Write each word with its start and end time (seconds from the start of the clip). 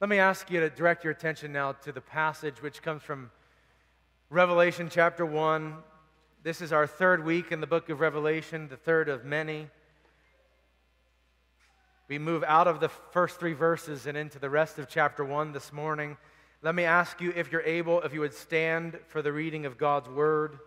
Let 0.00 0.10
me 0.10 0.20
ask 0.20 0.48
you 0.48 0.60
to 0.60 0.70
direct 0.70 1.02
your 1.02 1.10
attention 1.10 1.52
now 1.52 1.72
to 1.72 1.90
the 1.90 2.00
passage 2.00 2.62
which 2.62 2.82
comes 2.82 3.02
from 3.02 3.32
Revelation 4.30 4.88
chapter 4.88 5.26
1. 5.26 5.74
This 6.44 6.60
is 6.60 6.72
our 6.72 6.86
third 6.86 7.24
week 7.24 7.50
in 7.50 7.60
the 7.60 7.66
book 7.66 7.88
of 7.88 7.98
Revelation, 7.98 8.68
the 8.68 8.76
third 8.76 9.08
of 9.08 9.24
many. 9.24 9.66
We 12.06 12.20
move 12.20 12.44
out 12.46 12.68
of 12.68 12.78
the 12.78 12.88
first 12.88 13.40
three 13.40 13.54
verses 13.54 14.06
and 14.06 14.16
into 14.16 14.38
the 14.38 14.48
rest 14.48 14.78
of 14.78 14.88
chapter 14.88 15.24
1 15.24 15.50
this 15.50 15.72
morning. 15.72 16.16
Let 16.62 16.76
me 16.76 16.84
ask 16.84 17.20
you, 17.20 17.32
if 17.34 17.50
you're 17.50 17.62
able, 17.62 18.00
if 18.02 18.14
you 18.14 18.20
would 18.20 18.34
stand 18.34 19.00
for 19.08 19.20
the 19.20 19.32
reading 19.32 19.66
of 19.66 19.78
God's 19.78 20.08
word. 20.08 20.60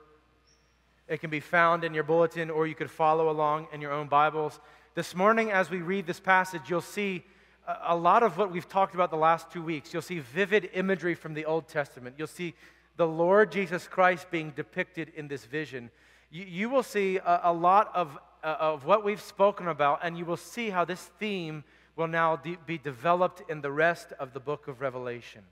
It 1.07 1.21
can 1.21 1.29
be 1.29 1.39
found 1.39 1.86
in 1.86 1.93
your 1.93 2.04
bulletin, 2.04 2.50
or 2.50 2.68
you 2.68 2.75
could 2.75 2.91
follow 2.91 3.29
along 3.29 3.68
in 3.71 3.79
your 3.79 3.93
own 3.93 4.07
Bibles. 4.07 4.59
This 4.93 5.16
morning, 5.16 5.52
as 5.52 5.70
we 5.70 5.77
read 5.77 6.05
this 6.05 6.20
passage, 6.20 6.63
you'll 6.70 6.82
see 6.82 7.23
a 7.67 7.95
lot 7.95 8.23
of 8.23 8.37
what 8.37 8.51
we've 8.51 8.67
talked 8.67 8.95
about 8.95 9.11
the 9.11 9.17
last 9.17 9.51
two 9.51 9.61
weeks. 9.61 9.93
You'll 9.93 10.02
see 10.02 10.19
vivid 10.19 10.69
imagery 10.73 11.15
from 11.15 11.33
the 11.33 11.45
Old 11.45 11.67
Testament. 11.67 12.15
You'll 12.17 12.27
see 12.27 12.53
the 12.97 13.07
Lord 13.07 13.52
Jesus 13.52 13.88
Christ 13.88 14.29
being 14.31 14.52
depicted 14.52 15.11
in 15.15 15.27
this 15.27 15.45
vision. 15.45 15.89
You, 16.29 16.45
you 16.45 16.69
will 16.69 16.83
see 16.83 17.17
a, 17.17 17.41
a 17.45 17.53
lot 17.53 17.91
of, 17.93 18.17
uh, 18.43 18.57
of 18.59 18.85
what 18.85 19.03
we've 19.03 19.21
spoken 19.21 19.67
about, 19.67 19.99
and 20.03 20.17
you 20.17 20.25
will 20.25 20.38
see 20.38 20.69
how 20.69 20.85
this 20.85 21.02
theme 21.19 21.63
will 21.95 22.07
now 22.07 22.35
de- 22.35 22.57
be 22.66 22.77
developed 22.77 23.49
in 23.49 23.61
the 23.61 23.71
rest 23.71 24.13
of 24.19 24.33
the 24.33 24.39
book 24.39 24.67
of 24.67 24.81
Revelation. 24.81 25.43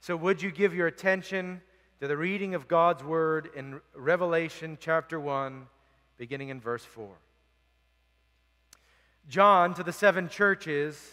So, 0.00 0.16
would 0.16 0.40
you 0.40 0.50
give 0.50 0.74
your 0.74 0.86
attention 0.86 1.60
to 2.00 2.08
the 2.08 2.16
reading 2.16 2.54
of 2.54 2.68
God's 2.68 3.04
word 3.04 3.50
in 3.54 3.80
Revelation 3.94 4.78
chapter 4.80 5.20
1, 5.20 5.66
beginning 6.16 6.48
in 6.48 6.60
verse 6.60 6.84
4? 6.84 7.10
John 9.28 9.74
to 9.74 9.82
the 9.82 9.92
seven 9.92 10.28
churches 10.28 11.12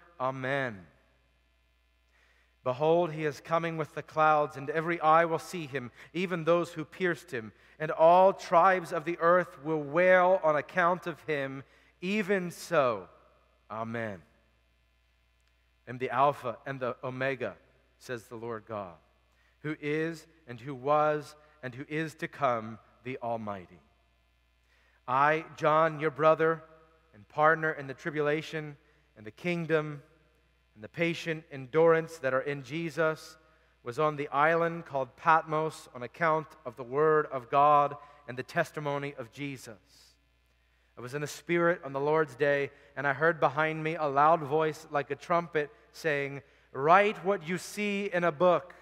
Amen. 0.21 0.77
Behold, 2.63 3.11
he 3.11 3.25
is 3.25 3.41
coming 3.41 3.75
with 3.75 3.95
the 3.95 4.03
clouds, 4.03 4.55
and 4.55 4.69
every 4.69 5.01
eye 5.01 5.25
will 5.25 5.39
see 5.39 5.65
him, 5.65 5.89
even 6.13 6.43
those 6.43 6.71
who 6.71 6.85
pierced 6.85 7.31
him, 7.31 7.51
and 7.79 7.89
all 7.89 8.31
tribes 8.31 8.93
of 8.93 9.03
the 9.03 9.17
earth 9.19 9.57
will 9.63 9.81
wail 9.81 10.39
on 10.43 10.55
account 10.55 11.07
of 11.07 11.19
him. 11.21 11.63
Even 12.01 12.51
so, 12.51 13.09
Amen. 13.71 14.21
Am 15.87 15.97
the 15.97 16.11
Alpha 16.11 16.57
and 16.67 16.79
the 16.79 16.95
Omega, 17.03 17.55
says 17.97 18.25
the 18.25 18.35
Lord 18.35 18.65
God, 18.67 18.95
who 19.61 19.75
is, 19.81 20.27
and 20.47 20.59
who 20.59 20.75
was, 20.75 21.35
and 21.63 21.73
who 21.73 21.85
is 21.89 22.13
to 22.15 22.27
come, 22.27 22.77
the 23.03 23.17
Almighty. 23.23 23.79
I, 25.07 25.45
John, 25.57 25.99
your 25.99 26.11
brother 26.11 26.61
and 27.15 27.27
partner 27.27 27.71
in 27.71 27.87
the 27.87 27.93
tribulation 27.93 28.77
and 29.17 29.25
the 29.25 29.31
kingdom 29.31 30.03
and 30.75 30.83
the 30.83 30.89
patient 30.89 31.43
endurance 31.51 32.17
that 32.17 32.33
are 32.33 32.41
in 32.41 32.63
Jesus 32.63 33.37
was 33.83 33.99
on 33.99 34.15
the 34.15 34.27
island 34.29 34.85
called 34.85 35.15
Patmos 35.15 35.89
on 35.95 36.03
account 36.03 36.47
of 36.65 36.75
the 36.75 36.83
word 36.83 37.25
of 37.31 37.49
God 37.49 37.95
and 38.27 38.37
the 38.37 38.43
testimony 38.43 39.13
of 39.17 39.31
Jesus. 39.31 39.75
I 40.97 41.01
was 41.01 41.13
in 41.13 41.21
the 41.21 41.27
Spirit 41.27 41.81
on 41.83 41.93
the 41.93 41.99
Lord's 41.99 42.35
day, 42.35 42.69
and 42.95 43.07
I 43.07 43.13
heard 43.13 43.39
behind 43.39 43.83
me 43.83 43.95
a 43.95 44.05
loud 44.05 44.41
voice 44.41 44.85
like 44.91 45.09
a 45.09 45.15
trumpet 45.15 45.71
saying, 45.93 46.41
Write 46.73 47.25
what 47.25 47.47
you 47.47 47.57
see 47.57 48.09
in 48.13 48.23
a 48.23 48.31
book 48.31 48.73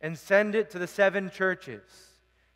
and 0.00 0.18
send 0.18 0.54
it 0.54 0.70
to 0.70 0.78
the 0.78 0.86
seven 0.86 1.30
churches 1.30 1.82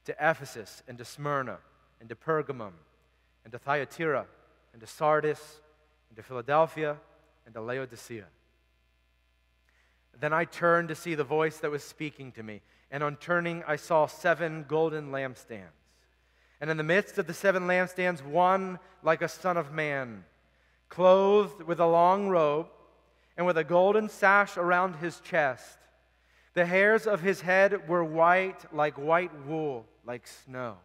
to 0.05 0.13
Ephesus 0.21 0.83
and 0.89 0.99
to 0.99 1.05
Smyrna 1.05 1.59
and 2.01 2.09
to 2.09 2.17
Pergamum 2.17 2.73
and 3.45 3.53
to 3.53 3.59
Thyatira 3.59 4.27
and 4.73 4.81
to 4.81 4.87
Sardis 4.87 5.61
and 6.09 6.17
to 6.17 6.23
Philadelphia 6.23 6.97
and 7.45 7.55
to 7.55 7.61
Laodicea. 7.61 8.27
Then 10.21 10.33
I 10.33 10.45
turned 10.45 10.89
to 10.89 10.95
see 10.95 11.15
the 11.15 11.25
voice 11.25 11.59
that 11.59 11.71
was 11.71 11.83
speaking 11.83 12.33
to 12.33 12.43
me. 12.43 12.63
And 12.91 13.03
on 13.03 13.17
turning, 13.17 13.63
I 13.67 13.77
saw 13.77 14.07
seven 14.07 14.65
golden 14.69 15.11
lampstands. 15.11 15.71
And 16.61 16.71
in 16.71 16.77
the 16.77 16.83
midst 16.83 17.19
of 17.19 17.27
the 17.27 17.35
seven 17.35 17.65
lampstands, 17.65 18.25
one 18.25 18.79
like 19.03 19.23
a 19.23 19.29
son 19.29 19.57
of 19.57 19.73
man, 19.73 20.25
clothed 20.89 21.63
with 21.63 21.81
a 21.81 21.87
long 21.87 22.29
robe 22.29 22.69
and 23.37 23.47
with 23.47 23.59
a 23.59 23.65
golden 23.65 24.09
sash 24.09 24.57
around 24.57 24.97
his 24.97 25.21
chest. 25.21 25.79
The 26.55 26.65
hairs 26.65 27.07
of 27.07 27.21
his 27.21 27.43
head 27.43 27.87
were 27.89 28.03
white 28.03 28.73
like 28.73 28.97
white 28.97 29.33
wool, 29.47 29.85
like 30.07 30.27
snow. 30.27 30.79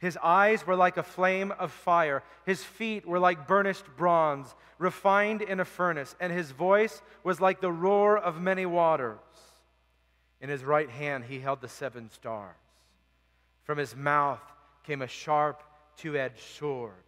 His 0.00 0.16
eyes 0.22 0.66
were 0.66 0.76
like 0.76 0.96
a 0.96 1.02
flame 1.02 1.52
of 1.52 1.70
fire. 1.70 2.22
His 2.46 2.64
feet 2.64 3.06
were 3.06 3.18
like 3.18 3.46
burnished 3.46 3.84
bronze, 3.98 4.54
refined 4.78 5.42
in 5.42 5.60
a 5.60 5.64
furnace. 5.64 6.16
And 6.18 6.32
his 6.32 6.50
voice 6.52 7.02
was 7.22 7.38
like 7.38 7.60
the 7.60 7.70
roar 7.70 8.16
of 8.16 8.40
many 8.40 8.64
waters. 8.64 9.18
In 10.40 10.48
his 10.48 10.64
right 10.64 10.88
hand 10.88 11.24
he 11.24 11.38
held 11.38 11.60
the 11.60 11.68
seven 11.68 12.08
stars. 12.10 12.56
From 13.64 13.76
his 13.76 13.94
mouth 13.94 14.40
came 14.84 15.02
a 15.02 15.06
sharp, 15.06 15.62
two 15.98 16.16
edged 16.16 16.40
sword. 16.40 17.04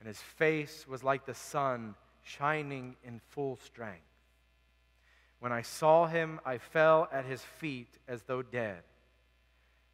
And 0.00 0.08
his 0.08 0.20
face 0.20 0.86
was 0.88 1.04
like 1.04 1.26
the 1.26 1.34
sun 1.34 1.94
shining 2.22 2.96
in 3.04 3.20
full 3.28 3.58
strength. 3.62 4.00
When 5.38 5.52
I 5.52 5.60
saw 5.60 6.06
him, 6.06 6.40
I 6.46 6.56
fell 6.56 7.08
at 7.12 7.26
his 7.26 7.42
feet 7.42 7.98
as 8.08 8.22
though 8.22 8.40
dead. 8.40 8.82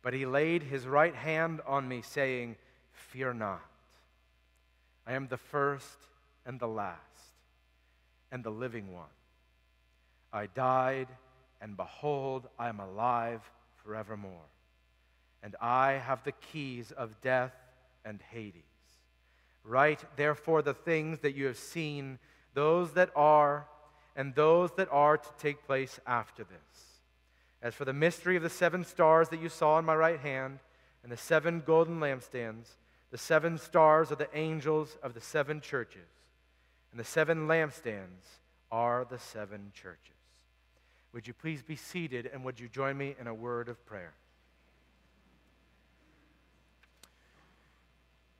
But 0.02 0.14
he 0.14 0.26
laid 0.26 0.64
his 0.64 0.86
right 0.86 1.14
hand 1.14 1.60
on 1.66 1.88
me, 1.88 2.02
saying, 2.02 2.56
Fear 2.92 3.34
not. 3.34 3.62
I 5.06 5.14
am 5.14 5.28
the 5.28 5.36
first 5.36 5.98
and 6.44 6.58
the 6.58 6.68
last, 6.68 6.98
and 8.30 8.42
the 8.42 8.50
living 8.50 8.92
one. 8.92 9.06
I 10.32 10.46
died, 10.46 11.08
and 11.60 11.76
behold, 11.76 12.48
I 12.58 12.68
am 12.68 12.80
alive 12.80 13.40
forevermore. 13.84 14.48
And 15.42 15.56
I 15.60 15.92
have 15.92 16.22
the 16.24 16.32
keys 16.32 16.92
of 16.92 17.20
death 17.20 17.54
and 18.04 18.20
Hades. 18.30 18.62
Write 19.64 20.04
therefore 20.16 20.62
the 20.62 20.74
things 20.74 21.20
that 21.20 21.34
you 21.34 21.46
have 21.46 21.58
seen, 21.58 22.18
those 22.54 22.92
that 22.92 23.10
are, 23.14 23.66
and 24.16 24.34
those 24.34 24.70
that 24.76 24.88
are 24.90 25.16
to 25.16 25.28
take 25.38 25.66
place 25.66 26.00
after 26.06 26.44
this. 26.44 26.91
As 27.62 27.74
for 27.74 27.84
the 27.84 27.92
mystery 27.92 28.36
of 28.36 28.42
the 28.42 28.50
seven 28.50 28.84
stars 28.84 29.28
that 29.28 29.40
you 29.40 29.48
saw 29.48 29.78
in 29.78 29.84
my 29.84 29.94
right 29.94 30.18
hand, 30.18 30.58
and 31.02 31.12
the 31.12 31.16
seven 31.16 31.62
golden 31.64 32.00
lampstands, 32.00 32.66
the 33.10 33.18
seven 33.18 33.58
stars 33.58 34.10
are 34.10 34.16
the 34.16 34.36
angels 34.36 34.96
of 35.02 35.14
the 35.14 35.20
seven 35.20 35.60
churches, 35.60 36.08
and 36.90 36.98
the 36.98 37.04
seven 37.04 37.46
lampstands 37.46 38.40
are 38.70 39.06
the 39.08 39.18
seven 39.18 39.70
churches. 39.74 39.98
Would 41.12 41.26
you 41.26 41.34
please 41.34 41.62
be 41.62 41.76
seated, 41.76 42.30
and 42.32 42.44
would 42.44 42.58
you 42.58 42.68
join 42.68 42.96
me 42.96 43.14
in 43.20 43.26
a 43.26 43.34
word 43.34 43.68
of 43.68 43.84
prayer? 43.86 44.14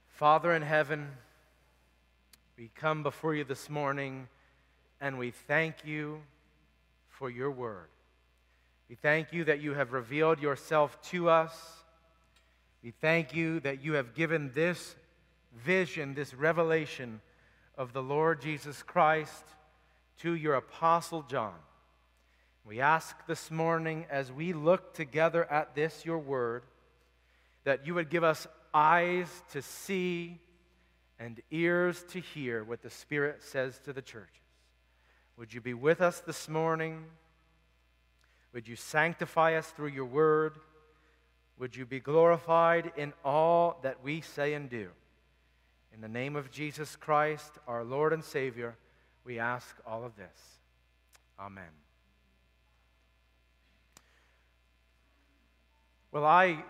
Father 0.08 0.54
in 0.54 0.62
heaven, 0.62 1.08
we 2.56 2.70
come 2.76 3.02
before 3.02 3.34
you 3.34 3.42
this 3.42 3.68
morning 3.68 4.28
and 5.00 5.18
we 5.18 5.32
thank 5.32 5.84
you 5.84 6.20
for 7.08 7.28
your 7.28 7.50
word. 7.50 7.88
We 8.88 8.96
thank 8.96 9.32
you 9.32 9.44
that 9.44 9.60
you 9.60 9.74
have 9.74 9.92
revealed 9.92 10.40
yourself 10.40 11.00
to 11.10 11.28
us. 11.28 11.54
We 12.82 12.90
thank 12.90 13.34
you 13.34 13.60
that 13.60 13.82
you 13.82 13.94
have 13.94 14.14
given 14.14 14.50
this 14.54 14.94
vision, 15.64 16.14
this 16.14 16.34
revelation 16.34 17.20
of 17.78 17.92
the 17.92 18.02
Lord 18.02 18.40
Jesus 18.40 18.82
Christ 18.82 19.44
to 20.18 20.34
your 20.34 20.54
apostle 20.54 21.22
John. 21.22 21.54
We 22.64 22.80
ask 22.80 23.16
this 23.26 23.50
morning, 23.50 24.06
as 24.10 24.30
we 24.30 24.52
look 24.52 24.94
together 24.94 25.50
at 25.50 25.74
this, 25.74 26.04
your 26.04 26.18
word, 26.18 26.62
that 27.64 27.86
you 27.86 27.94
would 27.94 28.08
give 28.10 28.24
us 28.24 28.46
eyes 28.72 29.28
to 29.52 29.62
see 29.62 30.38
and 31.18 31.40
ears 31.50 32.04
to 32.10 32.20
hear 32.20 32.62
what 32.62 32.82
the 32.82 32.90
Spirit 32.90 33.42
says 33.42 33.80
to 33.84 33.92
the 33.92 34.02
churches. 34.02 34.28
Would 35.36 35.52
you 35.54 35.60
be 35.60 35.74
with 35.74 36.00
us 36.00 36.20
this 36.20 36.48
morning? 36.48 37.04
Would 38.52 38.68
you 38.68 38.76
sanctify 38.76 39.54
us 39.56 39.66
through 39.68 39.88
your 39.88 40.04
word? 40.04 40.58
Would 41.58 41.76
you 41.76 41.86
be 41.86 42.00
glorified 42.00 42.92
in 42.96 43.12
all 43.24 43.78
that 43.82 44.02
we 44.02 44.20
say 44.20 44.54
and 44.54 44.68
do? 44.68 44.88
In 45.94 46.00
the 46.00 46.08
name 46.08 46.36
of 46.36 46.50
Jesus 46.50 46.96
Christ, 46.96 47.52
our 47.66 47.84
Lord 47.84 48.12
and 48.12 48.24
Savior, 48.24 48.76
we 49.24 49.38
ask 49.38 49.76
all 49.86 50.04
of 50.04 50.16
this. 50.16 50.58
Amen. 51.38 51.64
Well, 56.10 56.24
I 56.24 56.62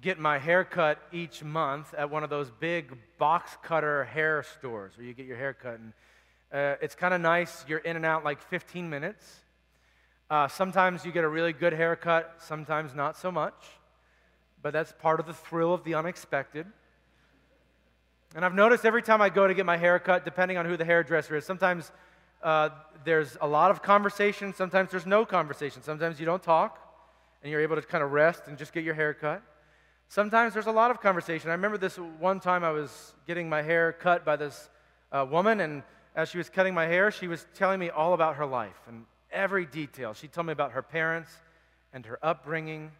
get 0.00 0.18
my 0.18 0.38
hair 0.38 0.64
cut 0.64 0.98
each 1.12 1.42
month 1.42 1.94
at 1.94 2.10
one 2.10 2.22
of 2.22 2.30
those 2.30 2.50
big 2.50 2.96
box 3.18 3.56
cutter 3.62 4.04
hair 4.04 4.44
stores 4.58 4.92
where 4.96 5.06
you 5.06 5.14
get 5.14 5.26
your 5.26 5.36
hair 5.36 5.54
cut. 5.54 5.78
And 5.78 5.92
uh, 6.52 6.76
it's 6.80 6.94
kind 6.94 7.14
of 7.14 7.20
nice. 7.20 7.64
You're 7.66 7.78
in 7.78 7.96
and 7.96 8.04
out 8.04 8.24
like 8.24 8.42
15 8.42 8.88
minutes. 8.88 9.26
Uh, 10.30 10.46
sometimes 10.46 11.06
you 11.06 11.12
get 11.12 11.24
a 11.24 11.28
really 11.28 11.52
good 11.52 11.72
haircut, 11.72 12.34
sometimes 12.38 12.94
not 12.94 13.16
so 13.16 13.32
much. 13.32 13.54
But 14.60 14.72
that's 14.72 14.92
part 14.92 15.20
of 15.20 15.26
the 15.26 15.32
thrill 15.32 15.72
of 15.72 15.84
the 15.84 15.94
unexpected. 15.94 16.66
And 18.34 18.44
I've 18.44 18.54
noticed 18.54 18.84
every 18.84 19.02
time 19.02 19.22
I 19.22 19.30
go 19.30 19.46
to 19.46 19.54
get 19.54 19.64
my 19.64 19.78
hair 19.78 19.98
cut, 19.98 20.24
depending 20.24 20.58
on 20.58 20.66
who 20.66 20.76
the 20.76 20.84
hairdresser 20.84 21.36
is, 21.36 21.46
sometimes 21.46 21.90
uh, 22.42 22.68
there's 23.04 23.38
a 23.40 23.46
lot 23.46 23.70
of 23.70 23.82
conversation, 23.82 24.52
sometimes 24.52 24.90
there's 24.90 25.06
no 25.06 25.24
conversation. 25.24 25.82
Sometimes 25.82 26.20
you 26.20 26.26
don't 26.26 26.42
talk 26.42 26.78
and 27.42 27.50
you're 27.50 27.62
able 27.62 27.76
to 27.76 27.82
kind 27.82 28.04
of 28.04 28.12
rest 28.12 28.42
and 28.46 28.58
just 28.58 28.72
get 28.72 28.84
your 28.84 28.94
hair 28.94 29.14
cut. 29.14 29.42
Sometimes 30.08 30.52
there's 30.54 30.66
a 30.66 30.72
lot 30.72 30.90
of 30.90 31.00
conversation. 31.00 31.50
I 31.50 31.54
remember 31.54 31.78
this 31.78 31.96
one 31.96 32.40
time 32.40 32.64
I 32.64 32.70
was 32.70 33.14
getting 33.26 33.48
my 33.48 33.62
hair 33.62 33.92
cut 33.92 34.24
by 34.24 34.36
this 34.36 34.68
uh, 35.12 35.26
woman, 35.28 35.60
and 35.60 35.82
as 36.14 36.28
she 36.28 36.38
was 36.38 36.48
cutting 36.48 36.74
my 36.74 36.86
hair, 36.86 37.10
she 37.10 37.28
was 37.28 37.46
telling 37.54 37.78
me 37.78 37.90
all 37.90 38.14
about 38.14 38.36
her 38.36 38.46
life 38.46 38.80
and 38.88 39.04
every 39.38 39.64
detail. 39.64 40.12
She 40.14 40.26
told 40.26 40.48
me 40.48 40.52
about 40.52 40.72
her 40.72 40.82
parents 40.82 41.30
and 41.92 42.04
her 42.04 42.18
upbringing. 42.22 42.90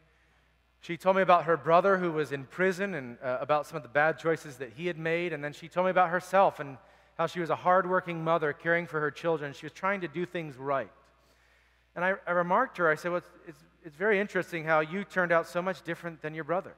She 0.80 0.96
told 0.96 1.16
me 1.16 1.22
about 1.22 1.44
her 1.44 1.56
brother 1.56 1.98
who 1.98 2.12
was 2.12 2.30
in 2.30 2.44
prison 2.44 2.94
and 2.94 3.18
uh, 3.22 3.38
about 3.40 3.66
some 3.66 3.76
of 3.76 3.82
the 3.82 3.88
bad 3.88 4.18
choices 4.18 4.56
that 4.58 4.72
he 4.76 4.86
had 4.86 4.96
made. 4.96 5.32
And 5.32 5.42
then 5.42 5.52
she 5.52 5.68
told 5.68 5.86
me 5.86 5.90
about 5.90 6.10
herself 6.10 6.60
and 6.60 6.78
how 7.18 7.26
she 7.26 7.40
was 7.40 7.50
a 7.50 7.56
hardworking 7.56 8.22
mother 8.22 8.52
caring 8.52 8.86
for 8.86 9.00
her 9.00 9.10
children. 9.10 9.52
She 9.52 9.66
was 9.66 9.72
trying 9.72 10.00
to 10.02 10.08
do 10.08 10.24
things 10.24 10.56
right. 10.56 10.90
And 11.96 12.04
I, 12.04 12.14
I 12.24 12.30
remarked 12.30 12.76
to 12.76 12.82
her, 12.82 12.90
I 12.90 12.94
said, 12.94 13.10
well, 13.10 13.18
it's, 13.18 13.30
it's, 13.48 13.64
it's 13.86 13.96
very 13.96 14.20
interesting 14.20 14.64
how 14.64 14.78
you 14.78 15.02
turned 15.02 15.32
out 15.32 15.48
so 15.48 15.60
much 15.60 15.82
different 15.82 16.22
than 16.22 16.32
your 16.32 16.44
brother. 16.44 16.74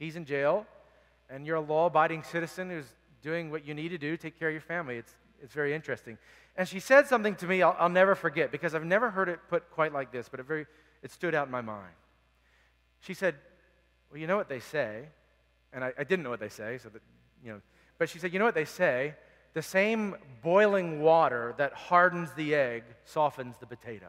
He's 0.00 0.16
in 0.16 0.24
jail, 0.24 0.66
and 1.30 1.46
you're 1.46 1.56
a 1.56 1.60
law 1.60 1.86
abiding 1.86 2.24
citizen 2.24 2.68
who's 2.70 2.92
doing 3.22 3.52
what 3.52 3.64
you 3.64 3.72
need 3.72 3.90
to 3.90 3.98
do, 3.98 4.16
to 4.16 4.22
take 4.22 4.36
care 4.36 4.48
of 4.48 4.54
your 4.54 4.60
family. 4.60 4.96
It's, 4.96 5.12
it's 5.40 5.54
very 5.54 5.74
interesting. 5.74 6.18
And 6.56 6.66
she 6.66 6.80
said 6.80 7.06
something 7.06 7.34
to 7.36 7.46
me 7.46 7.62
I'll, 7.62 7.76
I'll 7.78 7.88
never 7.88 8.14
forget 8.14 8.50
because 8.50 8.74
I've 8.74 8.84
never 8.84 9.10
heard 9.10 9.28
it 9.28 9.40
put 9.48 9.70
quite 9.70 9.92
like 9.92 10.10
this, 10.10 10.28
but 10.28 10.40
it, 10.40 10.46
very, 10.46 10.66
it 11.02 11.10
stood 11.10 11.34
out 11.34 11.46
in 11.46 11.52
my 11.52 11.60
mind. 11.60 11.92
She 13.00 13.14
said, 13.14 13.34
Well, 14.10 14.20
you 14.20 14.26
know 14.26 14.36
what 14.36 14.48
they 14.48 14.60
say. 14.60 15.04
And 15.72 15.84
I, 15.84 15.92
I 15.98 16.04
didn't 16.04 16.22
know 16.22 16.30
what 16.30 16.40
they 16.40 16.48
say, 16.48 16.78
so 16.78 16.88
that, 16.88 17.02
you 17.44 17.52
know. 17.52 17.60
But 17.98 18.08
she 18.08 18.18
said, 18.18 18.32
You 18.32 18.38
know 18.38 18.44
what 18.44 18.54
they 18.54 18.64
say? 18.64 19.14
The 19.52 19.62
same 19.62 20.16
boiling 20.42 21.00
water 21.00 21.54
that 21.58 21.72
hardens 21.72 22.30
the 22.32 22.54
egg 22.54 22.84
softens 23.04 23.56
the 23.58 23.66
potato. 23.66 24.06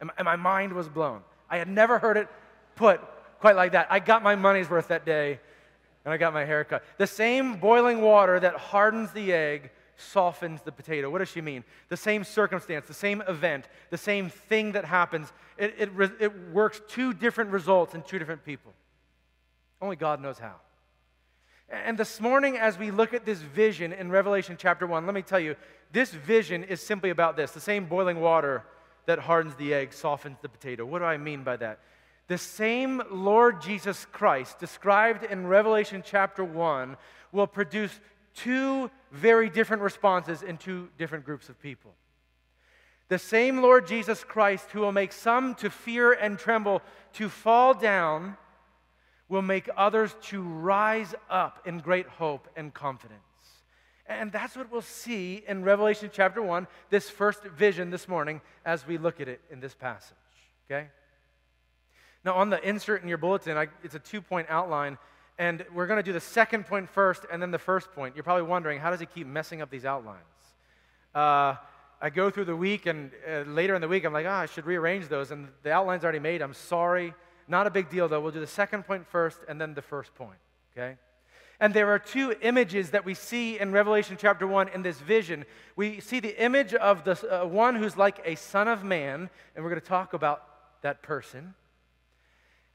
And, 0.00 0.10
and 0.18 0.24
my 0.24 0.36
mind 0.36 0.72
was 0.72 0.88
blown. 0.88 1.22
I 1.48 1.58
had 1.58 1.68
never 1.68 1.98
heard 1.98 2.16
it 2.16 2.28
put 2.76 3.00
quite 3.40 3.56
like 3.56 3.72
that. 3.72 3.88
I 3.90 4.00
got 4.00 4.22
my 4.22 4.34
money's 4.34 4.70
worth 4.70 4.88
that 4.88 5.04
day, 5.04 5.38
and 6.04 6.14
I 6.14 6.16
got 6.16 6.32
my 6.32 6.44
hair 6.44 6.64
cut. 6.64 6.84
The 6.98 7.06
same 7.06 7.56
boiling 7.56 8.00
water 8.00 8.40
that 8.40 8.54
hardens 8.54 9.12
the 9.12 9.32
egg 9.32 9.70
softens 9.96 10.62
the 10.62 10.72
potato. 10.72 11.10
What 11.10 11.18
does 11.18 11.28
she 11.28 11.40
mean? 11.40 11.64
The 11.88 11.96
same 11.96 12.24
circumstance, 12.24 12.86
the 12.86 12.94
same 12.94 13.22
event, 13.28 13.68
the 13.90 13.98
same 13.98 14.28
thing 14.28 14.72
that 14.72 14.84
happens, 14.84 15.32
it, 15.58 15.74
it, 15.78 15.90
it 16.20 16.32
works 16.52 16.80
two 16.88 17.12
different 17.12 17.50
results 17.50 17.94
in 17.94 18.02
two 18.02 18.18
different 18.18 18.44
people. 18.44 18.72
Only 19.80 19.96
God 19.96 20.20
knows 20.20 20.38
how. 20.38 20.56
And 21.68 21.98
this 21.98 22.20
morning, 22.20 22.56
as 22.58 22.78
we 22.78 22.90
look 22.90 23.14
at 23.14 23.24
this 23.24 23.38
vision 23.38 23.92
in 23.92 24.10
Revelation 24.10 24.56
chapter 24.58 24.86
1, 24.86 25.06
let 25.06 25.14
me 25.14 25.22
tell 25.22 25.40
you, 25.40 25.56
this 25.92 26.10
vision 26.10 26.64
is 26.64 26.80
simply 26.80 27.10
about 27.10 27.36
this 27.36 27.52
the 27.52 27.60
same 27.60 27.86
boiling 27.86 28.20
water 28.20 28.64
that 29.06 29.18
hardens 29.18 29.54
the 29.56 29.74
egg 29.74 29.92
softens 29.92 30.38
the 30.42 30.48
potato. 30.48 30.84
What 30.84 31.00
do 31.00 31.04
I 31.04 31.16
mean 31.16 31.42
by 31.42 31.56
that? 31.58 31.80
The 32.26 32.38
same 32.38 33.02
Lord 33.10 33.60
Jesus 33.60 34.06
Christ, 34.06 34.58
described 34.58 35.24
in 35.24 35.46
Revelation 35.46 36.02
chapter 36.04 36.42
1, 36.42 36.96
will 37.32 37.46
produce 37.46 38.00
two 38.34 38.90
very 39.12 39.48
different 39.48 39.82
responses 39.82 40.42
in 40.42 40.56
two 40.56 40.88
different 40.98 41.24
groups 41.24 41.48
of 41.48 41.60
people. 41.60 41.94
The 43.08 43.18
same 43.18 43.60
Lord 43.60 43.86
Jesus 43.86 44.24
Christ, 44.24 44.70
who 44.70 44.80
will 44.80 44.92
make 44.92 45.12
some 45.12 45.54
to 45.56 45.70
fear 45.70 46.12
and 46.12 46.38
tremble, 46.38 46.82
to 47.14 47.28
fall 47.28 47.74
down, 47.74 48.36
will 49.28 49.42
make 49.42 49.68
others 49.76 50.14
to 50.22 50.42
rise 50.42 51.14
up 51.28 51.66
in 51.66 51.78
great 51.78 52.06
hope 52.06 52.48
and 52.56 52.72
confidence. 52.72 53.20
And 54.06 54.30
that's 54.30 54.56
what 54.56 54.70
we'll 54.70 54.82
see 54.82 55.42
in 55.46 55.64
Revelation 55.64 56.10
chapter 56.12 56.42
1, 56.42 56.66
this 56.90 57.08
first 57.08 57.42
vision 57.44 57.90
this 57.90 58.06
morning, 58.06 58.40
as 58.64 58.86
we 58.86 58.98
look 58.98 59.20
at 59.20 59.28
it 59.28 59.40
in 59.50 59.60
this 59.60 59.74
passage. 59.74 60.16
Okay? 60.66 60.88
Now, 62.24 62.34
on 62.34 62.50
the 62.50 62.66
insert 62.66 63.02
in 63.02 63.08
your 63.08 63.18
bulletin, 63.18 63.56
I, 63.56 63.68
it's 63.82 63.94
a 63.94 63.98
two 63.98 64.20
point 64.20 64.46
outline. 64.50 64.98
And 65.38 65.64
we're 65.74 65.86
going 65.86 65.98
to 65.98 66.02
do 66.02 66.12
the 66.12 66.20
second 66.20 66.66
point 66.66 66.88
first 66.88 67.24
and 67.30 67.42
then 67.42 67.50
the 67.50 67.58
first 67.58 67.92
point. 67.92 68.14
You're 68.14 68.22
probably 68.22 68.44
wondering, 68.44 68.78
how 68.78 68.90
does 68.90 69.00
he 69.00 69.06
keep 69.06 69.26
messing 69.26 69.60
up 69.62 69.70
these 69.70 69.84
outlines? 69.84 70.20
Uh, 71.14 71.56
I 72.00 72.10
go 72.10 72.30
through 72.30 72.44
the 72.44 72.56
week, 72.56 72.86
and 72.86 73.10
uh, 73.28 73.40
later 73.40 73.74
in 73.74 73.80
the 73.80 73.88
week, 73.88 74.04
I'm 74.04 74.12
like, 74.12 74.26
ah, 74.28 74.40
oh, 74.40 74.42
I 74.42 74.46
should 74.46 74.66
rearrange 74.66 75.08
those. 75.08 75.30
And 75.30 75.48
the 75.62 75.72
outline's 75.72 76.04
already 76.04 76.18
made. 76.18 76.42
I'm 76.42 76.54
sorry. 76.54 77.14
Not 77.48 77.66
a 77.66 77.70
big 77.70 77.90
deal, 77.90 78.08
though. 78.08 78.20
We'll 78.20 78.32
do 78.32 78.40
the 78.40 78.46
second 78.46 78.84
point 78.84 79.06
first 79.06 79.38
and 79.48 79.60
then 79.60 79.74
the 79.74 79.82
first 79.82 80.14
point, 80.14 80.38
okay? 80.72 80.96
And 81.60 81.72
there 81.72 81.88
are 81.90 81.98
two 81.98 82.34
images 82.42 82.90
that 82.90 83.04
we 83.04 83.14
see 83.14 83.58
in 83.58 83.72
Revelation 83.72 84.16
chapter 84.20 84.46
1 84.46 84.68
in 84.68 84.82
this 84.82 85.00
vision. 85.00 85.44
We 85.76 86.00
see 86.00 86.20
the 86.20 86.42
image 86.42 86.74
of 86.74 87.04
the 87.04 87.42
uh, 87.42 87.46
one 87.46 87.76
who's 87.76 87.96
like 87.96 88.20
a 88.24 88.34
son 88.34 88.68
of 88.68 88.84
man, 88.84 89.30
and 89.54 89.64
we're 89.64 89.70
going 89.70 89.80
to 89.80 89.86
talk 89.86 90.14
about 90.14 90.82
that 90.82 91.02
person. 91.02 91.54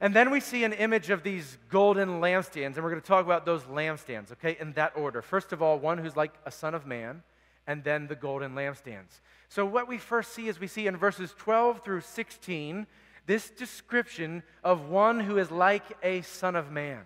And 0.01 0.15
then 0.15 0.31
we 0.31 0.39
see 0.39 0.63
an 0.63 0.73
image 0.73 1.09
of 1.09 1.23
these 1.23 1.57
golden 1.69 2.21
lampstands, 2.21 2.75
and 2.75 2.83
we're 2.83 2.89
going 2.89 3.01
to 3.01 3.07
talk 3.07 3.25
about 3.25 3.45
those 3.45 3.63
lampstands, 3.63 4.31
okay, 4.31 4.55
in 4.59 4.71
that 4.73 4.93
order. 4.95 5.21
First 5.21 5.51
of 5.51 5.61
all, 5.61 5.77
one 5.77 5.97
who's 5.97 6.15
like 6.15 6.33
a 6.45 6.51
son 6.51 6.73
of 6.73 6.85
man, 6.85 7.21
and 7.67 7.83
then 7.83 8.07
the 8.07 8.15
golden 8.15 8.55
lampstands. 8.55 9.19
So, 9.49 9.65
what 9.65 9.87
we 9.87 9.97
first 9.97 10.33
see 10.33 10.47
is 10.47 10.59
we 10.59 10.67
see 10.67 10.87
in 10.87 10.95
verses 10.95 11.33
12 11.37 11.83
through 11.83 12.01
16 12.01 12.87
this 13.25 13.49
description 13.51 14.41
of 14.63 14.89
one 14.89 15.19
who 15.19 15.37
is 15.37 15.51
like 15.51 15.83
a 16.01 16.21
son 16.21 16.55
of 16.55 16.71
man. 16.71 17.01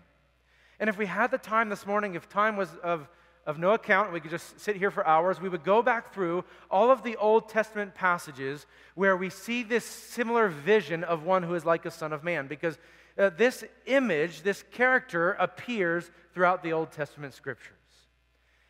And 0.80 0.90
if 0.90 0.98
we 0.98 1.06
had 1.06 1.32
the 1.32 1.38
time 1.38 1.70
this 1.70 1.86
morning, 1.86 2.16
if 2.16 2.30
time 2.30 2.56
was 2.56 2.70
of 2.84 3.10
of 3.46 3.60
no 3.60 3.72
account, 3.72 4.14
we 4.14 4.20
could 4.20 4.32
just 4.32 4.60
sit 4.60 4.78
here 4.78 4.92
for 4.92 5.06
hours, 5.06 5.42
we 5.42 5.50
would 5.50 5.64
go 5.64 5.82
back 5.82 6.14
through 6.14 6.46
all 6.72 6.92
of 6.92 7.04
the 7.04 7.18
Old 7.18 7.50
Testament 7.50 7.94
passages 7.94 8.66
where 8.96 9.18
we 9.18 9.30
see 9.30 9.64
this 9.64 9.86
similar 9.86 10.48
vision 10.48 11.04
of 11.04 11.24
one 11.24 11.44
who 11.44 11.54
is 11.56 11.66
like 11.66 11.86
a 11.86 11.92
son 11.92 12.14
of 12.14 12.24
man, 12.24 12.48
because 12.48 12.78
uh, 13.18 13.30
this 13.38 13.64
image, 13.86 14.44
this 14.44 14.64
character, 14.72 15.32
appears 15.34 16.10
throughout 16.34 16.64
the 16.64 16.74
Old 16.74 16.92
Testament 16.92 17.34
scriptures. 17.34 17.76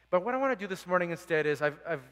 But 0.10 0.26
what 0.26 0.34
I 0.34 0.38
want 0.38 0.58
to 0.58 0.64
do 0.64 0.68
this 0.68 0.86
morning 0.86 1.12
instead 1.12 1.46
is 1.46 1.62
I've, 1.62 1.80
I've 1.88 2.04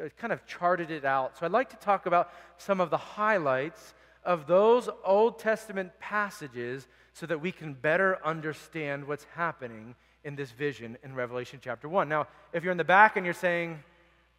uh, 0.00 0.08
kind 0.16 0.32
of 0.32 0.46
charted 0.46 0.90
it 0.90 1.04
out. 1.04 1.38
So 1.38 1.46
I'd 1.46 1.52
like 1.52 1.70
to 1.70 1.76
talk 1.76 2.06
about 2.06 2.30
some 2.58 2.80
of 2.80 2.90
the 2.90 2.96
highlights 2.96 3.94
of 4.24 4.46
those 4.46 4.88
Old 5.04 5.38
Testament 5.38 5.92
passages 5.98 6.86
so 7.12 7.26
that 7.26 7.40
we 7.40 7.50
can 7.50 7.74
better 7.74 8.18
understand 8.24 9.06
what's 9.06 9.24
happening 9.34 9.94
in 10.24 10.36
this 10.36 10.50
vision 10.50 10.96
in 11.02 11.14
Revelation 11.14 11.60
chapter 11.62 11.88
1. 11.88 12.08
Now, 12.08 12.26
if 12.52 12.62
you're 12.62 12.72
in 12.72 12.78
the 12.78 12.84
back 12.84 13.16
and 13.16 13.24
you're 13.24 13.34
saying, 13.34 13.82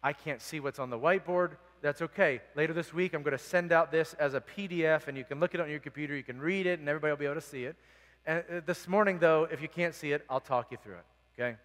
I 0.02 0.12
can't 0.12 0.40
see 0.40 0.60
what's 0.60 0.78
on 0.78 0.90
the 0.90 0.98
whiteboard, 0.98 1.52
that's 1.80 2.00
okay. 2.02 2.40
Later 2.54 2.72
this 2.72 2.94
week, 2.94 3.14
I'm 3.14 3.22
going 3.22 3.36
to 3.36 3.42
send 3.42 3.72
out 3.72 3.90
this 3.90 4.14
as 4.14 4.34
a 4.34 4.40
PDF, 4.40 5.08
and 5.08 5.18
you 5.18 5.24
can 5.24 5.40
look 5.40 5.54
it 5.54 5.60
on 5.60 5.68
your 5.68 5.80
computer, 5.80 6.16
you 6.16 6.22
can 6.22 6.38
read 6.38 6.66
it, 6.66 6.78
and 6.78 6.88
everybody 6.88 7.10
will 7.10 7.18
be 7.18 7.24
able 7.24 7.34
to 7.34 7.40
see 7.40 7.64
it. 7.64 7.76
And 8.24 8.44
uh, 8.50 8.60
this 8.64 8.86
morning, 8.86 9.18
though, 9.18 9.48
if 9.50 9.60
you 9.60 9.68
can't 9.68 9.94
see 9.94 10.12
it, 10.12 10.24
I'll 10.30 10.40
talk 10.40 10.70
you 10.70 10.78
through 10.82 10.94
it, 10.94 11.04
okay? 11.34 11.56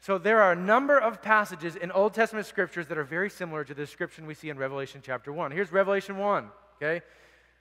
So 0.00 0.18
there 0.18 0.42
are 0.42 0.52
a 0.52 0.56
number 0.56 0.98
of 0.98 1.22
passages 1.22 1.76
in 1.76 1.92
Old 1.92 2.14
Testament 2.14 2.46
scriptures 2.46 2.88
that 2.88 2.98
are 2.98 3.04
very 3.04 3.30
similar 3.30 3.64
to 3.64 3.74
the 3.74 3.82
description 3.82 4.26
we 4.26 4.34
see 4.34 4.48
in 4.48 4.58
Revelation 4.58 5.00
chapter 5.04 5.32
1. 5.32 5.52
Here's 5.52 5.70
Revelation 5.70 6.18
1, 6.18 6.48
okay? 6.76 7.04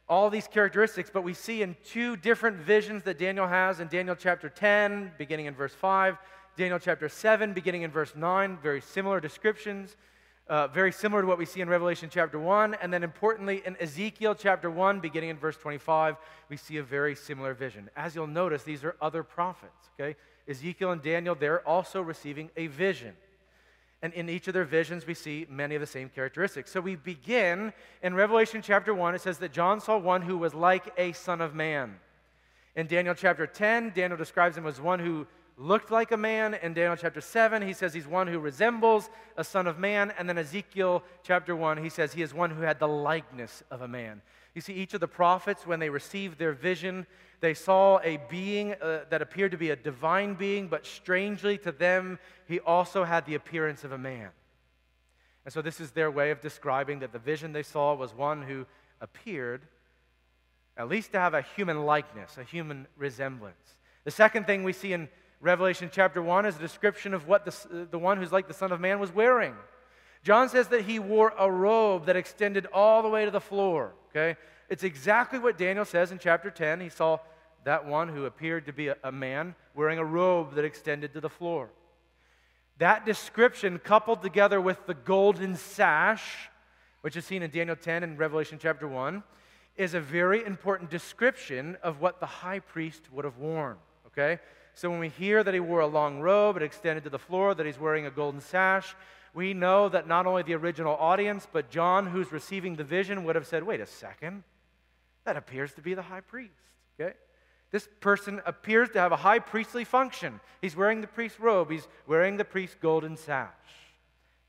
All 0.09 0.29
these 0.29 0.47
characteristics, 0.47 1.09
but 1.13 1.23
we 1.23 1.33
see 1.33 1.61
in 1.61 1.75
two 1.83 2.15
different 2.15 2.57
visions 2.57 3.03
that 3.03 3.19
Daniel 3.19 3.47
has 3.47 3.79
in 3.79 3.87
Daniel 3.87 4.15
chapter 4.15 4.49
10, 4.49 5.11
beginning 5.17 5.47
in 5.47 5.53
verse 5.53 5.73
5, 5.73 6.17
Daniel 6.55 6.79
chapter 6.79 7.09
7, 7.09 7.53
beginning 7.53 7.81
in 7.81 7.91
verse 7.91 8.15
9, 8.15 8.57
very 8.63 8.81
similar 8.81 9.19
descriptions, 9.19 9.97
uh, 10.47 10.67
very 10.67 10.93
similar 10.93 11.21
to 11.21 11.27
what 11.27 11.37
we 11.37 11.45
see 11.45 11.59
in 11.59 11.67
Revelation 11.67 12.09
chapter 12.11 12.39
1. 12.39 12.75
And 12.75 12.91
then 12.91 13.03
importantly, 13.03 13.61
in 13.65 13.75
Ezekiel 13.81 14.33
chapter 14.33 14.71
1, 14.71 15.01
beginning 15.01 15.29
in 15.29 15.37
verse 15.37 15.57
25, 15.57 16.15
we 16.49 16.55
see 16.55 16.77
a 16.77 16.83
very 16.83 17.13
similar 17.13 17.53
vision. 17.53 17.89
As 17.97 18.15
you'll 18.15 18.27
notice, 18.27 18.63
these 18.63 18.85
are 18.85 18.95
other 19.01 19.23
prophets, 19.23 19.89
okay? 19.99 20.15
Ezekiel 20.47 20.91
and 20.91 21.01
Daniel, 21.01 21.35
they're 21.35 21.67
also 21.67 22.01
receiving 22.01 22.49
a 22.55 22.67
vision. 22.67 23.13
And 24.01 24.13
in 24.13 24.29
each 24.29 24.47
of 24.47 24.53
their 24.53 24.63
visions, 24.63 25.07
we 25.07 25.15
see 25.15 25.47
many 25.49 25.73
of 25.75 25.81
the 25.81 25.87
same 25.87 26.09
characteristics. 26.09 26.71
So 26.71 26.79
we 26.79 26.95
begin 26.95 27.73
in 28.03 28.13
Revelation 28.13 28.61
chapter 28.61 28.93
1. 28.93 29.15
It 29.15 29.21
says 29.21 29.39
that 29.39 29.51
John 29.51 29.79
saw 29.79 29.97
one 29.97 30.21
who 30.21 30.37
was 30.37 30.53
like 30.53 30.93
a 30.97 31.13
son 31.13 31.41
of 31.41 31.55
man. 31.55 31.99
In 32.75 32.85
Daniel 32.85 33.15
chapter 33.15 33.47
10, 33.47 33.93
Daniel 33.95 34.17
describes 34.17 34.55
him 34.55 34.67
as 34.67 34.79
one 34.79 34.99
who 34.99 35.25
looked 35.57 35.89
like 35.89 36.11
a 36.11 36.17
man. 36.17 36.53
In 36.61 36.75
Daniel 36.75 36.95
chapter 36.95 37.21
7, 37.21 37.63
he 37.63 37.73
says 37.73 37.91
he's 37.91 38.07
one 38.07 38.27
who 38.27 38.37
resembles 38.37 39.09
a 39.35 39.43
son 39.43 39.65
of 39.65 39.79
man. 39.79 40.13
And 40.19 40.29
then 40.29 40.37
Ezekiel 40.37 41.03
chapter 41.23 41.55
1, 41.55 41.77
he 41.77 41.89
says 41.89 42.13
he 42.13 42.21
is 42.21 42.35
one 42.35 42.51
who 42.51 42.61
had 42.61 42.77
the 42.77 42.87
likeness 42.87 43.63
of 43.71 43.81
a 43.81 43.87
man. 43.87 44.21
You 44.53 44.61
see, 44.61 44.73
each 44.73 44.93
of 44.93 44.99
the 44.99 45.07
prophets, 45.07 45.65
when 45.65 45.79
they 45.79 45.89
received 45.89 46.37
their 46.37 46.53
vision, 46.53 47.07
they 47.39 47.53
saw 47.53 47.99
a 48.03 48.17
being 48.29 48.73
uh, 48.81 49.01
that 49.09 49.21
appeared 49.21 49.51
to 49.51 49.57
be 49.57 49.69
a 49.69 49.75
divine 49.75 50.33
being, 50.33 50.67
but 50.67 50.85
strangely 50.85 51.57
to 51.59 51.71
them, 51.71 52.19
he 52.47 52.59
also 52.59 53.03
had 53.03 53.25
the 53.25 53.35
appearance 53.35 53.83
of 53.83 53.91
a 53.91 53.97
man. 53.97 54.29
And 55.45 55.53
so, 55.53 55.61
this 55.61 55.79
is 55.79 55.91
their 55.91 56.11
way 56.11 56.31
of 56.31 56.41
describing 56.41 56.99
that 56.99 57.13
the 57.13 57.19
vision 57.19 57.53
they 57.53 57.63
saw 57.63 57.93
was 57.93 58.13
one 58.13 58.41
who 58.41 58.65
appeared 58.99 59.61
at 60.77 60.89
least 60.89 61.11
to 61.11 61.19
have 61.19 61.33
a 61.33 61.41
human 61.41 61.85
likeness, 61.85 62.37
a 62.37 62.43
human 62.43 62.87
resemblance. 62.97 63.77
The 64.03 64.11
second 64.11 64.45
thing 64.45 64.63
we 64.63 64.73
see 64.73 64.93
in 64.93 65.09
Revelation 65.41 65.89
chapter 65.91 66.21
1 66.21 66.45
is 66.45 66.55
a 66.55 66.59
description 66.59 67.13
of 67.13 67.27
what 67.27 67.45
the, 67.45 67.87
the 67.89 67.99
one 67.99 68.17
who's 68.17 68.31
like 68.31 68.47
the 68.47 68.53
Son 68.53 68.71
of 68.71 68.79
Man 68.79 68.99
was 68.99 69.13
wearing. 69.13 69.55
John 70.23 70.49
says 70.49 70.67
that 70.69 70.81
he 70.81 70.99
wore 70.99 71.33
a 71.37 71.49
robe 71.49 72.05
that 72.05 72.15
extended 72.15 72.67
all 72.73 73.01
the 73.01 73.09
way 73.09 73.25
to 73.25 73.31
the 73.31 73.41
floor. 73.41 73.93
Okay? 74.09 74.37
It's 74.69 74.83
exactly 74.83 75.39
what 75.39 75.57
Daniel 75.57 75.85
says 75.85 76.11
in 76.11 76.19
chapter 76.19 76.49
10. 76.49 76.81
He 76.81 76.89
saw 76.89 77.19
that 77.63 77.85
one 77.85 78.09
who 78.09 78.25
appeared 78.25 78.65
to 78.65 78.73
be 78.73 78.89
a, 78.89 78.97
a 79.03 79.11
man 79.11 79.55
wearing 79.75 79.99
a 79.99 80.05
robe 80.05 80.55
that 80.55 80.65
extended 80.65 81.13
to 81.13 81.21
the 81.21 81.29
floor. 81.29 81.69
That 82.77 83.05
description, 83.05 83.79
coupled 83.79 84.21
together 84.21 84.61
with 84.61 84.85
the 84.85 84.93
golden 84.93 85.55
sash, 85.55 86.49
which 87.01 87.15
is 87.15 87.25
seen 87.25 87.41
in 87.41 87.49
Daniel 87.49 87.75
10 87.75 88.03
and 88.03 88.19
Revelation 88.19 88.59
chapter 88.61 88.87
1, 88.87 89.23
is 89.77 89.93
a 89.93 90.01
very 90.01 90.43
important 90.45 90.89
description 90.89 91.77
of 91.81 92.01
what 92.01 92.19
the 92.19 92.25
high 92.25 92.59
priest 92.59 93.01
would 93.11 93.25
have 93.25 93.37
worn. 93.37 93.77
Okay? 94.07 94.39
So 94.73 94.89
when 94.89 94.99
we 94.99 95.09
hear 95.09 95.43
that 95.43 95.53
he 95.53 95.59
wore 95.59 95.79
a 95.79 95.87
long 95.87 96.19
robe, 96.19 96.57
it 96.57 96.63
extended 96.63 97.03
to 97.05 97.09
the 97.09 97.19
floor, 97.19 97.55
that 97.55 97.65
he's 97.65 97.79
wearing 97.79 98.05
a 98.05 98.11
golden 98.11 98.41
sash, 98.41 98.95
we 99.33 99.53
know 99.53 99.89
that 99.89 100.07
not 100.07 100.25
only 100.25 100.43
the 100.43 100.55
original 100.55 100.95
audience, 100.95 101.47
but 101.51 101.69
John, 101.69 102.07
who's 102.07 102.31
receiving 102.31 102.75
the 102.75 102.83
vision, 102.83 103.23
would 103.23 103.35
have 103.35 103.45
said, 103.45 103.63
wait 103.63 103.79
a 103.79 103.85
second, 103.85 104.43
that 105.27 105.37
appears 105.37 105.73
to 105.73 105.81
be 105.81 105.93
the 105.93 106.01
high 106.01 106.21
priest. 106.21 106.53
Okay? 106.99 107.13
This 107.69 107.87
person 107.99 108.41
appears 108.45 108.89
to 108.91 108.99
have 108.99 109.11
a 109.11 109.17
high 109.17 109.39
priestly 109.39 109.83
function. 109.83 110.39
He's 110.61 110.75
wearing 110.75 111.01
the 111.01 111.07
priest's 111.07 111.39
robe, 111.39 111.69
he's 111.69 111.87
wearing 112.07 112.37
the 112.37 112.45
priest's 112.45 112.77
golden 112.81 113.17
sash. 113.17 113.51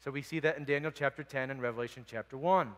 So 0.04 0.12
we 0.12 0.22
see 0.22 0.38
that 0.40 0.56
in 0.56 0.64
Daniel 0.64 0.92
chapter 0.92 1.24
10 1.24 1.50
and 1.50 1.60
Revelation 1.60 2.04
chapter 2.06 2.38
1. 2.38 2.72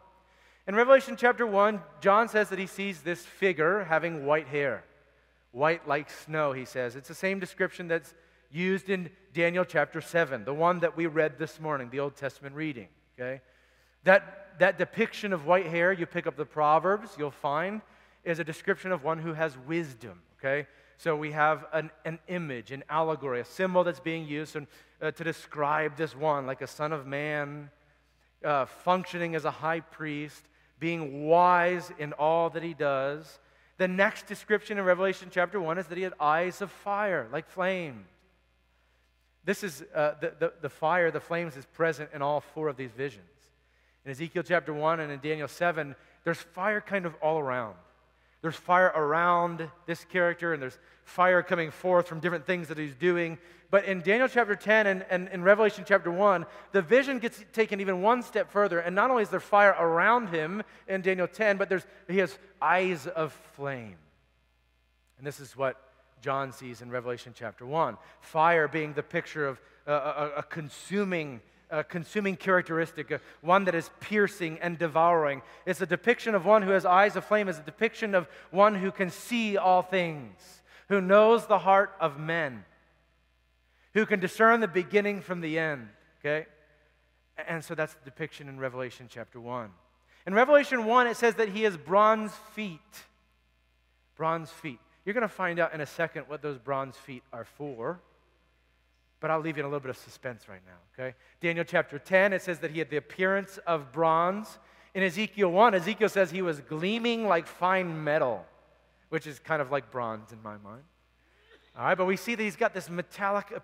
In 0.67 0.75
Revelation 0.75 1.15
chapter 1.17 1.47
1, 1.47 1.81
John 2.01 2.29
says 2.29 2.49
that 2.49 2.59
he 2.59 2.67
sees 2.67 3.03
this 3.03 3.25
figure 3.25 3.85
having 3.85 4.25
white 4.25 4.49
hair. 4.49 4.83
White 5.53 5.87
like 5.87 6.09
snow, 6.09 6.53
he 6.53 6.65
says. 6.65 6.97
It's 6.97 7.09
the 7.09 7.15
same 7.15 7.39
description 7.39 7.87
that's 7.87 8.15
used 8.51 8.89
in 8.89 9.11
Daniel 9.35 9.65
chapter 9.65 10.01
7, 10.01 10.45
the 10.45 10.55
one 10.55 10.81
that 10.81 10.97
we 10.97 11.07
read 11.07 11.39
this 11.39 11.61
morning, 11.61 11.91
the 11.91 12.01
Old 12.01 12.17
Testament 12.17 12.55
reading. 12.55 12.89
Okay? 13.19 13.43
That, 14.05 14.40
that 14.59 14.79
depiction 14.79 15.33
of 15.33 15.47
white 15.47 15.67
hair, 15.67 15.93
you 15.93 16.07
pick 16.07 16.27
up 16.27 16.37
the 16.37 16.45
Proverbs, 16.45 17.11
you'll 17.19 17.31
find, 17.31 17.81
is 18.25 18.39
a 18.39 18.45
description 18.45 18.93
of 18.93 19.05
one 19.05 19.19
who 19.19 19.33
has 19.33 19.57
wisdom. 19.67 20.21
Okay? 20.39 20.67
So 20.99 21.17
we 21.17 21.33
have 21.33 21.65
an, 21.73 21.91
an 22.05 22.19
image, 22.29 22.73
an 22.73 22.85
allegory, 22.91 23.41
a 23.41 23.45
symbol 23.45 23.85
that's 23.85 24.01
being 24.01 24.27
used 24.27 24.53
to, 24.53 24.67
uh, 25.01 25.11
to 25.13 25.25
describe 25.25 25.97
this 25.97 26.15
one, 26.15 26.47
like 26.47 26.61
a 26.61 26.67
son 26.67 26.93
of 26.93 27.07
man, 27.07 27.71
uh, 28.45 28.67
functioning 28.67 29.35
as 29.35 29.45
a 29.45 29.51
high 29.51 29.81
priest, 29.81 30.45
being 30.79 31.27
wise 31.27 31.91
in 31.99 32.13
all 32.15 32.51
that 32.51 32.63
he 32.63 32.75
does. 32.75 33.39
The 33.79 33.89
next 33.89 34.27
description 34.27 34.77
in 34.79 34.85
Revelation 34.85 35.29
chapter 35.31 35.59
1 35.59 35.79
is 35.79 35.87
that 35.87 35.97
he 35.97 36.05
had 36.05 36.13
eyes 36.21 36.61
of 36.61 36.71
fire, 36.71 37.29
like 37.33 37.49
flames. 37.49 38.07
This 39.45 39.65
is 39.65 39.83
uh, 39.95 40.13
the, 40.21 40.35
the, 40.39 40.53
the 40.61 40.69
fire, 40.69 41.11
the 41.11 41.21
flames 41.21 41.57
is 41.57 41.65
present 41.65 42.11
in 42.13 42.21
all 42.21 42.41
four 42.41 42.69
of 42.69 42.77
these 42.77 42.93
visions. 42.93 43.25
In 44.05 44.11
Ezekiel 44.11 44.43
chapter 44.43 44.73
1 44.73 45.01
and 45.01 45.13
in 45.13 45.21
Daniel 45.21 45.49
7, 45.49 45.95
there's 46.25 46.39
fire 46.39 46.81
kind 46.81 47.07
of 47.07 47.15
all 47.23 47.39
around. 47.39 47.75
There's 48.43 48.57
fire 48.57 48.93
around 48.95 49.69
this 49.87 50.05
character, 50.05 50.55
and 50.55 50.63
there's 50.63 50.79
fire 51.05 51.43
coming 51.43 51.71
forth 51.71 52.09
from 52.09 52.21
different 52.21 52.47
things 52.47 52.69
that 52.69 52.79
he's 52.79 52.95
doing. 52.95 53.37
But 53.71 53.85
in 53.85 54.01
Daniel 54.01 54.29
chapter 54.29 54.57
10 54.57 54.87
and, 54.87 55.05
and 55.11 55.29
in 55.29 55.43
Revelation 55.43 55.85
chapter 55.87 56.11
1, 56.11 56.47
the 56.73 56.81
vision 56.83 57.19
gets 57.19 57.45
taken 57.53 57.81
even 57.81 58.01
one 58.01 58.23
step 58.23 58.51
further. 58.51 58.79
And 58.79 58.97
not 58.97 59.11
only 59.11 59.23
is 59.23 59.29
there 59.29 59.41
fire 59.41 59.77
around 59.79 60.29
him 60.31 60.63
in 60.89 61.03
Daniel 61.03 61.29
10, 61.29 61.59
but 61.59 61.69
there's, 61.69 61.87
he 62.09 62.19
has 62.19 62.37
eyes 62.63 63.07
of 63.07 63.33
flame. 63.55 63.97
And 65.19 65.27
this 65.27 65.39
is 65.39 65.57
what 65.57 65.77
John 66.23 66.53
sees 66.53 66.81
in 66.81 66.91
Revelation 66.91 67.35
chapter 67.37 67.67
1. 67.67 67.97
Fire 68.21 68.67
being 68.67 68.95
the 68.95 69.03
picture 69.03 69.47
of 69.47 69.61
a, 69.87 69.93
a, 69.93 70.31
a 70.39 70.43
consuming, 70.43 71.41
a 71.71 71.85
consuming 71.85 72.37
characteristic, 72.37 73.21
one 73.41 73.65
that 73.65 73.75
is 73.75 73.91
piercing 74.01 74.59
and 74.61 74.79
devouring. 74.79 75.43
It's 75.67 75.81
a 75.81 75.87
depiction 75.87 76.35
of 76.35 76.45
one 76.45 76.63
who 76.63 76.71
has 76.71 76.85
eyes 76.85 77.17
of 77.17 77.25
flame, 77.25 77.49
it's 77.49 77.59
a 77.59 77.63
depiction 77.63 78.15
of 78.15 78.29
one 78.51 78.75
who 78.75 78.91
can 78.91 79.11
see 79.11 79.57
all 79.57 79.83
things, 79.83 80.63
who 80.89 81.01
knows 81.01 81.47
the 81.47 81.59
heart 81.59 81.93
of 82.01 82.19
men, 82.19 82.65
who 83.95 84.07
can 84.07 84.21
discern 84.21 84.61
the 84.61 84.69
beginning 84.69 85.21
from 85.21 85.41
the 85.41 85.59
end. 85.59 85.89
Okay? 86.21 86.47
And 87.49 87.65
so 87.65 87.75
that's 87.75 87.95
the 87.95 88.05
depiction 88.05 88.49
in 88.49 88.59
Revelation 88.59 89.07
chapter 89.09 89.41
1. 89.41 89.71
In 90.27 90.35
Revelation 90.35 90.85
1, 90.85 91.07
it 91.07 91.17
says 91.17 91.37
that 91.37 91.49
he 91.49 91.63
has 91.63 91.77
bronze 91.77 92.33
feet. 92.55 92.81
Bronze 94.17 94.51
feet. 94.51 94.79
You're 95.05 95.15
going 95.15 95.23
to 95.23 95.29
find 95.29 95.59
out 95.59 95.73
in 95.73 95.81
a 95.81 95.87
second 95.87 96.25
what 96.29 96.43
those 96.43 96.59
bronze 96.59 96.97
feet 96.97 97.23
are 97.33 97.45
for. 97.45 98.01
But 99.21 99.31
I'll 99.31 99.41
leave 99.41 99.57
you 99.57 99.63
in 99.63 99.67
a 99.67 99.69
little 99.69 99.81
bit 99.81 99.91
of 99.91 99.99
suspense 99.99 100.49
right 100.49 100.63
now, 100.67 100.79
okay? 100.95 101.15
Daniel 101.41 101.65
chapter 101.65 101.99
10, 101.99 102.33
it 102.33 102.43
says 102.43 102.59
that 102.61 102.71
he 102.71 102.79
had 102.79 102.91
the 102.91 102.97
appearance 102.97 103.59
of 103.67 103.93
bronze. 103.93 104.59
In 104.95 105.03
Ezekiel 105.03 105.51
1, 105.51 105.75
Ezekiel 105.75 106.09
says 106.09 106.31
he 106.31 106.43
was 106.43 106.61
gleaming 106.61 107.29
like 107.29 107.47
fine 107.47 108.03
metal, 108.03 108.45
which 109.11 109.27
is 109.27 109.39
kind 109.39 109.61
of 109.61 109.71
like 109.71 109.91
bronze 109.91 110.33
in 110.33 110.43
my 110.43 110.57
mind. 110.57 110.83
All 111.79 111.85
right, 111.85 111.97
but 111.97 112.07
we 112.07 112.17
see 112.17 112.35
that 112.35 112.43
he's 112.43 112.57
got 112.57 112.75
this 112.75 112.91
metallic 112.91 113.53
uh, 113.53 113.59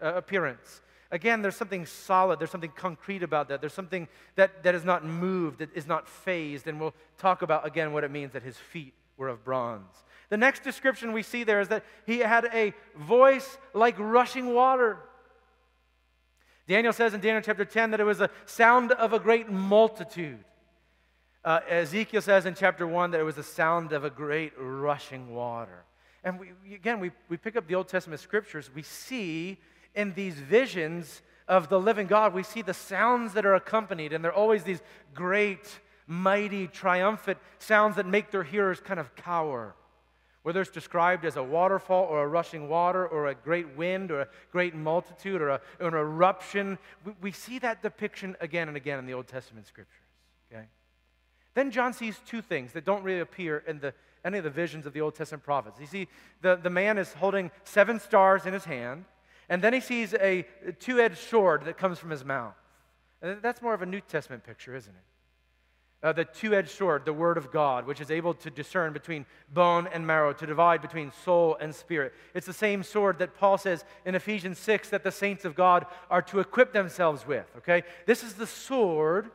appearance. 0.00 0.80
Again, 1.10 1.42
there's 1.42 1.56
something 1.56 1.86
solid, 1.86 2.40
there's 2.40 2.50
something 2.50 2.72
concrete 2.74 3.22
about 3.22 3.48
that. 3.48 3.60
There's 3.60 3.72
something 3.72 4.08
that, 4.34 4.64
that 4.64 4.74
is 4.74 4.84
not 4.84 5.04
moved, 5.04 5.58
that 5.58 5.74
is 5.74 5.86
not 5.86 6.08
phased. 6.08 6.66
And 6.66 6.80
we'll 6.80 6.94
talk 7.16 7.42
about 7.42 7.66
again 7.66 7.92
what 7.92 8.02
it 8.02 8.10
means 8.10 8.32
that 8.32 8.42
his 8.42 8.56
feet 8.56 8.94
were 9.16 9.28
of 9.28 9.44
bronze. 9.44 10.04
The 10.28 10.36
next 10.36 10.62
description 10.64 11.12
we 11.12 11.22
see 11.22 11.44
there 11.44 11.60
is 11.60 11.68
that 11.68 11.84
he 12.04 12.18
had 12.18 12.46
a 12.52 12.74
voice 12.96 13.58
like 13.74 13.94
rushing 13.98 14.54
water. 14.54 14.98
Daniel 16.66 16.92
says 16.92 17.14
in 17.14 17.20
Daniel 17.20 17.42
chapter 17.42 17.64
10 17.64 17.92
that 17.92 18.00
it 18.00 18.04
was 18.04 18.20
a 18.20 18.30
sound 18.44 18.90
of 18.92 19.12
a 19.12 19.20
great 19.20 19.48
multitude. 19.48 20.44
Uh, 21.44 21.60
Ezekiel 21.68 22.22
says 22.22 22.44
in 22.44 22.54
chapter 22.54 22.86
1 22.88 23.12
that 23.12 23.20
it 23.20 23.24
was 23.24 23.36
the 23.36 23.42
sound 23.42 23.92
of 23.92 24.04
a 24.04 24.10
great 24.10 24.52
rushing 24.58 25.32
water. 25.32 25.84
And 26.24 26.40
we, 26.40 26.48
again, 26.74 26.98
we, 26.98 27.12
we 27.28 27.36
pick 27.36 27.54
up 27.54 27.68
the 27.68 27.76
Old 27.76 27.86
Testament 27.86 28.20
scriptures, 28.20 28.68
we 28.74 28.82
see 28.82 29.58
in 29.94 30.12
these 30.14 30.34
visions 30.34 31.22
of 31.46 31.68
the 31.68 31.78
living 31.78 32.08
God, 32.08 32.34
we 32.34 32.42
see 32.42 32.62
the 32.62 32.74
sounds 32.74 33.32
that 33.34 33.46
are 33.46 33.54
accompanied, 33.54 34.12
and 34.12 34.24
they're 34.24 34.32
always 34.32 34.64
these 34.64 34.82
great, 35.14 35.78
mighty, 36.08 36.66
triumphant 36.66 37.38
sounds 37.60 37.94
that 37.94 38.06
make 38.06 38.32
their 38.32 38.42
hearers 38.42 38.80
kind 38.80 38.98
of 38.98 39.14
cower 39.14 39.76
whether 40.46 40.60
it's 40.60 40.70
described 40.70 41.24
as 41.24 41.34
a 41.34 41.42
waterfall 41.42 42.04
or 42.04 42.22
a 42.22 42.28
rushing 42.28 42.68
water 42.68 43.04
or 43.04 43.26
a 43.26 43.34
great 43.34 43.76
wind 43.76 44.12
or 44.12 44.20
a 44.20 44.28
great 44.52 44.76
multitude 44.76 45.42
or, 45.42 45.48
a, 45.48 45.60
or 45.80 45.88
an 45.88 45.94
eruption, 45.94 46.78
we, 47.04 47.12
we 47.20 47.32
see 47.32 47.58
that 47.58 47.82
depiction 47.82 48.36
again 48.40 48.68
and 48.68 48.76
again 48.76 49.00
in 49.00 49.06
the 49.06 49.12
Old 49.12 49.26
Testament 49.26 49.66
scriptures. 49.66 50.04
Okay? 50.52 50.66
Then 51.54 51.72
John 51.72 51.92
sees 51.92 52.20
two 52.24 52.42
things 52.42 52.72
that 52.74 52.84
don't 52.84 53.02
really 53.02 53.18
appear 53.18 53.64
in 53.66 53.80
the, 53.80 53.92
any 54.24 54.38
of 54.38 54.44
the 54.44 54.50
visions 54.50 54.86
of 54.86 54.92
the 54.92 55.00
Old 55.00 55.16
Testament 55.16 55.42
prophets. 55.42 55.80
You 55.80 55.86
see, 55.86 56.06
the, 56.42 56.54
the 56.54 56.70
man 56.70 56.96
is 56.96 57.12
holding 57.14 57.50
seven 57.64 57.98
stars 57.98 58.46
in 58.46 58.52
his 58.52 58.66
hand, 58.66 59.04
and 59.48 59.60
then 59.60 59.72
he 59.72 59.80
sees 59.80 60.14
a 60.14 60.46
two 60.78 61.00
edged 61.00 61.18
sword 61.18 61.64
that 61.64 61.76
comes 61.76 61.98
from 61.98 62.10
his 62.10 62.24
mouth. 62.24 62.54
And 63.20 63.42
that's 63.42 63.60
more 63.60 63.74
of 63.74 63.82
a 63.82 63.86
New 63.86 64.00
Testament 64.00 64.44
picture, 64.44 64.76
isn't 64.76 64.94
it? 64.94 65.15
Uh, 66.02 66.12
the 66.12 66.24
two 66.24 66.54
edged 66.54 66.70
sword, 66.70 67.04
the 67.04 67.12
Word 67.12 67.36
of 67.36 67.50
God, 67.50 67.86
which 67.86 68.00
is 68.00 68.10
able 68.10 68.34
to 68.34 68.50
discern 68.50 68.92
between 68.92 69.26
bone 69.52 69.88
and 69.92 70.06
marrow, 70.06 70.32
to 70.32 70.46
divide 70.46 70.82
between 70.82 71.10
soul 71.24 71.56
and 71.60 71.74
spirit. 71.74 72.12
It's 72.34 72.46
the 72.46 72.52
same 72.52 72.82
sword 72.82 73.18
that 73.18 73.36
Paul 73.36 73.58
says 73.58 73.84
in 74.04 74.14
Ephesians 74.14 74.58
6 74.58 74.90
that 74.90 75.04
the 75.04 75.10
saints 75.10 75.44
of 75.44 75.54
God 75.54 75.86
are 76.10 76.22
to 76.22 76.40
equip 76.40 76.72
themselves 76.72 77.26
with, 77.26 77.46
okay? 77.58 77.82
This 78.04 78.22
is 78.22 78.34
the 78.34 78.46
sword 78.46 79.30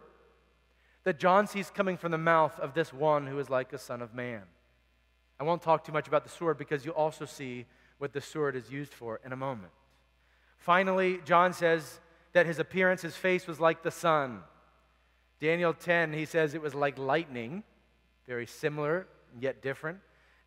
that 1.03 1.19
John 1.19 1.47
sees 1.47 1.71
coming 1.71 1.97
from 1.97 2.11
the 2.11 2.17
mouth 2.17 2.59
of 2.59 2.73
this 2.73 2.93
one 2.93 3.25
who 3.25 3.39
is 3.39 3.49
like 3.49 3.73
a 3.73 3.77
son 3.77 4.01
of 4.01 4.13
man. 4.13 4.43
I 5.39 5.43
won't 5.43 5.63
talk 5.63 5.83
too 5.83 5.91
much 5.91 6.07
about 6.07 6.23
the 6.23 6.29
sword 6.29 6.59
because 6.59 6.85
you 6.85 6.91
also 6.91 7.25
see 7.25 7.65
what 7.97 8.13
the 8.13 8.21
sword 8.21 8.55
is 8.55 8.71
used 8.71 8.93
for 8.93 9.19
in 9.25 9.31
a 9.31 9.35
moment. 9.35 9.71
Finally, 10.57 11.19
John 11.25 11.53
says 11.53 11.99
that 12.33 12.45
his 12.45 12.59
appearance, 12.59 13.01
his 13.01 13.15
face 13.15 13.47
was 13.47 13.59
like 13.59 13.81
the 13.81 13.89
sun. 13.89 14.41
Daniel 15.41 15.73
10, 15.73 16.13
he 16.13 16.25
says 16.25 16.53
it 16.53 16.61
was 16.61 16.75
like 16.75 16.99
lightning, 16.99 17.63
very 18.27 18.45
similar, 18.45 19.07
yet 19.39 19.61
different. 19.63 19.97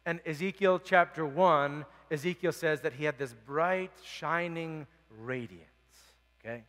And 0.07 0.21
Ezekiel 0.25 0.79
chapter 0.79 1.27
1, 1.27 1.85
Ezekiel 2.13 2.53
says 2.53 2.81
that 2.83 2.93
he 2.93 3.05
had 3.05 3.19
this 3.19 3.35
bright, 3.45 3.91
shining 4.05 4.87
radiance. 5.21 5.65
Okay? 6.41 6.63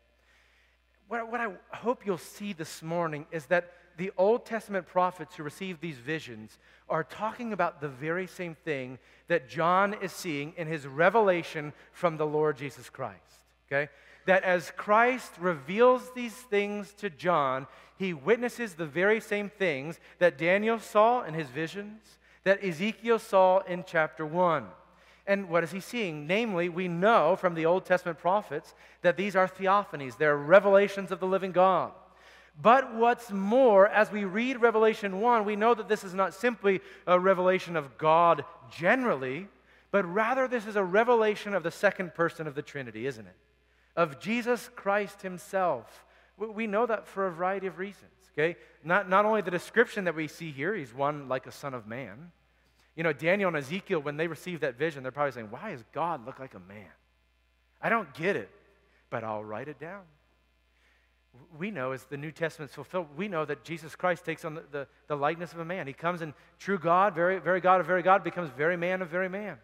What, 1.08 1.32
what 1.32 1.40
I 1.40 1.52
hope 1.76 2.04
you'll 2.04 2.18
see 2.18 2.54
this 2.54 2.82
morning 2.82 3.28
is 3.32 3.46
that 3.46 3.74
the 3.98 4.12
Old 4.18 4.46
Testament 4.46 4.88
prophets 4.88 5.36
who 5.36 5.44
received 5.44 5.80
these 5.80 5.98
visions 5.98 6.58
are 6.90 7.04
talking 7.04 7.54
about 7.54 7.80
the 7.80 7.88
very 7.88 8.26
same 8.26 8.56
thing 8.56 8.98
that 9.28 9.48
John 9.48 9.96
is 10.02 10.12
seeing 10.12 10.54
in 10.58 10.68
his 10.68 10.88
revelation 10.88 11.74
from 11.92 12.18
the 12.18 12.26
Lord 12.26 12.58
Jesus 12.58 12.90
Christ. 12.90 13.20
Okay? 13.68 13.90
That 14.26 14.44
as 14.44 14.72
Christ 14.76 15.34
reveals 15.40 16.12
these 16.14 16.34
things 16.34 16.94
to 16.94 17.10
John, 17.10 17.68
he 17.98 18.14
witnesses 18.14 18.74
the 18.74 18.86
very 18.86 19.22
same 19.22 19.50
things 19.50 20.00
that 20.20 20.38
Daniel 20.38 20.80
saw 20.80 21.24
in 21.24 21.34
his 21.34 21.50
visions, 21.50 22.02
that 22.44 22.64
Ezekiel 22.64 23.20
saw 23.20 23.60
in 23.60 23.84
chapter 23.88 24.26
1. 24.26 24.66
And 25.28 25.50
what 25.50 25.64
is 25.64 25.72
he 25.72 25.80
seeing? 25.80 26.28
Namely, 26.28 26.70
we 26.70 26.88
know 26.88 27.36
from 27.36 27.56
the 27.56 27.66
Old 27.66 27.86
Testament 27.86 28.20
prophets 28.20 28.74
that 29.02 29.18
these 29.18 29.36
are 29.36 29.48
theophanies, 29.48 30.18
they're 30.18 30.38
revelations 30.38 31.12
of 31.12 31.20
the 31.20 31.28
living 31.28 31.52
God. 31.52 31.92
But 32.62 32.94
what's 32.94 33.32
more, 33.32 33.88
as 33.88 34.12
we 34.12 34.24
read 34.24 34.62
Revelation 34.62 35.20
1, 35.20 35.46
we 35.46 35.56
know 35.56 35.74
that 35.74 35.90
this 35.90 36.04
is 36.04 36.14
not 36.14 36.34
simply 36.34 36.82
a 37.06 37.20
revelation 37.20 37.76
of 37.76 37.98
God 37.98 38.46
generally, 38.72 39.48
but 39.92 40.06
rather 40.06 40.48
this 40.48 40.66
is 40.66 40.76
a 40.76 40.84
revelation 40.84 41.54
of 41.54 41.64
the 41.64 41.72
second 41.72 42.14
person 42.14 42.48
of 42.48 42.56
the 42.56 42.62
Trinity, 42.62 43.08
isn't 43.08 43.26
it? 43.26 43.36
Of 43.96 44.20
Jesus 44.20 44.70
Christ 44.76 45.22
himself. 45.22 46.06
We 46.38 46.68
know 46.68 46.86
that 46.86 47.08
for 47.08 47.28
a 47.28 47.32
variety 47.32 47.68
of 47.68 47.78
reasons, 47.78 48.12
okay? 48.34 48.58
Not, 48.84 49.10
not 49.10 49.24
only 49.26 49.42
the 49.42 49.52
description 49.52 50.04
that 50.04 50.16
we 50.16 50.28
see 50.28 50.52
here, 50.52 50.76
he's 50.76 50.94
one 50.94 51.30
like 51.30 51.48
a 51.48 51.52
son 51.52 51.74
of 51.74 51.88
man. 51.88 52.32
You 52.96 53.04
know, 53.04 53.14
Daniel 53.14 53.48
and 53.48 53.58
Ezekiel, 53.58 54.00
when 54.00 54.18
they 54.18 54.28
received 54.28 54.62
that 54.62 54.78
vision, 54.78 55.04
they're 55.04 55.12
probably 55.12 55.32
saying, 55.32 55.48
Why 55.50 55.72
does 55.72 55.84
God 55.94 56.26
look 56.26 56.40
like 56.40 56.54
a 56.54 56.60
man? 56.60 56.88
I 57.82 57.90
don't 57.90 58.14
get 58.14 58.36
it, 58.36 58.50
but 59.10 59.24
I'll 59.24 59.44
write 59.44 59.68
it 59.68 59.80
down. 59.80 60.02
We 61.58 61.72
know 61.72 61.92
as 61.92 62.04
the 62.04 62.18
New 62.18 62.32
Testament's 62.32 62.74
fulfilled, 62.74 63.08
we 63.18 63.28
know 63.28 63.44
that 63.46 63.64
Jesus 63.64 63.96
Christ 63.96 64.26
takes 64.26 64.46
on 64.46 64.56
the, 64.56 64.64
the, 64.72 64.88
the 65.08 65.16
likeness 65.16 65.52
of 65.54 65.60
a 65.60 65.66
man. 65.66 65.86
He 65.86 65.94
comes 65.94 66.22
in 66.22 66.34
true 66.60 66.80
God, 66.80 67.14
very, 67.14 67.40
very 67.40 67.60
God 67.60 67.82
of 67.82 67.88
very 67.88 68.02
God, 68.02 68.24
becomes 68.24 68.50
very 68.52 68.78
man 68.78 69.02
of 69.02 69.10
very 69.10 69.28
man. 69.28 69.58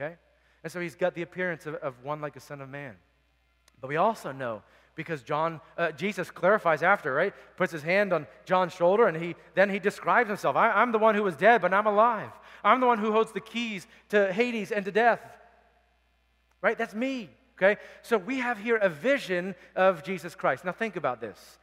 Okay? 0.00 0.16
And 0.64 0.72
so 0.72 0.80
he's 0.80 0.94
got 0.94 1.14
the 1.14 1.22
appearance 1.22 1.66
of, 1.66 1.74
of 1.76 2.02
one 2.02 2.20
like 2.20 2.36
a 2.36 2.40
son 2.40 2.60
of 2.60 2.68
man. 2.68 2.94
But 3.80 3.88
we 3.88 3.96
also 3.96 4.32
know 4.32 4.62
because 4.94 5.22
John, 5.22 5.60
uh, 5.76 5.92
Jesus 5.92 6.28
clarifies 6.30 6.82
after, 6.82 7.14
right? 7.14 7.32
Puts 7.56 7.70
his 7.70 7.82
hand 7.82 8.12
on 8.12 8.26
John's 8.44 8.74
shoulder 8.74 9.06
and 9.06 9.16
he, 9.16 9.36
then 9.54 9.70
he 9.70 9.78
describes 9.78 10.28
himself. 10.28 10.56
I, 10.56 10.72
I'm 10.72 10.90
the 10.90 10.98
one 10.98 11.14
who 11.14 11.22
was 11.22 11.36
dead, 11.36 11.60
but 11.60 11.72
I'm 11.72 11.86
alive. 11.86 12.32
I'm 12.64 12.80
the 12.80 12.86
one 12.86 12.98
who 12.98 13.12
holds 13.12 13.30
the 13.30 13.40
keys 13.40 13.86
to 14.08 14.32
Hades 14.32 14.72
and 14.72 14.84
to 14.84 14.90
death. 14.90 15.20
Right? 16.60 16.76
That's 16.76 16.94
me. 16.94 17.30
Okay? 17.56 17.80
So 18.02 18.18
we 18.18 18.38
have 18.40 18.58
here 18.58 18.76
a 18.76 18.88
vision 18.88 19.54
of 19.76 20.02
Jesus 20.02 20.34
Christ. 20.34 20.64
Now 20.64 20.72
think 20.72 20.96
about 20.96 21.20
this. 21.20 21.58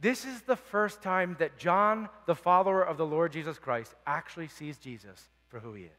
This 0.00 0.24
is 0.24 0.42
the 0.42 0.56
first 0.56 1.02
time 1.02 1.36
that 1.38 1.58
John, 1.58 2.08
the 2.26 2.34
follower 2.34 2.82
of 2.82 2.98
the 2.98 3.06
Lord 3.06 3.32
Jesus 3.32 3.58
Christ, 3.58 3.94
actually 4.06 4.48
sees 4.48 4.78
Jesus 4.78 5.28
for 5.48 5.58
who 5.58 5.74
he 5.74 5.84
is. 5.84 5.90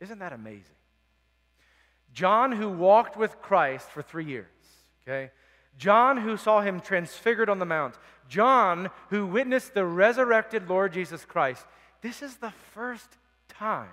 Isn't 0.00 0.20
that 0.20 0.32
amazing? 0.32 0.76
John, 2.12 2.52
who 2.52 2.68
walked 2.68 3.16
with 3.16 3.40
Christ 3.42 3.88
for 3.90 4.02
three 4.02 4.24
years, 4.24 4.46
okay? 5.02 5.30
John, 5.78 6.18
who 6.18 6.36
saw 6.36 6.60
him 6.60 6.80
transfigured 6.80 7.48
on 7.48 7.58
the 7.58 7.64
mount. 7.64 7.94
John, 8.28 8.90
who 9.08 9.26
witnessed 9.26 9.74
the 9.74 9.84
resurrected 9.84 10.68
Lord 10.68 10.92
Jesus 10.92 11.24
Christ. 11.24 11.64
This 12.02 12.22
is 12.22 12.36
the 12.36 12.52
first 12.74 13.08
time 13.48 13.88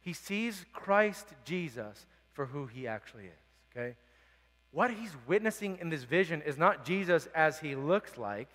he 0.00 0.12
sees 0.12 0.66
Christ 0.72 1.28
Jesus 1.44 2.06
for 2.32 2.46
who 2.46 2.66
he 2.66 2.86
actually 2.86 3.24
is. 3.24 3.76
Okay? 3.76 3.96
What 4.70 4.90
he's 4.90 5.12
witnessing 5.26 5.78
in 5.80 5.88
this 5.88 6.02
vision 6.02 6.42
is 6.42 6.58
not 6.58 6.84
Jesus 6.84 7.28
as 7.34 7.58
he 7.58 7.74
looks 7.74 8.18
like, 8.18 8.50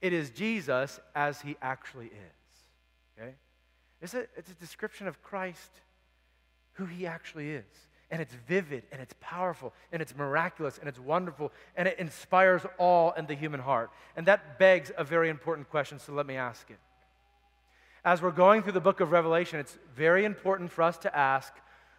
it 0.00 0.12
is 0.12 0.30
Jesus 0.30 0.98
as 1.14 1.40
he 1.40 1.56
actually 1.62 2.06
is. 2.06 3.18
Okay? 3.18 3.34
It's 4.00 4.14
a, 4.14 4.26
it's 4.36 4.50
a 4.50 4.54
description 4.54 5.06
of 5.06 5.22
Christ, 5.22 5.70
who 6.72 6.86
he 6.86 7.06
actually 7.06 7.50
is 7.50 7.64
and 8.12 8.20
it's 8.20 8.34
vivid 8.46 8.84
and 8.92 9.00
it's 9.00 9.14
powerful 9.20 9.72
and 9.90 10.02
it's 10.02 10.14
miraculous 10.14 10.78
and 10.78 10.86
it's 10.86 11.00
wonderful 11.00 11.50
and 11.76 11.88
it 11.88 11.98
inspires 11.98 12.62
awe 12.78 13.10
in 13.16 13.26
the 13.26 13.34
human 13.34 13.58
heart. 13.58 13.90
And 14.16 14.26
that 14.26 14.58
begs 14.58 14.92
a 14.96 15.02
very 15.02 15.30
important 15.30 15.70
question, 15.70 15.98
so 15.98 16.12
let 16.12 16.26
me 16.26 16.36
ask 16.36 16.70
it. 16.70 16.78
As 18.04 18.20
we're 18.20 18.30
going 18.30 18.62
through 18.62 18.72
the 18.72 18.80
book 18.80 19.00
of 19.00 19.12
Revelation, 19.12 19.58
it's 19.58 19.78
very 19.96 20.26
important 20.26 20.70
for 20.70 20.82
us 20.82 20.98
to 20.98 21.16
ask 21.16 21.54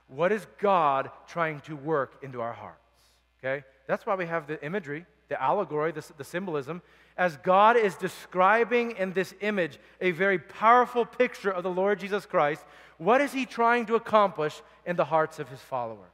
what 0.07 0.31
is 0.31 0.45
God 0.59 1.09
trying 1.27 1.61
to 1.61 1.75
work 1.75 2.19
into 2.21 2.41
our 2.41 2.53
hearts? 2.53 2.77
Okay? 3.39 3.65
That's 3.87 4.05
why 4.05 4.13
we 4.15 4.27
have 4.27 4.45
the 4.45 4.63
imagery, 4.63 5.07
the 5.33 5.41
allegory, 5.41 5.91
the, 5.91 6.05
the 6.15 6.23
symbolism. 6.23 6.79
As 7.17 7.37
God 7.37 7.75
is 7.75 7.95
describing 7.95 8.91
in 8.91 9.13
this 9.13 9.33
image 9.41 9.79
a 9.99 10.11
very 10.11 10.37
powerful 10.37 11.05
picture 11.05 11.49
of 11.49 11.63
the 11.63 11.71
Lord 11.71 11.99
Jesus 11.99 12.27
Christ, 12.27 12.63
what 12.99 13.19
is 13.19 13.33
he 13.33 13.47
trying 13.47 13.87
to 13.87 13.95
accomplish 13.95 14.61
in 14.85 14.95
the 14.95 15.05
hearts 15.05 15.39
of 15.39 15.49
his 15.49 15.59
followers? 15.59 16.11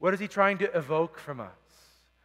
What 0.00 0.12
is 0.12 0.18
he 0.18 0.26
trying 0.26 0.58
to 0.58 0.76
evoke 0.76 1.18
from 1.18 1.38
us? 1.38 1.50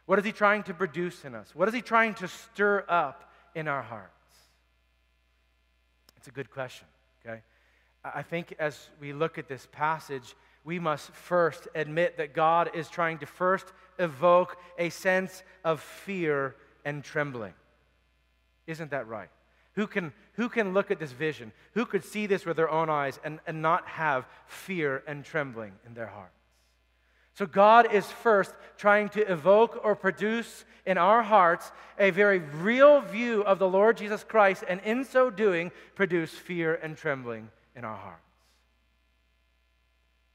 What 0.06 0.18
is 0.18 0.24
he 0.24 0.32
trying 0.32 0.64
to 0.64 0.74
produce 0.74 1.24
in 1.24 1.36
us? 1.36 1.54
What 1.54 1.68
is 1.68 1.74
he 1.74 1.82
trying 1.82 2.14
to 2.14 2.26
stir 2.26 2.84
up 2.88 3.30
in 3.54 3.68
our 3.68 3.82
hearts? 3.82 4.10
It's 6.16 6.26
a 6.26 6.32
good 6.32 6.50
question, 6.50 6.88
okay? 7.24 7.42
I 8.04 8.22
think 8.22 8.56
as 8.58 8.88
we 9.00 9.12
look 9.12 9.38
at 9.38 9.46
this 9.46 9.68
passage, 9.70 10.34
we 10.64 10.78
must 10.78 11.10
first 11.10 11.68
admit 11.74 12.16
that 12.18 12.34
God 12.34 12.70
is 12.74 12.88
trying 12.88 13.18
to 13.18 13.26
first 13.26 13.66
evoke 13.98 14.56
a 14.78 14.90
sense 14.90 15.42
of 15.64 15.80
fear 15.80 16.54
and 16.84 17.02
trembling. 17.02 17.54
Isn't 18.66 18.90
that 18.90 19.08
right? 19.08 19.28
Who 19.74 19.86
can, 19.86 20.12
who 20.34 20.48
can 20.48 20.74
look 20.74 20.90
at 20.90 21.00
this 21.00 21.12
vision? 21.12 21.52
Who 21.74 21.86
could 21.86 22.04
see 22.04 22.26
this 22.26 22.44
with 22.44 22.56
their 22.56 22.70
own 22.70 22.90
eyes 22.90 23.18
and, 23.24 23.40
and 23.46 23.62
not 23.62 23.86
have 23.88 24.26
fear 24.46 25.02
and 25.06 25.24
trembling 25.24 25.72
in 25.86 25.94
their 25.94 26.06
hearts? 26.06 26.36
So, 27.34 27.46
God 27.46 27.92
is 27.92 28.04
first 28.06 28.52
trying 28.76 29.08
to 29.10 29.32
evoke 29.32 29.80
or 29.82 29.96
produce 29.96 30.66
in 30.84 30.98
our 30.98 31.22
hearts 31.22 31.72
a 31.98 32.10
very 32.10 32.40
real 32.40 33.00
view 33.00 33.42
of 33.42 33.58
the 33.58 33.68
Lord 33.68 33.96
Jesus 33.96 34.22
Christ, 34.22 34.64
and 34.68 34.82
in 34.84 35.04
so 35.04 35.30
doing, 35.30 35.70
produce 35.94 36.30
fear 36.30 36.74
and 36.74 36.94
trembling 36.94 37.48
in 37.74 37.86
our 37.86 37.96
hearts. 37.96 38.21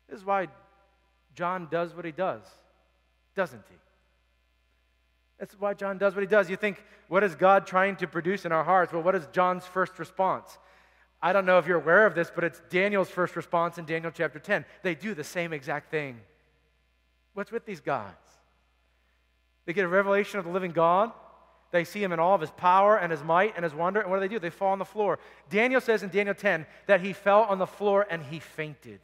This 0.09 0.19
is 0.19 0.25
why 0.25 0.47
John 1.35 1.67
does 1.69 1.93
what 1.93 2.05
he 2.05 2.11
does, 2.11 2.41
doesn't 3.35 3.63
he? 3.69 3.75
That's 5.39 5.53
why 5.59 5.73
John 5.73 5.97
does 5.97 6.15
what 6.15 6.21
he 6.21 6.27
does. 6.27 6.49
You 6.49 6.55
think, 6.55 6.83
what 7.09 7.23
is 7.23 7.35
God 7.35 7.67
trying 7.67 7.95
to 7.97 8.07
produce 8.07 8.45
in 8.45 8.51
our 8.51 8.63
hearts? 8.63 8.91
Well, 8.91 9.03
what 9.03 9.15
is 9.15 9.27
John's 9.31 9.65
first 9.65 9.99
response? 9.99 10.57
I 11.21 11.33
don't 11.33 11.45
know 11.45 11.57
if 11.57 11.67
you're 11.67 11.77
aware 11.79 12.05
of 12.05 12.15
this, 12.15 12.31
but 12.33 12.43
it's 12.43 12.61
Daniel's 12.69 13.09
first 13.09 13.35
response 13.35 13.77
in 13.77 13.85
Daniel 13.85 14.11
chapter 14.11 14.39
10. 14.39 14.65
They 14.83 14.95
do 14.95 15.13
the 15.13 15.23
same 15.23 15.53
exact 15.53 15.91
thing. 15.91 16.19
What's 17.33 17.51
with 17.51 17.65
these 17.65 17.81
guys? 17.81 18.13
They 19.65 19.73
get 19.73 19.85
a 19.85 19.89
revelation 19.89 20.39
of 20.39 20.45
the 20.45 20.51
living 20.51 20.71
God. 20.71 21.11
They 21.71 21.83
see 21.83 22.01
him 22.01 22.13
in 22.13 22.19
all 22.19 22.33
of 22.33 22.41
his 22.41 22.51
power 22.51 22.97
and 22.97 23.11
his 23.11 23.23
might 23.23 23.53
and 23.55 23.63
his 23.63 23.73
wonder. 23.73 23.99
And 23.99 24.09
what 24.09 24.17
do 24.17 24.21
they 24.21 24.27
do? 24.27 24.39
They 24.39 24.49
fall 24.49 24.71
on 24.71 24.79
the 24.79 24.85
floor. 24.85 25.19
Daniel 25.49 25.81
says 25.81 26.01
in 26.01 26.09
Daniel 26.09 26.33
10 26.33 26.65
that 26.87 27.01
he 27.01 27.13
fell 27.13 27.41
on 27.41 27.59
the 27.59 27.67
floor 27.67 28.07
and 28.09 28.23
he 28.23 28.39
fainted. 28.39 29.01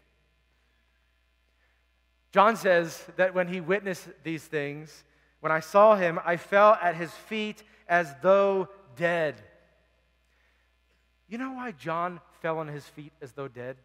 John 2.34 2.56
says 2.56 3.06
that 3.16 3.36
when 3.36 3.48
he 3.48 3.62
witnessed 3.62 4.08
these 4.24 4.44
things, 4.44 5.04
when 5.40 5.52
I 5.52 5.60
saw 5.60 5.96
him, 5.96 6.20
I 6.26 6.38
fell 6.38 6.78
at 6.82 6.96
his 6.96 7.12
feet 7.12 7.64
as 7.88 8.12
though 8.24 8.70
dead. 8.96 9.36
You 11.30 11.38
know 11.38 11.52
why 11.52 11.74
John 11.74 12.20
fell 12.42 12.58
on 12.58 12.68
his 12.68 12.86
feet 12.86 13.14
as 13.22 13.34
though 13.34 13.48
dead? 13.48 13.78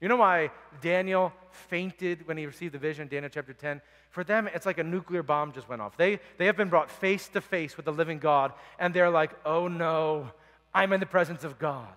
You 0.00 0.08
know 0.08 0.16
why 0.16 0.50
Daniel 0.80 1.32
fainted 1.50 2.26
when 2.26 2.36
he 2.36 2.46
received 2.46 2.74
the 2.74 2.78
vision, 2.78 3.06
Daniel 3.06 3.30
chapter 3.32 3.52
10? 3.52 3.80
For 4.10 4.24
them, 4.24 4.48
it's 4.52 4.66
like 4.66 4.78
a 4.78 4.84
nuclear 4.84 5.22
bomb 5.22 5.52
just 5.52 5.68
went 5.68 5.80
off. 5.80 5.96
They, 5.96 6.18
they 6.36 6.46
have 6.46 6.56
been 6.56 6.68
brought 6.68 6.90
face 6.90 7.28
to 7.28 7.40
face 7.40 7.76
with 7.76 7.86
the 7.86 7.92
living 7.92 8.18
God, 8.18 8.52
and 8.80 8.92
they're 8.92 9.08
like, 9.08 9.30
oh 9.46 9.68
no, 9.68 10.32
I'm 10.74 10.92
in 10.92 10.98
the 10.98 11.06
presence 11.06 11.44
of 11.44 11.60
God. 11.60 11.88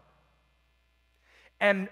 And 1.59 1.89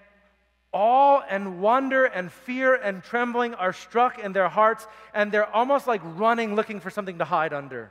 awe 0.72 1.22
and 1.28 1.60
wonder 1.60 2.04
and 2.04 2.30
fear 2.30 2.74
and 2.74 3.02
trembling 3.02 3.54
are 3.54 3.72
struck 3.72 4.18
in 4.18 4.32
their 4.32 4.48
hearts, 4.48 4.86
and 5.14 5.32
they're 5.32 5.52
almost 5.54 5.86
like 5.86 6.00
running 6.04 6.54
looking 6.54 6.80
for 6.80 6.90
something 6.90 7.18
to 7.18 7.24
hide 7.24 7.52
under. 7.52 7.90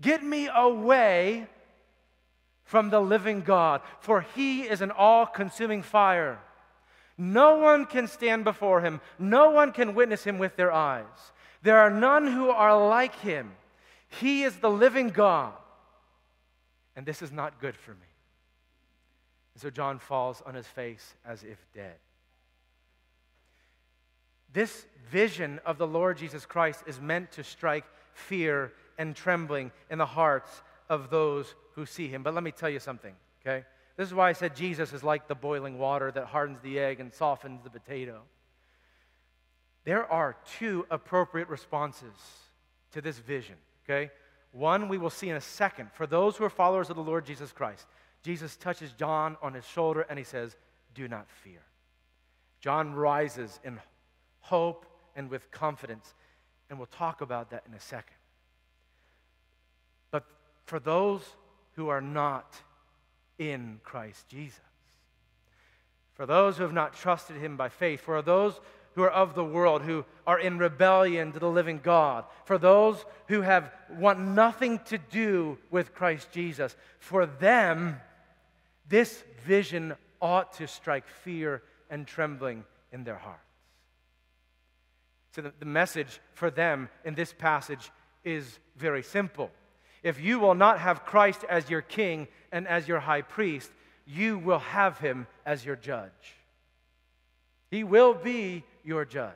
Get 0.00 0.22
me 0.22 0.48
away 0.52 1.46
from 2.64 2.90
the 2.90 3.00
living 3.00 3.42
God, 3.42 3.82
for 4.00 4.22
he 4.34 4.62
is 4.62 4.80
an 4.80 4.90
all 4.90 5.26
consuming 5.26 5.82
fire. 5.82 6.40
No 7.16 7.58
one 7.58 7.86
can 7.86 8.08
stand 8.08 8.42
before 8.44 8.80
him, 8.80 9.00
no 9.18 9.50
one 9.50 9.72
can 9.72 9.94
witness 9.94 10.24
him 10.24 10.38
with 10.38 10.56
their 10.56 10.72
eyes. 10.72 11.04
There 11.62 11.78
are 11.78 11.90
none 11.90 12.26
who 12.26 12.50
are 12.50 12.88
like 12.88 13.14
him. 13.20 13.52
He 14.08 14.42
is 14.42 14.56
the 14.56 14.70
living 14.70 15.08
God. 15.08 15.52
And 16.96 17.06
this 17.06 17.22
is 17.22 17.32
not 17.32 17.60
good 17.60 17.76
for 17.76 17.92
me. 17.92 18.13
And 19.54 19.62
so 19.62 19.70
John 19.70 19.98
falls 19.98 20.42
on 20.44 20.54
his 20.54 20.66
face 20.66 21.14
as 21.24 21.42
if 21.44 21.58
dead. 21.74 21.94
This 24.52 24.86
vision 25.10 25.60
of 25.64 25.78
the 25.78 25.86
Lord 25.86 26.18
Jesus 26.18 26.46
Christ 26.46 26.82
is 26.86 27.00
meant 27.00 27.32
to 27.32 27.44
strike 27.44 27.84
fear 28.12 28.72
and 28.98 29.14
trembling 29.14 29.72
in 29.90 29.98
the 29.98 30.06
hearts 30.06 30.62
of 30.88 31.10
those 31.10 31.54
who 31.74 31.86
see 31.86 32.08
him. 32.08 32.22
But 32.22 32.34
let 32.34 32.44
me 32.44 32.52
tell 32.52 32.70
you 32.70 32.78
something, 32.78 33.14
okay? 33.40 33.64
This 33.96 34.08
is 34.08 34.14
why 34.14 34.28
I 34.28 34.32
said 34.32 34.56
Jesus 34.56 34.92
is 34.92 35.02
like 35.02 35.28
the 35.28 35.34
boiling 35.34 35.78
water 35.78 36.10
that 36.12 36.26
hardens 36.26 36.58
the 36.62 36.78
egg 36.78 37.00
and 37.00 37.12
softens 37.12 37.62
the 37.62 37.70
potato. 37.70 38.22
There 39.84 40.10
are 40.10 40.36
two 40.58 40.86
appropriate 40.90 41.48
responses 41.48 42.14
to 42.92 43.00
this 43.00 43.18
vision, 43.18 43.56
okay? 43.84 44.10
One 44.52 44.88
we 44.88 44.98
will 44.98 45.10
see 45.10 45.28
in 45.28 45.36
a 45.36 45.40
second. 45.40 45.90
For 45.92 46.06
those 46.06 46.36
who 46.36 46.44
are 46.44 46.50
followers 46.50 46.90
of 46.90 46.96
the 46.96 47.02
Lord 47.02 47.26
Jesus 47.26 47.52
Christ, 47.52 47.86
Jesus 48.24 48.56
touches 48.56 48.90
John 48.92 49.36
on 49.42 49.52
his 49.52 49.66
shoulder 49.66 50.06
and 50.08 50.18
he 50.18 50.24
says, 50.24 50.56
Do 50.94 51.06
not 51.06 51.30
fear. 51.30 51.60
John 52.60 52.94
rises 52.94 53.60
in 53.62 53.78
hope 54.40 54.86
and 55.14 55.30
with 55.30 55.50
confidence, 55.50 56.14
and 56.68 56.78
we'll 56.78 56.86
talk 56.86 57.20
about 57.20 57.50
that 57.50 57.64
in 57.68 57.74
a 57.74 57.80
second. 57.80 58.16
But 60.10 60.24
for 60.64 60.80
those 60.80 61.20
who 61.76 61.88
are 61.88 62.00
not 62.00 62.54
in 63.38 63.80
Christ 63.84 64.26
Jesus, 64.28 64.58
for 66.14 66.24
those 66.24 66.56
who 66.56 66.62
have 66.62 66.72
not 66.72 66.94
trusted 66.94 67.36
him 67.36 67.58
by 67.58 67.68
faith, 67.68 68.00
for 68.00 68.22
those 68.22 68.58
who 68.94 69.02
are 69.02 69.10
of 69.10 69.34
the 69.34 69.44
world, 69.44 69.82
who 69.82 70.04
are 70.26 70.38
in 70.38 70.56
rebellion 70.56 71.32
to 71.32 71.38
the 71.38 71.50
living 71.50 71.80
God, 71.82 72.24
for 72.46 72.56
those 72.56 73.04
who 73.28 73.42
have 73.42 73.70
want 73.90 74.20
nothing 74.20 74.78
to 74.86 74.96
do 74.96 75.58
with 75.70 75.94
Christ 75.94 76.30
Jesus, 76.32 76.76
for 76.98 77.26
them, 77.26 78.00
this 78.88 79.22
vision 79.44 79.94
ought 80.20 80.52
to 80.54 80.66
strike 80.66 81.08
fear 81.08 81.62
and 81.90 82.06
trembling 82.06 82.64
in 82.92 83.04
their 83.04 83.16
hearts. 83.16 83.40
So 85.32 85.42
the, 85.42 85.52
the 85.58 85.66
message 85.66 86.20
for 86.34 86.50
them 86.50 86.88
in 87.04 87.14
this 87.14 87.32
passage 87.32 87.90
is 88.22 88.58
very 88.76 89.02
simple. 89.02 89.50
If 90.02 90.20
you 90.20 90.38
will 90.38 90.54
not 90.54 90.78
have 90.80 91.04
Christ 91.04 91.44
as 91.48 91.68
your 91.68 91.82
king 91.82 92.28
and 92.52 92.68
as 92.68 92.86
your 92.86 93.00
high 93.00 93.22
priest, 93.22 93.70
you 94.06 94.38
will 94.38 94.58
have 94.58 94.98
him 94.98 95.26
as 95.46 95.64
your 95.64 95.76
judge. 95.76 96.10
He 97.70 97.84
will 97.84 98.14
be 98.14 98.64
your 98.84 99.04
judge. 99.04 99.32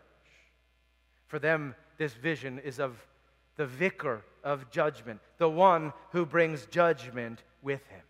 For 1.27 1.39
them, 1.39 1.75
this 1.97 2.13
vision 2.13 2.59
is 2.61 2.79
of 2.79 2.97
the 3.57 3.67
vicar 3.67 4.23
of 4.45 4.71
judgment, 4.71 5.21
the 5.39 5.49
one 5.49 5.93
who 6.13 6.25
brings 6.25 6.67
judgment 6.67 7.43
with 7.63 7.85
him. 7.89 8.03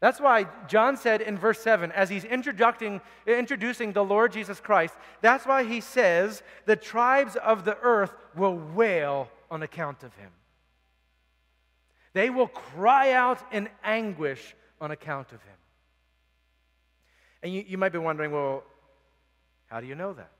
That's 0.00 0.18
why 0.18 0.46
John 0.66 0.96
said 0.96 1.20
in 1.20 1.36
verse 1.36 1.60
7, 1.60 1.92
as 1.92 2.08
he's 2.08 2.24
introducing, 2.24 3.02
introducing 3.26 3.92
the 3.92 4.04
Lord 4.04 4.32
Jesus 4.32 4.58
Christ, 4.58 4.94
that's 5.20 5.46
why 5.46 5.64
he 5.64 5.82
says, 5.82 6.42
the 6.64 6.76
tribes 6.76 7.36
of 7.36 7.66
the 7.66 7.76
earth 7.82 8.14
will 8.34 8.56
wail 8.56 9.28
on 9.50 9.62
account 9.62 10.02
of 10.02 10.14
him. 10.16 10.30
They 12.14 12.30
will 12.30 12.48
cry 12.48 13.12
out 13.12 13.40
in 13.52 13.68
anguish 13.84 14.56
on 14.80 14.90
account 14.90 15.32
of 15.32 15.42
him. 15.42 15.56
And 17.42 17.52
you, 17.52 17.64
you 17.68 17.78
might 17.78 17.92
be 17.92 17.98
wondering, 17.98 18.32
well, 18.32 18.64
how 19.66 19.80
do 19.80 19.86
you 19.86 19.94
know 19.94 20.14
that? 20.14 20.30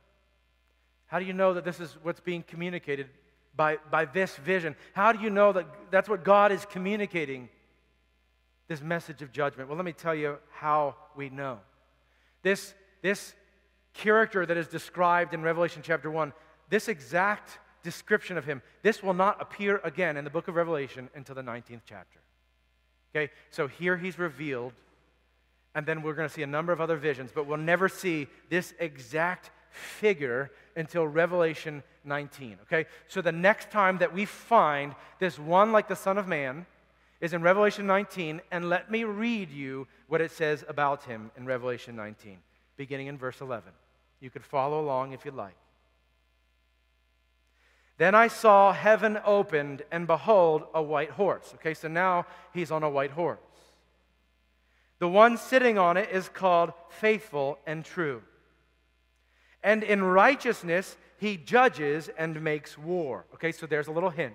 How 1.07 1.18
do 1.18 1.27
you 1.27 1.33
know 1.35 1.55
that 1.55 1.64
this 1.64 1.81
is 1.81 1.96
what's 2.03 2.20
being 2.20 2.42
communicated 2.42 3.09
by, 3.55 3.79
by 3.90 4.07
this 4.07 4.37
vision? 4.37 4.75
How 4.94 5.12
do 5.12 5.20
you 5.20 5.29
know 5.29 5.53
that 5.53 5.66
that's 5.90 6.09
what 6.09 6.25
God 6.25 6.51
is 6.51 6.64
communicating? 6.64 7.51
This 8.70 8.80
message 8.80 9.20
of 9.20 9.33
judgment. 9.33 9.68
Well, 9.68 9.76
let 9.76 9.85
me 9.85 9.92
tell 9.92 10.14
you 10.14 10.38
how 10.52 10.94
we 11.16 11.28
know. 11.28 11.59
This, 12.42 12.72
this 13.02 13.35
character 13.94 14.46
that 14.46 14.56
is 14.56 14.68
described 14.68 15.35
in 15.35 15.42
Revelation 15.42 15.83
chapter 15.85 16.09
1, 16.09 16.33
this 16.68 16.87
exact 16.87 17.59
description 17.83 18.38
of 18.38 18.44
him, 18.44 18.62
this 18.83 19.02
will 19.02 19.12
not 19.12 19.42
appear 19.42 19.80
again 19.83 20.16
in 20.16 20.22
the 20.22 20.30
book 20.30 20.46
of 20.46 20.54
Revelation 20.54 21.11
until 21.16 21.35
the 21.35 21.42
19th 21.42 21.80
chapter. 21.85 22.20
Okay, 23.12 23.33
so 23.50 23.66
here 23.66 23.96
he's 23.96 24.20
revealed 24.20 24.74
and 25.74 25.85
then 25.85 26.02
we're 26.02 26.14
going 26.14 26.28
to 26.28 26.33
see 26.33 26.44
a 26.44 26.46
number 26.46 26.72
of 26.72 26.80
other 26.80 26.96
visions, 26.96 27.33
but 27.35 27.48
we'll 27.48 27.59
never 27.59 27.88
see 27.88 28.28
this 28.50 28.72
exact 28.78 29.50
figure 29.70 30.52
until 30.76 31.09
Revelation 31.09 31.83
19. 32.04 32.59
Okay? 32.62 32.87
So 33.09 33.20
the 33.20 33.33
next 33.33 33.72
time 33.72 33.98
that 33.98 34.14
we 34.14 34.26
find 34.26 34.94
this 35.18 35.40
one 35.40 35.72
like 35.72 35.88
the 35.88 35.96
Son 35.96 36.18
of 36.18 36.28
Man 36.28 36.66
is 37.20 37.33
in 37.35 37.42
Revelation 37.42 37.87
19, 37.87 38.40
and 38.50 38.68
let 38.68 38.90
me 38.90 39.04
read 39.04 39.50
you 39.50 39.87
what 40.09 40.20
it 40.20 40.30
says 40.30 40.64
about 40.68 41.04
him 41.04 41.30
in 41.37 41.44
Revelation 41.44 41.94
19, 41.94 42.38
beginning 42.76 43.09
in 43.09 43.18
verse 43.18 43.40
11. 43.40 43.72
You 44.20 44.30
could 44.30 44.44
follow 44.44 44.80
along 44.80 45.12
if 45.12 45.24
you'd 45.24 45.35
like. 45.35 45.56
Then 47.98 48.14
I 48.14 48.28
saw 48.28 48.72
heaven 48.72 49.18
opened, 49.26 49.83
and 49.90 50.06
behold, 50.06 50.64
a 50.72 50.83
white 50.83 51.11
horse. 51.11 51.52
Okay, 51.56 51.74
so 51.74 51.88
now 51.88 52.24
he's 52.54 52.70
on 52.70 52.83
a 52.83 52.88
white 52.88 53.11
horse. 53.11 53.38
The 55.00 55.09
one 55.09 55.37
sitting 55.37 55.76
on 55.76 55.98
it 55.98 56.09
is 56.11 56.28
called 56.28 56.72
faithful 56.88 57.59
and 57.66 57.85
true. 57.85 58.22
And 59.62 59.83
in 59.83 60.02
righteousness, 60.02 60.96
he 61.18 61.37
judges 61.37 62.09
and 62.16 62.40
makes 62.42 62.78
war. 62.78 63.26
Okay, 63.35 63.52
so 63.52 63.66
there's 63.66 63.88
a 63.88 63.92
little 63.92 64.09
hint. 64.09 64.35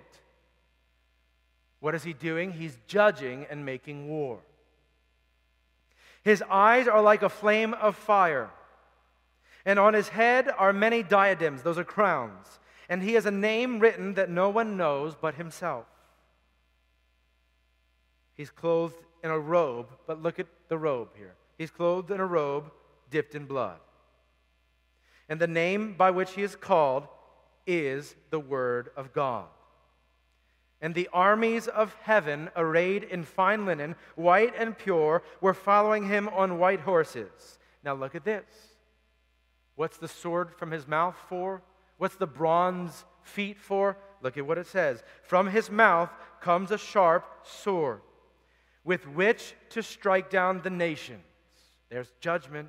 What 1.80 1.94
is 1.94 2.04
he 2.04 2.12
doing? 2.12 2.52
He's 2.52 2.78
judging 2.86 3.46
and 3.50 3.64
making 3.64 4.08
war. 4.08 4.40
His 6.22 6.42
eyes 6.50 6.88
are 6.88 7.02
like 7.02 7.22
a 7.22 7.28
flame 7.28 7.74
of 7.74 7.94
fire, 7.94 8.50
and 9.64 9.78
on 9.78 9.94
his 9.94 10.08
head 10.08 10.48
are 10.58 10.72
many 10.72 11.02
diadems, 11.02 11.62
those 11.62 11.78
are 11.78 11.84
crowns, 11.84 12.58
and 12.88 13.02
he 13.02 13.14
has 13.14 13.26
a 13.26 13.30
name 13.30 13.78
written 13.78 14.14
that 14.14 14.30
no 14.30 14.48
one 14.48 14.76
knows 14.76 15.14
but 15.14 15.34
himself. 15.34 15.86
He's 18.34 18.50
clothed 18.50 18.96
in 19.22 19.30
a 19.30 19.38
robe, 19.38 19.88
but 20.06 20.22
look 20.22 20.38
at 20.38 20.46
the 20.68 20.78
robe 20.78 21.10
here. 21.16 21.34
He's 21.58 21.70
clothed 21.70 22.10
in 22.10 22.20
a 22.20 22.26
robe 22.26 22.70
dipped 23.10 23.34
in 23.34 23.46
blood. 23.46 23.78
And 25.28 25.40
the 25.40 25.46
name 25.46 25.94
by 25.94 26.10
which 26.10 26.32
he 26.32 26.42
is 26.42 26.54
called 26.54 27.08
is 27.66 28.14
the 28.30 28.38
Word 28.38 28.90
of 28.96 29.12
God. 29.12 29.46
And 30.80 30.94
the 30.94 31.08
armies 31.12 31.68
of 31.68 31.96
heaven, 32.02 32.50
arrayed 32.54 33.02
in 33.04 33.24
fine 33.24 33.64
linen, 33.64 33.96
white 34.14 34.54
and 34.56 34.76
pure, 34.76 35.22
were 35.40 35.54
following 35.54 36.06
him 36.08 36.28
on 36.28 36.58
white 36.58 36.80
horses. 36.80 37.58
Now 37.82 37.94
look 37.94 38.14
at 38.14 38.24
this. 38.24 38.44
What's 39.74 39.98
the 39.98 40.08
sword 40.08 40.54
from 40.54 40.70
his 40.70 40.86
mouth 40.86 41.16
for? 41.28 41.62
What's 41.98 42.16
the 42.16 42.26
bronze 42.26 43.04
feet 43.22 43.58
for? 43.58 43.96
Look 44.22 44.36
at 44.36 44.46
what 44.46 44.58
it 44.58 44.66
says. 44.66 45.02
From 45.22 45.48
his 45.48 45.70
mouth 45.70 46.10
comes 46.40 46.70
a 46.70 46.78
sharp 46.78 47.24
sword 47.42 48.00
with 48.86 49.06
which 49.08 49.54
to 49.70 49.82
strike 49.82 50.30
down 50.30 50.62
the 50.62 50.70
nations. 50.70 51.20
There's 51.90 52.12
judgment. 52.20 52.68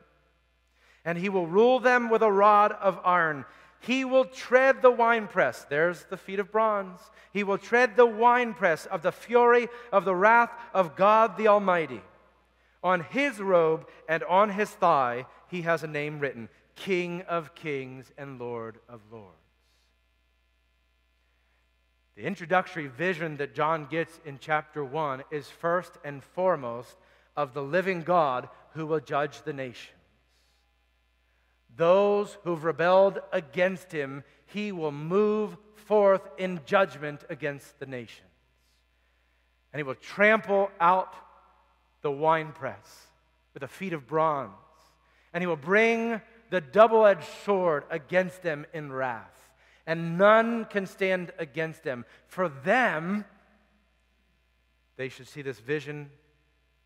And 1.05 1.17
he 1.17 1.29
will 1.29 1.47
rule 1.47 1.79
them 1.79 2.09
with 2.09 2.23
a 2.23 2.31
rod 2.31 2.71
of 2.73 2.99
iron. 3.05 3.45
He 3.79 4.05
will 4.05 4.25
tread 4.25 4.81
the 4.81 4.91
winepress. 4.91 5.65
There's 5.69 6.03
the 6.05 6.17
feet 6.17 6.39
of 6.39 6.51
bronze. 6.51 6.99
He 7.31 7.43
will 7.43 7.57
tread 7.57 7.95
the 7.95 8.05
winepress 8.05 8.85
of 8.85 9.01
the 9.01 9.11
fury 9.11 9.69
of 9.91 10.05
the 10.05 10.15
wrath 10.15 10.51
of 10.73 10.95
God 10.95 11.37
the 11.37 11.47
Almighty. 11.47 12.01
On 12.83 13.01
his 13.01 13.39
robe 13.39 13.87
and 14.07 14.23
on 14.23 14.49
his 14.49 14.69
thigh, 14.69 15.25
he 15.47 15.63
has 15.63 15.83
a 15.83 15.87
name 15.87 16.19
written 16.19 16.49
King 16.75 17.21
of 17.23 17.55
Kings 17.55 18.11
and 18.17 18.39
Lord 18.39 18.79
of 18.87 19.01
Lords. 19.11 19.35
The 22.15 22.23
introductory 22.23 22.87
vision 22.87 23.37
that 23.37 23.53
John 23.53 23.85
gets 23.85 24.19
in 24.25 24.39
chapter 24.39 24.83
1 24.83 25.23
is 25.29 25.47
first 25.47 25.93
and 26.03 26.23
foremost 26.23 26.95
of 27.35 27.53
the 27.53 27.61
living 27.61 28.01
God 28.01 28.49
who 28.73 28.87
will 28.87 28.99
judge 28.99 29.43
the 29.43 29.53
nations. 29.53 29.96
Those 31.77 32.37
who've 32.43 32.63
rebelled 32.63 33.19
against 33.31 33.91
him, 33.91 34.23
he 34.47 34.71
will 34.71 34.91
move 34.91 35.55
forth 35.75 36.27
in 36.37 36.59
judgment 36.65 37.23
against 37.29 37.79
the 37.79 37.85
nations. 37.85 38.27
And 39.71 39.79
he 39.79 39.83
will 39.83 39.95
trample 39.95 40.69
out 40.79 41.13
the 42.01 42.11
winepress 42.11 43.07
with 43.53 43.61
the 43.61 43.67
feet 43.67 43.93
of 43.93 44.07
bronze. 44.07 44.51
And 45.33 45.41
he 45.41 45.47
will 45.47 45.55
bring 45.55 46.21
the 46.49 46.61
double 46.61 47.05
edged 47.05 47.27
sword 47.45 47.83
against 47.89 48.41
them 48.41 48.65
in 48.73 48.91
wrath 48.91 49.37
and 49.87 50.17
none 50.17 50.65
can 50.65 50.85
stand 50.85 51.31
against 51.39 51.83
them. 51.83 52.05
For 52.27 52.49
them, 52.49 53.23
they 54.97 55.07
should 55.07 55.29
see 55.29 55.41
this 55.41 55.59
vision 55.59 56.11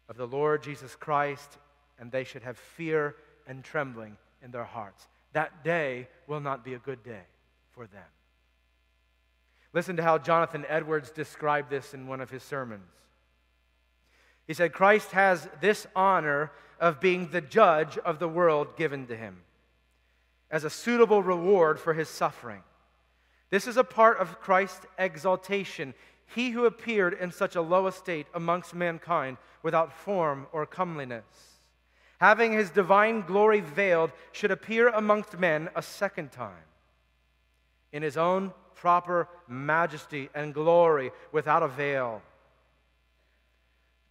of 0.07 0.17
the 0.17 0.27
Lord 0.27 0.61
Jesus 0.61 0.95
Christ, 0.95 1.57
and 1.99 2.11
they 2.11 2.23
should 2.23 2.43
have 2.43 2.57
fear 2.57 3.15
and 3.47 3.63
trembling 3.63 4.17
in 4.43 4.51
their 4.51 4.63
hearts. 4.63 5.07
That 5.33 5.63
day 5.63 6.07
will 6.27 6.39
not 6.39 6.63
be 6.65 6.73
a 6.73 6.79
good 6.79 7.03
day 7.03 7.23
for 7.71 7.87
them. 7.87 8.03
Listen 9.73 9.95
to 9.95 10.03
how 10.03 10.17
Jonathan 10.17 10.65
Edwards 10.67 11.11
described 11.11 11.69
this 11.69 11.93
in 11.93 12.07
one 12.07 12.19
of 12.19 12.29
his 12.29 12.43
sermons. 12.43 12.91
He 14.45 14.53
said, 14.53 14.73
Christ 14.73 15.11
has 15.11 15.47
this 15.61 15.87
honor 15.95 16.51
of 16.79 16.99
being 16.99 17.29
the 17.29 17.41
judge 17.41 17.97
of 17.99 18.19
the 18.19 18.27
world 18.27 18.75
given 18.75 19.07
to 19.07 19.15
him. 19.15 19.37
as 20.51 20.65
a 20.65 20.69
suitable 20.69 21.23
reward 21.23 21.79
for 21.79 21.93
his 21.93 22.09
suffering. 22.09 22.61
This 23.49 23.67
is 23.67 23.77
a 23.77 23.83
part 23.83 24.19
of 24.19 24.39
Christ's 24.39 24.85
exaltation. 24.99 25.93
He 26.35 26.51
who 26.51 26.65
appeared 26.65 27.13
in 27.13 27.31
such 27.31 27.55
a 27.55 27.61
low 27.61 27.87
estate 27.87 28.27
amongst 28.33 28.75
mankind 28.75 29.37
without 29.63 29.93
form 29.93 30.47
or 30.51 30.65
comeliness, 30.65 31.23
having 32.21 32.53
his 32.53 32.69
divine 32.69 33.21
glory 33.21 33.61
veiled, 33.61 34.11
should 34.31 34.51
appear 34.51 34.89
amongst 34.89 35.39
men 35.39 35.67
a 35.75 35.81
second 35.81 36.31
time 36.31 36.67
in 37.91 38.03
his 38.03 38.15
own 38.15 38.53
proper 38.75 39.27
majesty 39.47 40.29
and 40.35 40.53
glory 40.53 41.09
without 41.31 41.63
a 41.63 41.67
veil. 41.67 42.21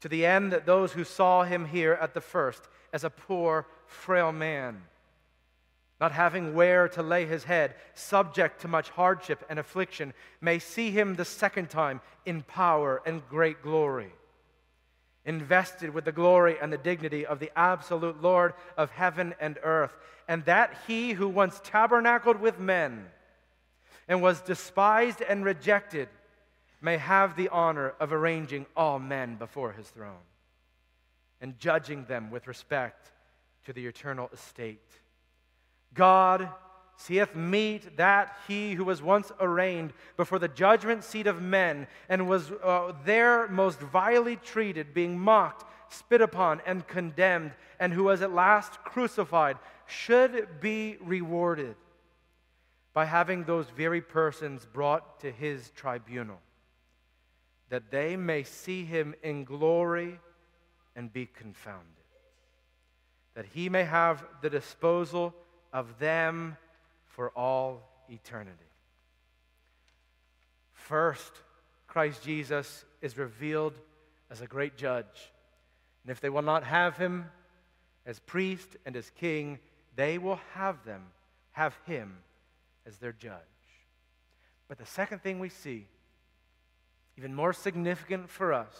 To 0.00 0.08
the 0.08 0.26
end 0.26 0.50
that 0.50 0.66
those 0.66 0.92
who 0.92 1.04
saw 1.04 1.44
him 1.44 1.66
here 1.66 1.92
at 2.00 2.12
the 2.12 2.20
first 2.20 2.62
as 2.92 3.04
a 3.04 3.10
poor, 3.10 3.64
frail 3.86 4.32
man, 4.32 4.82
not 6.00 6.10
having 6.10 6.52
where 6.52 6.88
to 6.88 7.04
lay 7.04 7.26
his 7.26 7.44
head, 7.44 7.76
subject 7.94 8.60
to 8.62 8.68
much 8.68 8.90
hardship 8.90 9.44
and 9.48 9.56
affliction, 9.56 10.14
may 10.40 10.58
see 10.58 10.90
him 10.90 11.14
the 11.14 11.24
second 11.24 11.70
time 11.70 12.00
in 12.26 12.42
power 12.42 13.02
and 13.06 13.22
great 13.28 13.62
glory, 13.62 14.12
invested 15.30 15.94
with 15.94 16.04
the 16.04 16.10
glory 16.12 16.56
and 16.60 16.72
the 16.72 16.76
dignity 16.76 17.24
of 17.24 17.38
the 17.38 17.52
absolute 17.56 18.20
Lord 18.20 18.52
of 18.76 18.90
heaven 18.90 19.32
and 19.40 19.58
earth, 19.62 19.96
and 20.26 20.44
that 20.46 20.74
he 20.88 21.12
who 21.12 21.28
once 21.28 21.60
tabernacled 21.62 22.40
with 22.40 22.58
men 22.58 23.06
and 24.08 24.20
was 24.20 24.40
despised 24.40 25.22
and 25.22 25.44
rejected 25.44 26.08
may 26.82 26.96
have 26.96 27.36
the 27.36 27.48
honor 27.50 27.94
of 28.00 28.12
arranging 28.12 28.66
all 28.76 28.98
men 28.98 29.36
before 29.36 29.70
his 29.70 29.88
throne 29.88 30.26
and 31.40 31.56
judging 31.60 32.04
them 32.06 32.32
with 32.32 32.48
respect 32.48 33.12
to 33.66 33.72
the 33.72 33.86
eternal 33.86 34.28
estate. 34.32 34.90
God 35.94 36.48
seeth 37.00 37.34
meet 37.34 37.96
that 37.96 38.36
he 38.46 38.74
who 38.74 38.84
was 38.84 39.00
once 39.00 39.32
arraigned 39.40 39.92
before 40.18 40.38
the 40.38 40.48
judgment 40.48 41.02
seat 41.02 41.26
of 41.26 41.40
men 41.40 41.86
and 42.10 42.28
was 42.28 42.52
uh, 42.62 42.92
there 43.06 43.48
most 43.48 43.80
vilely 43.80 44.36
treated, 44.36 44.92
being 44.92 45.18
mocked, 45.18 45.64
spit 45.88 46.20
upon, 46.20 46.60
and 46.66 46.86
condemned, 46.86 47.52
and 47.78 47.92
who 47.92 48.04
was 48.04 48.20
at 48.20 48.32
last 48.32 48.84
crucified, 48.84 49.56
should 49.86 50.60
be 50.60 50.98
rewarded 51.00 51.74
by 52.92 53.06
having 53.06 53.44
those 53.44 53.70
very 53.70 54.02
persons 54.02 54.66
brought 54.66 55.20
to 55.20 55.32
his 55.32 55.70
tribunal, 55.70 56.40
that 57.70 57.90
they 57.90 58.14
may 58.14 58.42
see 58.42 58.84
him 58.84 59.14
in 59.22 59.44
glory 59.44 60.20
and 60.94 61.10
be 61.10 61.24
confounded, 61.24 61.86
that 63.34 63.46
he 63.46 63.70
may 63.70 63.84
have 63.84 64.22
the 64.42 64.50
disposal 64.50 65.34
of 65.72 65.98
them 65.98 66.58
for 67.20 67.28
all 67.36 67.82
eternity. 68.08 68.56
First, 70.72 71.30
Christ 71.86 72.22
Jesus 72.22 72.86
is 73.02 73.18
revealed 73.18 73.74
as 74.30 74.40
a 74.40 74.46
great 74.46 74.78
judge. 74.78 75.30
And 76.02 76.10
if 76.10 76.22
they 76.22 76.30
will 76.30 76.40
not 76.40 76.64
have 76.64 76.96
him 76.96 77.26
as 78.06 78.20
priest 78.20 78.78
and 78.86 78.96
as 78.96 79.10
king, 79.10 79.58
they 79.96 80.16
will 80.16 80.40
have 80.54 80.82
them, 80.86 81.08
have 81.50 81.76
him 81.84 82.16
as 82.86 82.96
their 82.96 83.12
judge. 83.12 83.34
But 84.66 84.78
the 84.78 84.86
second 84.86 85.22
thing 85.22 85.40
we 85.40 85.50
see, 85.50 85.88
even 87.18 87.34
more 87.34 87.52
significant 87.52 88.30
for 88.30 88.54
us, 88.54 88.74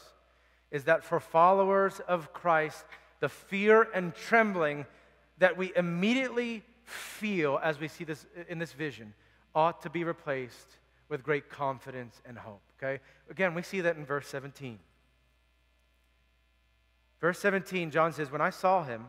is 0.71 0.85
that 0.85 1.05
for 1.05 1.21
followers 1.21 2.01
of 2.09 2.33
Christ, 2.33 2.87
the 3.21 3.29
fear 3.29 3.87
and 3.93 4.15
trembling 4.15 4.87
that 5.37 5.59
we 5.59 5.75
immediately 5.77 6.63
feel 6.91 7.61
as 7.63 7.79
we 7.79 7.89
see 7.89 8.05
this 8.05 8.27
in 8.49 8.59
this 8.59 8.73
vision 8.73 9.15
ought 9.55 9.83
to 9.83 9.91
be 9.91 10.05
replaced 10.05 10.79
with 11.09 11.23
great 11.23 11.51
confidence 11.51 12.21
and 12.25 12.39
hope. 12.39 12.63
Okay? 12.79 13.01
Again, 13.29 13.55
we 13.55 13.63
see 13.63 13.81
that 13.83 13.97
in 13.97 14.05
verse 14.05 14.27
17. 14.29 14.79
Verse 17.21 17.39
17, 17.39 17.91
John 17.91 18.13
says, 18.13 18.31
When 18.31 18.41
I 18.41 18.51
saw 18.51 18.85
him, 18.85 19.07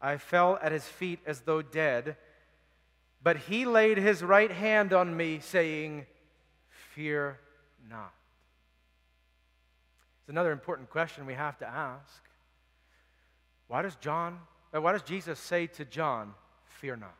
I 0.00 0.18
fell 0.18 0.58
at 0.60 0.72
his 0.72 0.84
feet 0.84 1.20
as 1.24 1.40
though 1.40 1.62
dead, 1.62 2.16
but 3.22 3.36
he 3.36 3.64
laid 3.64 3.98
his 3.98 4.22
right 4.22 4.50
hand 4.50 4.92
on 4.92 5.16
me, 5.16 5.38
saying, 5.40 6.06
Fear 6.94 7.38
not. 7.88 8.12
It's 10.20 10.28
another 10.28 10.52
important 10.52 10.90
question 10.90 11.24
we 11.24 11.34
have 11.34 11.56
to 11.58 11.66
ask. 11.66 12.22
Why 13.68 13.80
does 13.80 13.94
John, 13.96 14.38
uh, 14.74 14.82
why 14.82 14.92
does 14.92 15.02
Jesus 15.02 15.38
say 15.38 15.66
to 15.68 15.84
John, 15.84 16.34
fear 16.82 16.96
not. 16.96 17.14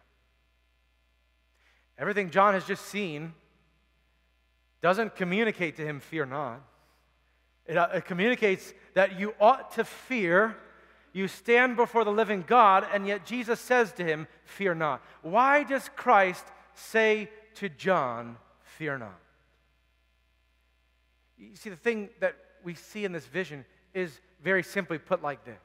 Everything 1.96 2.30
John 2.30 2.54
has 2.54 2.64
just 2.64 2.84
seen 2.86 3.32
doesn't 4.82 5.14
communicate 5.14 5.76
to 5.76 5.84
him, 5.84 6.00
fear 6.00 6.26
not. 6.26 6.60
It, 7.64 7.76
uh, 7.76 7.88
it, 7.94 8.04
communicates 8.04 8.74
that 8.94 9.20
you 9.20 9.34
ought 9.40 9.70
to 9.76 9.84
fear. 9.84 10.56
You 11.12 11.28
stand 11.28 11.76
before 11.76 12.04
the 12.04 12.10
living 12.10 12.42
God, 12.44 12.84
and 12.92 13.06
yet 13.06 13.24
Jesus 13.24 13.60
says 13.60 13.92
to 13.92 14.04
him, 14.04 14.26
Fear 14.44 14.74
not. 14.74 15.00
Why 15.22 15.62
does 15.62 15.88
Christ 15.94 16.44
say 16.74 17.30
to 17.54 17.68
John, 17.68 18.36
Fear 18.64 18.98
not? 18.98 19.20
You 21.38 21.54
see, 21.54 21.70
the 21.70 21.76
thing 21.76 22.08
that 22.18 22.34
we 22.64 22.74
see 22.74 23.04
in 23.04 23.12
this 23.12 23.26
vision 23.26 23.64
is 23.94 24.20
very 24.42 24.64
simply 24.64 24.98
put 24.98 25.22
like 25.22 25.44
this 25.44 25.60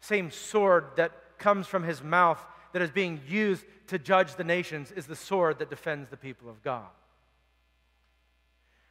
same 0.00 0.30
sword 0.30 0.84
that 0.96 1.12
comes 1.38 1.66
from 1.66 1.82
his 1.82 2.02
mouth 2.02 2.44
that 2.72 2.82
is 2.82 2.90
being 2.90 3.20
used 3.26 3.64
to 3.88 3.98
judge 3.98 4.34
the 4.34 4.44
nations 4.44 4.92
is 4.92 5.06
the 5.06 5.16
sword 5.16 5.58
that 5.58 5.70
defends 5.70 6.08
the 6.10 6.16
people 6.16 6.48
of 6.48 6.62
God. 6.62 6.86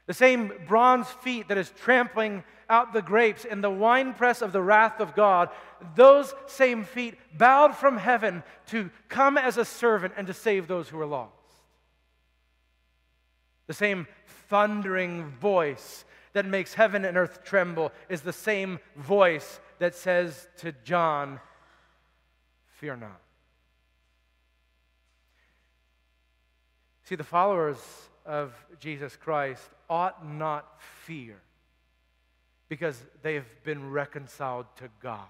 The 0.08 0.14
same 0.14 0.54
bronze 0.68 1.08
feet 1.08 1.50
that 1.50 1.58
is 1.58 1.70
trampling 1.70 2.44
out 2.70 2.94
the 2.94 3.02
grapes 3.02 3.46
in 3.46 3.62
the 3.62 3.70
winepress 3.70 4.42
of 4.42 4.54
the 4.54 4.62
wrath 4.62 5.00
of 5.00 5.16
God, 5.16 5.50
those 5.96 6.34
same 6.48 6.84
feet 6.84 7.16
bowed 7.38 7.76
from 7.76 7.98
heaven 7.98 8.44
to 8.68 8.90
come 9.10 9.38
as 9.38 9.58
a 9.58 9.66
servant 9.66 10.14
and 10.18 10.28
to 10.28 10.34
save 10.34 10.68
those 10.68 10.90
who 10.90 11.00
are 11.00 11.06
lost. 11.06 11.34
The 13.68 13.74
same 13.74 14.08
thundering 14.50 15.30
voice 15.42 16.06
that 16.34 16.46
makes 16.46 16.74
heaven 16.74 17.04
and 17.04 17.18
earth 17.18 17.44
tremble 17.44 17.92
is 18.10 18.22
the 18.22 18.34
same 18.34 18.80
voice 18.96 19.60
that 19.80 19.94
says 19.94 20.48
to 20.58 20.74
John, 20.84 21.40
Fear 22.78 22.98
not. 22.98 23.20
See, 27.06 27.16
the 27.16 27.24
followers 27.24 27.78
of 28.24 28.54
Jesus 28.80 29.16
Christ 29.16 29.64
ought 29.90 30.28
not 30.28 30.80
fear 31.06 31.38
because 32.70 33.02
they 33.24 33.34
have 33.36 33.64
been 33.64 33.90
reconciled 33.90 34.68
to 34.76 34.90
God. 35.02 35.26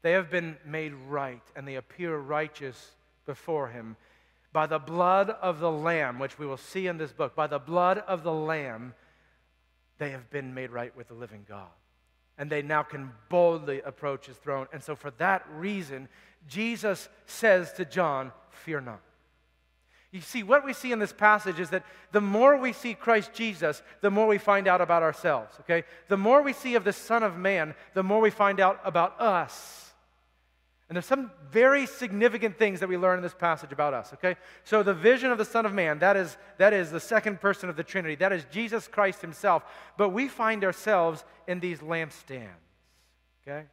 They 0.00 0.12
have 0.12 0.30
been 0.30 0.56
made 0.64 0.94
right 1.08 1.42
and 1.54 1.68
they 1.68 1.74
appear 1.74 2.16
righteous 2.16 2.92
before 3.26 3.68
Him. 3.68 3.96
By 4.50 4.66
the 4.66 4.78
blood 4.78 5.28
of 5.28 5.58
the 5.58 5.70
Lamb, 5.70 6.18
which 6.18 6.38
we 6.38 6.46
will 6.46 6.56
see 6.56 6.86
in 6.86 6.96
this 6.96 7.12
book, 7.12 7.34
by 7.34 7.48
the 7.48 7.58
blood 7.58 7.98
of 7.98 8.22
the 8.22 8.32
Lamb, 8.32 8.94
they 9.98 10.10
have 10.10 10.30
been 10.30 10.54
made 10.54 10.70
right 10.70 10.96
with 10.96 11.08
the 11.08 11.14
living 11.14 11.44
God 11.46 11.68
and 12.38 12.48
they 12.48 12.62
now 12.62 12.82
can 12.82 13.12
boldly 13.28 13.80
approach 13.82 14.26
his 14.26 14.36
throne. 14.36 14.66
And 14.72 14.82
so, 14.82 14.94
for 14.94 15.10
that 15.12 15.44
reason, 15.54 16.08
Jesus 16.46 17.08
says 17.26 17.72
to 17.74 17.84
John, 17.84 18.32
Fear 18.50 18.82
not. 18.82 19.00
You 20.10 20.22
see, 20.22 20.42
what 20.42 20.64
we 20.64 20.72
see 20.72 20.90
in 20.90 20.98
this 20.98 21.12
passage 21.12 21.60
is 21.60 21.70
that 21.70 21.84
the 22.12 22.20
more 22.20 22.56
we 22.56 22.72
see 22.72 22.94
Christ 22.94 23.34
Jesus, 23.34 23.82
the 24.00 24.10
more 24.10 24.26
we 24.26 24.38
find 24.38 24.66
out 24.66 24.80
about 24.80 25.02
ourselves, 25.02 25.54
okay? 25.60 25.84
The 26.08 26.16
more 26.16 26.40
we 26.40 26.54
see 26.54 26.76
of 26.76 26.84
the 26.84 26.94
Son 26.94 27.22
of 27.22 27.36
Man, 27.36 27.74
the 27.92 28.02
more 28.02 28.20
we 28.20 28.30
find 28.30 28.58
out 28.58 28.80
about 28.84 29.20
us. 29.20 29.87
And 30.88 30.96
there's 30.96 31.04
some 31.04 31.30
very 31.50 31.84
significant 31.84 32.58
things 32.58 32.80
that 32.80 32.88
we 32.88 32.96
learn 32.96 33.18
in 33.18 33.22
this 33.22 33.34
passage 33.34 33.72
about 33.72 33.92
us, 33.92 34.14
okay? 34.14 34.36
So 34.64 34.82
the 34.82 34.94
vision 34.94 35.30
of 35.30 35.36
the 35.36 35.44
Son 35.44 35.66
of 35.66 35.74
Man, 35.74 35.98
that 35.98 36.16
is, 36.16 36.38
that 36.56 36.72
is 36.72 36.90
the 36.90 37.00
second 37.00 37.42
person 37.42 37.68
of 37.68 37.76
the 37.76 37.84
Trinity. 37.84 38.14
That 38.14 38.32
is 38.32 38.46
Jesus 38.50 38.88
Christ 38.88 39.20
himself. 39.20 39.64
But 39.98 40.10
we 40.10 40.28
find 40.28 40.64
ourselves 40.64 41.24
in 41.46 41.60
these 41.60 41.80
lampstands, 41.80 42.48
okay? 43.46 43.66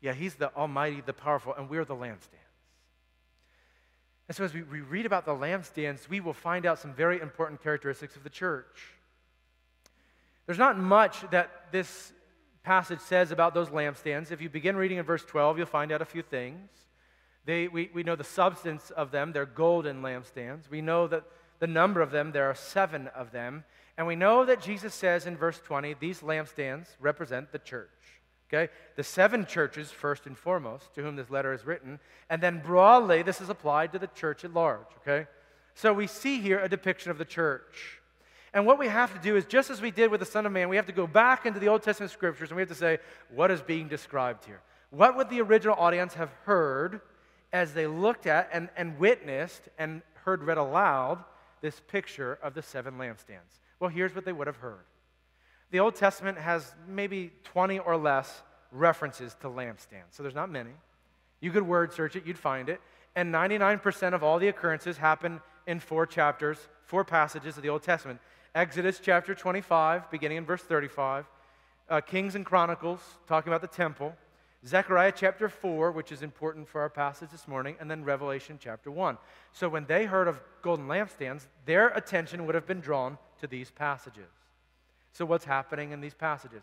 Yeah, 0.00 0.14
he's 0.14 0.36
the 0.36 0.54
almighty, 0.54 1.02
the 1.04 1.12
powerful, 1.12 1.54
and 1.54 1.68
we're 1.68 1.84
the 1.84 1.94
lampstands. 1.94 2.40
And 4.28 4.34
so 4.34 4.44
as 4.44 4.54
we, 4.54 4.62
we 4.62 4.80
read 4.80 5.04
about 5.04 5.26
the 5.26 5.32
lampstands, 5.32 6.08
we 6.08 6.20
will 6.20 6.32
find 6.32 6.64
out 6.64 6.78
some 6.78 6.94
very 6.94 7.20
important 7.20 7.62
characteristics 7.62 8.16
of 8.16 8.24
the 8.24 8.30
church. 8.30 8.94
There's 10.46 10.58
not 10.58 10.78
much 10.78 11.28
that 11.30 11.72
this 11.72 12.12
passage 12.64 13.00
says 13.00 13.30
about 13.30 13.54
those 13.54 13.68
lampstands. 13.68 14.32
If 14.32 14.40
you 14.40 14.48
begin 14.48 14.76
reading 14.76 14.98
in 14.98 15.04
verse 15.04 15.24
12, 15.24 15.58
you'll 15.58 15.66
find 15.66 15.92
out 15.92 16.02
a 16.02 16.06
few 16.06 16.22
things. 16.22 16.70
They, 17.44 17.68
we, 17.68 17.90
we 17.92 18.02
know 18.02 18.16
the 18.16 18.24
substance 18.24 18.90
of 18.90 19.10
them, 19.10 19.32
they're 19.32 19.46
golden 19.46 20.02
lampstands. 20.02 20.70
We 20.70 20.80
know 20.80 21.06
that 21.08 21.24
the 21.58 21.66
number 21.66 22.00
of 22.00 22.10
them, 22.10 22.32
there 22.32 22.48
are 22.50 22.54
seven 22.54 23.08
of 23.08 23.32
them. 23.32 23.64
And 23.96 24.06
we 24.06 24.16
know 24.16 24.44
that 24.44 24.62
Jesus 24.62 24.94
says 24.94 25.26
in 25.26 25.36
verse 25.36 25.60
20, 25.64 25.94
these 26.00 26.20
lampstands 26.20 26.86
represent 26.98 27.52
the 27.52 27.58
church. 27.58 27.90
Okay? 28.52 28.72
The 28.96 29.04
seven 29.04 29.46
churches, 29.46 29.90
first 29.90 30.26
and 30.26 30.36
foremost, 30.36 30.94
to 30.94 31.02
whom 31.02 31.16
this 31.16 31.30
letter 31.30 31.52
is 31.52 31.64
written, 31.64 32.00
and 32.30 32.42
then 32.42 32.60
broadly, 32.64 33.22
this 33.22 33.40
is 33.40 33.50
applied 33.50 33.92
to 33.92 33.98
the 33.98 34.08
church 34.08 34.44
at 34.44 34.54
large. 34.54 34.86
Okay? 35.02 35.26
So 35.74 35.92
we 35.92 36.06
see 36.06 36.40
here 36.40 36.58
a 36.58 36.68
depiction 36.68 37.10
of 37.10 37.18
the 37.18 37.24
church. 37.24 38.00
And 38.54 38.64
what 38.66 38.78
we 38.78 38.86
have 38.86 39.12
to 39.12 39.18
do 39.18 39.36
is, 39.36 39.44
just 39.44 39.68
as 39.68 39.82
we 39.82 39.90
did 39.90 40.12
with 40.12 40.20
the 40.20 40.26
Son 40.26 40.46
of 40.46 40.52
Man, 40.52 40.68
we 40.68 40.76
have 40.76 40.86
to 40.86 40.92
go 40.92 41.08
back 41.08 41.44
into 41.44 41.58
the 41.58 41.66
Old 41.66 41.82
Testament 41.82 42.12
scriptures 42.12 42.50
and 42.50 42.56
we 42.56 42.62
have 42.62 42.68
to 42.68 42.74
say, 42.74 42.98
what 43.34 43.50
is 43.50 43.60
being 43.60 43.88
described 43.88 44.44
here? 44.44 44.60
What 44.90 45.16
would 45.16 45.28
the 45.28 45.40
original 45.40 45.74
audience 45.76 46.14
have 46.14 46.30
heard 46.44 47.00
as 47.52 47.74
they 47.74 47.88
looked 47.88 48.26
at 48.28 48.48
and, 48.52 48.68
and 48.76 48.96
witnessed 48.98 49.68
and 49.76 50.02
heard 50.24 50.44
read 50.44 50.56
aloud 50.56 51.24
this 51.62 51.80
picture 51.88 52.38
of 52.44 52.54
the 52.54 52.62
seven 52.62 52.94
lampstands? 52.94 53.58
Well, 53.80 53.90
here's 53.90 54.14
what 54.14 54.24
they 54.24 54.32
would 54.32 54.46
have 54.46 54.56
heard. 54.56 54.84
The 55.72 55.80
Old 55.80 55.96
Testament 55.96 56.38
has 56.38 56.72
maybe 56.86 57.32
20 57.42 57.80
or 57.80 57.96
less 57.96 58.42
references 58.70 59.34
to 59.40 59.48
lampstands, 59.48 60.12
so 60.12 60.22
there's 60.22 60.34
not 60.34 60.48
many. 60.48 60.70
You 61.40 61.50
could 61.50 61.64
word 61.64 61.92
search 61.92 62.14
it, 62.14 62.24
you'd 62.24 62.38
find 62.38 62.68
it. 62.68 62.80
And 63.16 63.34
99% 63.34 64.14
of 64.14 64.22
all 64.22 64.38
the 64.38 64.48
occurrences 64.48 64.96
happen 64.96 65.40
in 65.66 65.80
four 65.80 66.06
chapters, 66.06 66.58
four 66.84 67.04
passages 67.04 67.56
of 67.56 67.62
the 67.62 67.68
Old 67.68 67.82
Testament. 67.82 68.20
Exodus 68.54 69.00
chapter 69.02 69.34
25, 69.34 70.12
beginning 70.12 70.38
in 70.38 70.44
verse 70.44 70.62
35. 70.62 71.26
Uh, 71.90 72.00
Kings 72.00 72.36
and 72.36 72.46
Chronicles, 72.46 73.00
talking 73.26 73.52
about 73.52 73.62
the 73.62 73.66
temple. 73.66 74.14
Zechariah 74.64 75.12
chapter 75.14 75.48
4, 75.48 75.90
which 75.90 76.12
is 76.12 76.22
important 76.22 76.68
for 76.68 76.80
our 76.80 76.88
passage 76.88 77.30
this 77.30 77.48
morning, 77.48 77.74
and 77.80 77.90
then 77.90 78.04
Revelation 78.04 78.56
chapter 78.62 78.92
1. 78.92 79.18
So 79.52 79.68
when 79.68 79.86
they 79.86 80.04
heard 80.04 80.28
of 80.28 80.40
golden 80.62 80.86
lampstands, 80.86 81.46
their 81.66 81.88
attention 81.88 82.46
would 82.46 82.54
have 82.54 82.64
been 82.64 82.78
drawn 82.78 83.18
to 83.40 83.48
these 83.48 83.72
passages. 83.72 84.30
So, 85.12 85.24
what's 85.24 85.44
happening 85.44 85.90
in 85.90 86.00
these 86.00 86.14
passages? 86.14 86.62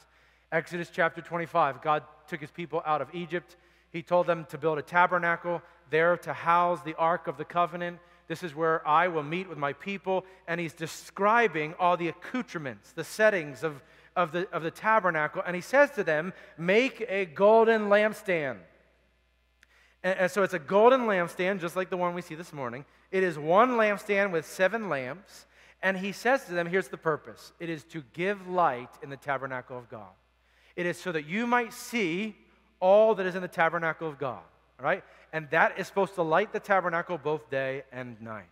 Exodus 0.49 0.89
chapter 0.93 1.21
25, 1.21 1.81
God 1.81 2.03
took 2.25 2.39
his 2.39 2.51
people 2.51 2.81
out 2.85 3.01
of 3.01 3.13
Egypt. 3.13 3.57
He 3.91 4.01
told 4.01 4.27
them 4.27 4.45
to 4.45 4.57
build 4.57 4.77
a 4.77 4.81
tabernacle 4.81 5.61
there 5.89 6.15
to 6.17 6.31
house 6.31 6.81
the 6.83 6.95
Ark 6.95 7.27
of 7.27 7.37
the 7.37 7.45
Covenant. 7.45 7.99
This 8.31 8.43
is 8.43 8.55
where 8.55 8.87
I 8.87 9.09
will 9.09 9.23
meet 9.23 9.49
with 9.49 9.57
my 9.57 9.73
people. 9.73 10.25
And 10.47 10.57
he's 10.57 10.71
describing 10.71 11.73
all 11.77 11.97
the 11.97 12.07
accoutrements, 12.07 12.93
the 12.93 13.03
settings 13.03 13.61
of, 13.61 13.83
of, 14.15 14.31
the, 14.31 14.47
of 14.51 14.63
the 14.63 14.71
tabernacle. 14.71 15.43
And 15.45 15.53
he 15.53 15.61
says 15.61 15.91
to 15.91 16.03
them, 16.05 16.31
Make 16.57 17.05
a 17.09 17.25
golden 17.25 17.89
lampstand. 17.89 18.59
And, 20.01 20.17
and 20.17 20.31
so 20.31 20.43
it's 20.43 20.53
a 20.53 20.59
golden 20.59 21.01
lampstand, 21.01 21.59
just 21.59 21.75
like 21.75 21.89
the 21.89 21.97
one 21.97 22.13
we 22.13 22.21
see 22.21 22.35
this 22.35 22.53
morning. 22.53 22.85
It 23.11 23.21
is 23.21 23.37
one 23.37 23.71
lampstand 23.71 24.31
with 24.31 24.45
seven 24.45 24.87
lamps. 24.87 25.45
And 25.83 25.97
he 25.97 26.13
says 26.13 26.45
to 26.45 26.53
them, 26.53 26.67
Here's 26.67 26.87
the 26.87 26.95
purpose 26.95 27.51
it 27.59 27.69
is 27.69 27.83
to 27.83 28.01
give 28.13 28.47
light 28.47 28.91
in 29.03 29.09
the 29.09 29.17
tabernacle 29.17 29.77
of 29.77 29.89
God. 29.89 30.13
It 30.77 30.85
is 30.85 30.97
so 30.97 31.11
that 31.11 31.25
you 31.25 31.45
might 31.45 31.73
see 31.73 32.37
all 32.79 33.13
that 33.15 33.25
is 33.25 33.35
in 33.35 33.41
the 33.41 33.49
tabernacle 33.49 34.07
of 34.07 34.17
God. 34.17 34.39
All 34.79 34.85
right? 34.85 35.03
And 35.33 35.49
that 35.51 35.79
is 35.79 35.87
supposed 35.87 36.15
to 36.15 36.23
light 36.23 36.51
the 36.51 36.59
tabernacle 36.59 37.17
both 37.17 37.49
day 37.49 37.83
and 37.91 38.21
night. 38.21 38.49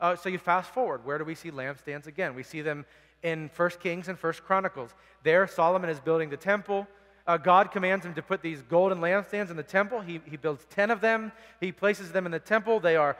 Uh, 0.00 0.16
so 0.16 0.28
you 0.28 0.38
fast 0.38 0.70
forward. 0.70 1.04
Where 1.04 1.18
do 1.18 1.24
we 1.24 1.34
see 1.34 1.50
lampstands 1.50 2.06
again? 2.06 2.34
We 2.34 2.42
see 2.42 2.60
them 2.60 2.84
in 3.22 3.50
1 3.54 3.70
Kings 3.80 4.08
and 4.08 4.18
1 4.18 4.32
Chronicles. 4.44 4.90
There, 5.22 5.46
Solomon 5.46 5.88
is 5.88 6.00
building 6.00 6.28
the 6.28 6.36
temple. 6.36 6.86
Uh, 7.24 7.36
God 7.36 7.70
commands 7.70 8.04
him 8.04 8.14
to 8.14 8.22
put 8.22 8.42
these 8.42 8.62
golden 8.62 8.98
lampstands 8.98 9.50
in 9.50 9.56
the 9.56 9.62
temple. 9.62 10.00
He, 10.00 10.20
he 10.28 10.36
builds 10.36 10.66
10 10.70 10.90
of 10.90 11.00
them. 11.00 11.30
He 11.60 11.70
places 11.70 12.10
them 12.10 12.26
in 12.26 12.32
the 12.32 12.40
temple. 12.40 12.80
They 12.80 12.96
are 12.96 13.16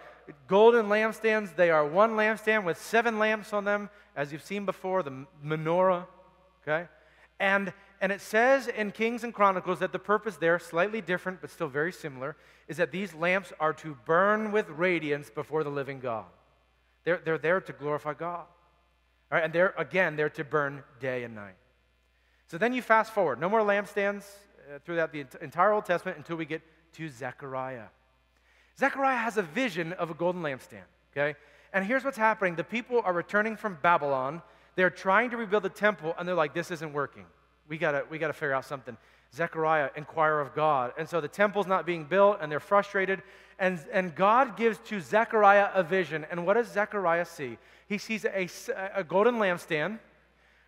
golden 0.49 0.87
lampstands. 0.87 1.55
They 1.55 1.71
are 1.71 1.87
one 1.87 2.13
lampstand 2.13 2.65
with 2.65 2.79
seven 2.79 3.19
lamps 3.19 3.53
on 3.53 3.65
them, 3.65 3.89
as 4.17 4.33
you've 4.33 4.43
seen 4.43 4.67
before, 4.67 5.05
the 5.05 5.27
menorah. 5.45 6.07
Okay? 6.63 6.89
And 7.39 7.73
and 8.03 8.11
it 8.11 8.21
says 8.21 8.67
in 8.67 8.91
Kings 8.91 9.23
and 9.23 9.33
Chronicles 9.33 9.79
that 9.79 9.93
the 9.93 9.99
purpose 9.99 10.37
there, 10.37 10.59
slightly 10.59 11.01
different 11.01 11.41
but 11.41 11.51
still 11.51 11.69
very 11.69 11.93
similar, 11.93 12.37
is 12.67 12.79
that 12.79 12.91
these 12.91 13.15
lamps 13.15 13.53
are 13.61 13.73
to 13.75 13.97
burn 14.05 14.51
with 14.51 14.69
radiance 14.71 15.31
before 15.31 15.63
the 15.63 15.71
living 15.71 16.01
God. 16.01 16.25
They're, 17.05 17.21
they're 17.25 17.39
there 17.39 17.61
to 17.61 17.73
glorify 17.73 18.15
God. 18.15 18.47
All 19.31 19.39
right, 19.39 19.45
and 19.45 19.53
they're, 19.53 19.73
again, 19.79 20.17
they're 20.17 20.31
to 20.31 20.43
burn 20.43 20.83
day 20.99 21.23
and 21.23 21.37
night. 21.37 21.55
So 22.49 22.59
then 22.59 22.73
you 22.73 22.83
fast 22.83 23.13
forward. 23.13 23.41
No 23.41 23.49
more 23.49 23.61
lampstands 23.61 24.25
uh, 24.69 24.81
throughout 24.85 25.13
the 25.13 25.25
entire 25.41 25.73
Old 25.73 25.85
Testament 25.85 26.19
until 26.19 26.37
we 26.37 26.45
get 26.45 26.61
to 26.95 27.09
Zechariah. 27.09 27.87
Zechariah 28.81 29.19
has 29.19 29.37
a 29.37 29.43
vision 29.43 29.93
of 29.93 30.11
a 30.11 30.15
golden 30.15 30.43
lampstand, 30.43 30.83
okay? 31.13 31.39
And 31.73 31.85
here's 31.85 32.03
what's 32.03 32.19
happening 32.19 32.57
the 32.57 32.65
people 32.65 33.01
are 33.05 33.13
returning 33.13 33.57
from 33.57 33.79
Babylon. 33.81 34.43
They're 34.75 34.91
trying 34.91 35.31
to 35.31 35.37
rebuild 35.37 35.63
the 35.63 35.69
temple, 35.69 36.15
and 36.19 36.27
they're 36.27 36.35
like, 36.35 36.53
this 36.53 36.73
isn't 36.73 36.93
working 36.93 37.27
we 37.73 37.79
gotta, 37.79 38.05
we 38.11 38.19
gotta 38.19 38.35
figure 38.35 38.53
out 38.53 38.67
something. 38.67 38.99
Zechariah, 39.35 39.89
inquire 39.97 40.41
of 40.41 40.55
God. 40.55 40.93
And 40.99 41.09
so 41.09 41.23
the 41.23 41.29
temple's 41.29 41.67
not 41.67 41.87
being 41.87 42.05
built, 42.05 42.37
and 42.43 42.53
they're 42.53 42.61
frustrated. 42.61 43.23
And, 43.59 43.81
and 43.91 44.15
God 44.15 44.59
gives 44.59 44.77
to 44.89 45.01
Zechariah 45.01 45.71
a 45.73 45.83
vision. 45.83 46.27
And 46.31 46.45
what 46.45 46.55
does 46.55 46.71
Zechariah 46.71 47.25
see? 47.25 47.57
He 47.89 47.97
sees 47.97 48.27
a, 48.27 48.47
a 48.95 49.03
golden 49.03 49.37
lampstand, 49.37 50.01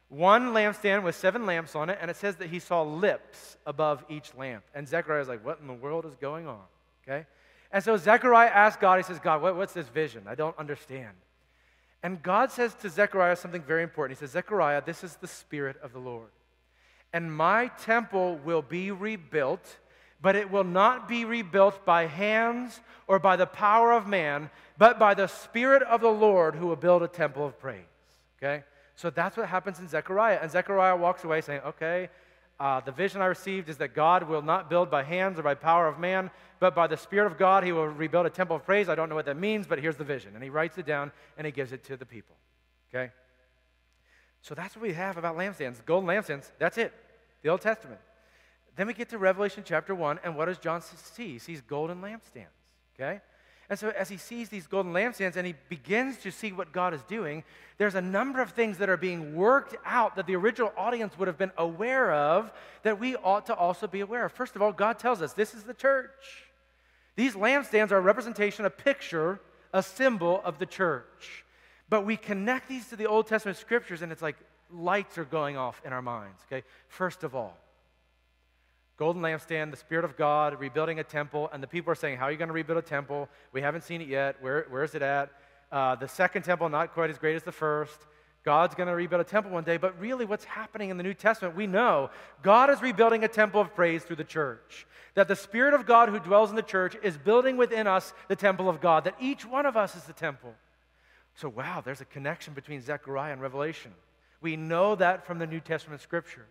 one 0.09 0.55
lampstand 0.55 1.03
with 1.03 1.15
seven 1.15 1.45
lamps 1.45 1.75
on 1.75 1.91
it, 1.91 1.99
and 2.01 2.11
it 2.11 2.17
says 2.17 2.37
that 2.37 2.49
he 2.49 2.59
saw 2.59 2.81
lips 2.81 3.59
above 3.67 4.03
each 4.09 4.35
lamp. 4.35 4.65
And 4.75 4.89
Zechariah's 4.89 5.29
like, 5.29 5.45
What 5.45 5.59
in 5.61 5.67
the 5.67 5.75
world 5.75 6.07
is 6.07 6.15
going 6.15 6.49
on? 6.49 6.63
Okay? 7.07 7.27
And 7.71 7.85
so 7.85 7.99
Zechariah 7.99 8.49
asks 8.49 8.81
God, 8.81 8.97
he 8.97 9.03
says, 9.03 9.19
God, 9.19 9.43
what, 9.43 9.57
what's 9.57 9.75
this 9.75 9.89
vision? 9.89 10.23
I 10.27 10.37
don't 10.37 10.57
understand. 10.59 11.13
And 12.03 12.23
God 12.23 12.51
says 12.51 12.73
to 12.77 12.89
Zechariah 12.89 13.37
something 13.37 13.61
very 13.61 13.83
important. 13.83 14.19
He 14.19 14.21
says, 14.21 14.31
Zechariah, 14.31 14.83
this 14.87 15.05
is 15.05 15.17
the 15.17 15.27
Spirit 15.27 15.77
of 15.83 15.93
the 15.93 15.99
Lord 15.99 16.31
and 17.15 17.33
my 17.33 17.69
temple 17.81 18.41
will 18.45 18.61
be 18.61 18.91
rebuilt, 18.91 19.79
but 20.21 20.35
it 20.35 20.51
will 20.51 20.65
not 20.65 21.07
be 21.07 21.25
rebuilt 21.25 21.87
by 21.87 22.07
hands 22.07 22.81
or 23.07 23.21
by 23.21 23.37
the 23.37 23.47
power 23.47 23.93
of 23.93 24.09
man, 24.09 24.51
but 24.77 24.99
by 24.99 25.15
the 25.15 25.29
Spirit 25.29 25.85
of 25.85 26.01
the 26.01 26.11
Lord 26.11 26.57
who 26.57 26.67
will 26.67 26.77
build 26.77 27.05
a 27.05 27.09
temple 27.09 27.47
of 27.47 27.57
praise. 27.57 27.85
Okay? 28.43 28.65
So 28.97 29.11
that's 29.11 29.37
what 29.37 29.49
happens 29.49 29.79
in 29.79 29.87
Zechariah. 29.87 30.41
And 30.43 30.51
Zechariah 30.51 30.97
walks 30.97 31.23
away 31.23 31.41
saying, 31.41 31.61
Okay, 31.65 32.09
uh, 32.59 32.81
the 32.81 32.91
vision 32.91 33.23
I 33.23 33.27
received 33.27 33.69
is 33.69 33.77
that 33.77 33.95
God 33.95 34.25
will 34.25 34.43
not 34.43 34.69
build 34.69 34.91
by 34.91 35.05
hands 35.05 35.39
or 35.39 35.45
by 35.45 35.55
power 35.55 35.87
of 35.87 36.01
man, 36.01 36.33
but 36.59 36.75
by 36.75 36.89
the 36.89 36.97
Spirit 36.97 37.31
of 37.31 37.39
God, 37.39 37.63
he 37.63 37.71
will 37.71 37.87
rebuild 37.87 38.27
a 38.27 38.31
temple 38.31 38.57
of 38.57 38.65
praise. 38.65 38.89
I 38.89 38.97
don't 38.97 39.09
know 39.09 39.15
what 39.15 39.27
that 39.27 39.39
means, 39.39 39.69
but 39.69 39.79
here's 39.79 39.97
the 39.97 40.05
vision. 40.05 40.33
And 40.35 40.43
he 40.43 40.51
writes 40.51 40.79
it 40.79 40.87
down 40.87 41.13
and 41.39 41.47
he 41.47 41.53
gives 41.53 41.71
it 41.71 41.85
to 41.85 41.97
the 41.97 42.07
people. 42.07 42.35
Okay? 42.93 43.13
So 44.43 44.57
that's 44.57 44.75
what 44.75 44.83
we 44.83 44.95
have 44.95 45.17
about 45.17 45.37
lampstands. 45.37 45.85
Golden 45.87 46.09
lampstands, 46.09 46.51
that's 46.59 46.77
it 46.77 46.93
the 47.45 47.51
Old 47.51 47.61
Testament. 47.61 48.01
Then 48.75 48.89
we 48.89 48.95
get 48.95 49.11
to 49.11 49.19
Revelation 49.19 49.63
chapter 49.65 49.95
1, 49.95 50.21
and 50.25 50.35
what 50.35 50.47
does 50.47 50.59
John 50.59 50.81
see? 50.81 51.35
He 51.35 51.39
sees 51.39 51.61
golden 51.61 52.01
lampstands, 52.01 52.49
okay? 52.97 53.21
And 53.71 53.79
so, 53.79 53.91
as 53.91 54.09
he 54.09 54.17
sees 54.17 54.49
these 54.49 54.67
golden 54.67 54.93
lampstands 54.93 55.37
and 55.37 55.47
he 55.47 55.55
begins 55.69 56.19
to 56.19 56.33
see 56.33 56.53
what 56.53 56.73
God 56.73 56.93
is 56.93 57.03
doing, 57.05 57.45
there's 57.79 57.95
a 57.95 58.01
number 58.01 58.43
of 58.43 58.51
things 58.51 58.79
that 58.79 58.89
are 58.89 58.97
being 58.97 59.37
worked 59.37 59.77
out 59.85 60.17
that 60.17 60.27
the 60.27 60.35
original 60.35 60.73
audience 60.77 61.17
would 61.19 61.29
have 61.29 61.39
been 61.39 61.53
aware 61.57 62.13
of 62.13 62.53
that 62.83 62.99
we 62.99 63.15
ought 63.17 63.47
to 63.47 63.55
also 63.55 63.87
be 63.87 64.01
aware 64.01 64.25
of. 64.25 64.33
First 64.33 64.57
of 64.57 64.63
all, 64.63 64.73
God 64.73 64.99
tells 64.99 65.23
us 65.23 65.33
this 65.35 65.55
is 65.55 65.63
the 65.63 65.75
church. 65.75 66.11
These 67.17 67.35
lampstands 67.35 67.93
are 67.93 67.99
a 67.99 68.03
representation, 68.03 68.65
a 68.65 68.71
picture, 68.71 69.41
a 69.73 69.83
symbol 69.83 70.43
of 70.45 70.59
the 70.59 70.67
church. 70.67 71.45
But 71.89 72.05
we 72.05 72.17
connect 72.17 72.69
these 72.69 72.89
to 72.89 72.97
the 72.97 73.07
Old 73.07 73.29
Testament 73.29 73.57
scriptures, 73.57 74.03
and 74.03 74.11
it's 74.11 74.23
like, 74.23 74.37
lights 74.71 75.19
are 75.19 75.25
going 75.25 75.57
off 75.57 75.81
in 75.85 75.93
our 75.93 76.03
minds, 76.03 76.41
okay? 76.47 76.67
First 76.89 77.25
of 77.25 77.35
all, 77.35 77.57
golden 78.97 79.23
lampstand, 79.23 79.71
the 79.71 79.77
Spirit 79.77 80.05
of 80.05 80.17
God, 80.17 80.59
rebuilding 80.59 80.99
a 80.99 81.05
temple, 81.05 81.49
and 81.53 81.63
the 81.63 81.67
people 81.67 81.93
are 81.93 81.97
saying, 81.97 82.19
How 82.19 82.27
are 82.27 82.33
you 82.33 82.39
going 82.39 82.49
to 82.49 82.55
rebuild 82.55 82.79
a 82.79 82.83
temple? 82.83 83.29
We 83.53 83.61
haven't 83.61 83.85
seen 83.85 84.01
it 84.01 84.09
yet. 84.09 84.37
Where, 84.41 84.67
where 84.69 84.85
is 84.85 84.95
it 84.95 85.03
at? 85.03 85.31
Uh, 85.71 85.97
the 85.97 86.09
second 86.09 86.43
temple, 86.43 86.69
not 86.69 86.93
quite 86.93 87.11
as 87.11 87.19
great 87.19 87.37
as 87.37 87.43
the 87.43 87.53
first. 87.53 88.07
God's 88.45 88.75
going 88.75 88.89
to 88.89 88.95
rebuild 88.95 89.23
a 89.23 89.25
temple 89.25 89.53
one 89.53 89.65
day, 89.65 89.79
but 89.79 89.99
really 89.99 90.27
what's 90.27 90.45
happening 90.45 90.91
in 90.91 90.99
the 90.99 91.03
New 91.03 91.15
Testament, 91.15 91.57
we 91.57 91.67
know 91.67 92.11
God 92.43 92.69
is 92.69 92.83
rebuilding 92.83 93.25
a 93.25 93.29
temple 93.29 93.61
of 93.61 93.75
praise 93.75 94.03
through 94.03 94.17
the 94.17 94.25
church. 94.25 94.87
That 95.15 95.29
the 95.29 95.37
Spirit 95.37 95.73
of 95.73 95.87
God 95.87 96.11
who 96.11 96.19
dwells 96.19 96.51
in 96.51 96.57
the 96.57 96.63
church 96.63 96.95
is 97.03 97.17
building 97.17 97.57
within 97.57 97.87
us 97.87 98.13
the 98.29 98.37
temple 98.37 98.69
of 98.69 98.83
God, 98.83 99.05
that 99.05 99.17
each 99.19 99.47
one 99.47 99.65
of 99.65 99.79
us 99.79 99.97
is 99.97 100.05
the 100.05 100.13
temple. 100.13 100.53
So, 101.37 101.49
wow, 101.49 101.83
there's 101.83 102.03
a 102.03 102.05
connection 102.05 102.53
between 102.53 102.83
Zechariah 102.83 103.33
and 103.33 103.41
Revelation. 103.41 103.93
We 104.45 104.57
know 104.57 104.95
that 104.97 105.25
from 105.25 105.39
the 105.39 105.47
New 105.47 105.61
Testament 105.61 106.03
scriptures. 106.03 106.51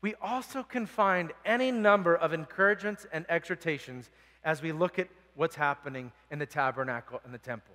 We 0.00 0.14
also 0.22 0.62
can 0.62 0.86
find 0.86 1.32
any 1.44 1.72
number 1.72 2.14
of 2.14 2.32
encouragements 2.32 3.04
and 3.12 3.26
exhortations 3.28 4.12
as 4.44 4.62
we 4.62 4.70
look 4.70 5.00
at 5.00 5.08
what's 5.34 5.56
happening 5.56 6.12
in 6.30 6.38
the 6.38 6.46
tabernacle 6.46 7.20
and 7.24 7.34
the 7.34 7.38
temple. 7.38 7.74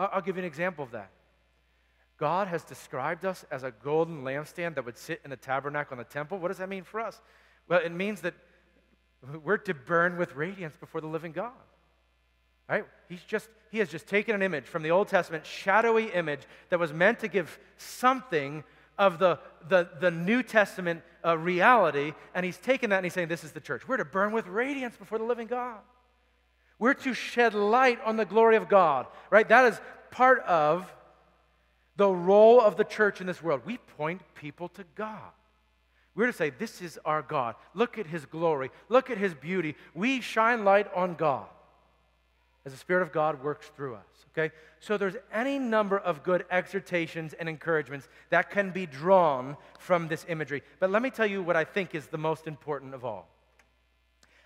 I'll 0.00 0.20
give 0.20 0.34
you 0.34 0.42
an 0.42 0.48
example 0.48 0.82
of 0.82 0.90
that. 0.90 1.10
God 2.18 2.48
has 2.48 2.64
described 2.64 3.24
us 3.24 3.44
as 3.52 3.62
a 3.62 3.70
golden 3.70 4.24
lampstand 4.24 4.74
that 4.74 4.84
would 4.84 4.98
sit 4.98 5.20
in 5.22 5.30
the 5.30 5.36
tabernacle 5.36 5.96
and 5.96 6.04
the 6.04 6.12
temple. 6.12 6.38
What 6.38 6.48
does 6.48 6.58
that 6.58 6.68
mean 6.68 6.82
for 6.82 6.98
us? 6.98 7.20
Well, 7.68 7.80
it 7.84 7.92
means 7.92 8.22
that 8.22 8.34
we're 9.44 9.58
to 9.58 9.74
burn 9.74 10.16
with 10.16 10.34
radiance 10.34 10.76
before 10.76 11.00
the 11.00 11.06
living 11.06 11.30
God. 11.30 11.52
Right? 12.68 12.84
He's 13.08 13.22
just, 13.22 13.48
he 13.70 13.78
has 13.78 13.90
just 13.90 14.08
taken 14.08 14.34
an 14.34 14.42
image 14.42 14.64
from 14.64 14.82
the 14.82 14.90
Old 14.90 15.06
Testament, 15.06 15.46
shadowy 15.46 16.06
image 16.06 16.40
that 16.70 16.80
was 16.80 16.92
meant 16.92 17.20
to 17.20 17.28
give 17.28 17.60
something 17.76 18.64
of 18.98 19.18
the, 19.18 19.38
the, 19.68 19.88
the 20.00 20.10
New 20.10 20.42
Testament 20.42 21.02
uh, 21.24 21.36
reality, 21.36 22.12
and 22.34 22.44
he's 22.44 22.58
taken 22.58 22.90
that 22.90 22.96
and 22.96 23.06
he's 23.06 23.12
saying, 23.12 23.28
This 23.28 23.44
is 23.44 23.52
the 23.52 23.60
church. 23.60 23.86
We're 23.86 23.96
to 23.98 24.04
burn 24.04 24.32
with 24.32 24.46
radiance 24.46 24.96
before 24.96 25.18
the 25.18 25.24
living 25.24 25.46
God. 25.46 25.78
We're 26.78 26.94
to 26.94 27.14
shed 27.14 27.54
light 27.54 27.98
on 28.04 28.16
the 28.16 28.24
glory 28.24 28.56
of 28.56 28.68
God, 28.68 29.06
right? 29.30 29.48
That 29.48 29.64
is 29.72 29.80
part 30.10 30.40
of 30.40 30.92
the 31.96 32.08
role 32.08 32.60
of 32.60 32.76
the 32.76 32.84
church 32.84 33.20
in 33.20 33.26
this 33.26 33.42
world. 33.42 33.62
We 33.64 33.78
point 33.78 34.22
people 34.34 34.68
to 34.70 34.84
God. 34.94 35.32
We're 36.14 36.26
to 36.26 36.32
say, 36.32 36.50
This 36.50 36.80
is 36.80 36.98
our 37.04 37.22
God. 37.22 37.54
Look 37.74 37.98
at 37.98 38.06
his 38.06 38.26
glory. 38.26 38.70
Look 38.88 39.10
at 39.10 39.18
his 39.18 39.34
beauty. 39.34 39.76
We 39.94 40.20
shine 40.20 40.64
light 40.64 40.88
on 40.94 41.14
God 41.14 41.46
as 42.68 42.72
the 42.72 42.78
Spirit 42.78 43.02
of 43.02 43.12
God 43.12 43.42
works 43.42 43.70
through 43.74 43.94
us. 43.94 44.26
Okay? 44.32 44.54
So 44.78 44.98
there's 44.98 45.16
any 45.32 45.58
number 45.58 45.98
of 45.98 46.22
good 46.22 46.44
exhortations 46.50 47.32
and 47.32 47.48
encouragements 47.48 48.08
that 48.28 48.50
can 48.50 48.70
be 48.70 48.84
drawn 48.84 49.56
from 49.78 50.08
this 50.08 50.26
imagery. 50.28 50.62
But 50.78 50.90
let 50.90 51.02
me 51.02 51.10
tell 51.10 51.26
you 51.26 51.42
what 51.42 51.56
I 51.56 51.64
think 51.64 51.94
is 51.94 52.06
the 52.06 52.18
most 52.18 52.46
important 52.46 52.94
of 52.94 53.04
all. 53.04 53.28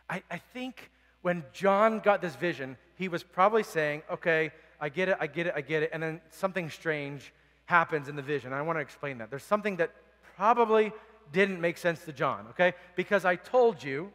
I, 0.08 0.22
I 0.30 0.38
think 0.38 0.90
when 1.22 1.44
John 1.52 1.98
got 1.98 2.22
this 2.22 2.36
vision, 2.36 2.76
he 2.94 3.08
was 3.08 3.22
probably 3.22 3.64
saying, 3.64 4.02
Okay, 4.10 4.52
I 4.80 4.88
get 4.88 5.08
it, 5.08 5.16
I 5.20 5.26
get 5.26 5.48
it, 5.48 5.54
I 5.56 5.60
get 5.60 5.82
it. 5.82 5.90
And 5.92 6.02
then 6.02 6.20
something 6.30 6.70
strange 6.70 7.32
happens 7.66 8.08
in 8.08 8.16
the 8.16 8.22
vision. 8.22 8.52
I 8.52 8.62
want 8.62 8.76
to 8.76 8.80
explain 8.80 9.18
that. 9.18 9.30
There's 9.30 9.44
something 9.44 9.76
that 9.76 9.90
probably 10.36 10.92
didn't 11.32 11.60
make 11.60 11.76
sense 11.76 12.04
to 12.04 12.12
John, 12.12 12.46
okay? 12.50 12.74
Because 12.94 13.24
I 13.24 13.36
told 13.36 13.82
you 13.82 14.12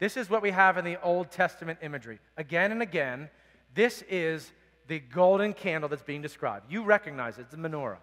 this 0.00 0.16
is 0.16 0.30
what 0.30 0.42
we 0.42 0.50
have 0.50 0.78
in 0.78 0.84
the 0.84 1.00
Old 1.02 1.30
Testament 1.30 1.78
imagery. 1.82 2.18
Again 2.36 2.72
and 2.72 2.82
again, 2.82 3.28
this 3.74 4.02
is 4.08 4.52
the 4.88 4.98
golden 4.98 5.52
candle 5.52 5.88
that's 5.88 6.02
being 6.02 6.22
described. 6.22 6.70
You 6.70 6.82
recognize 6.84 7.38
it, 7.38 7.42
it's 7.42 7.50
the 7.52 7.56
menorah. 7.56 7.98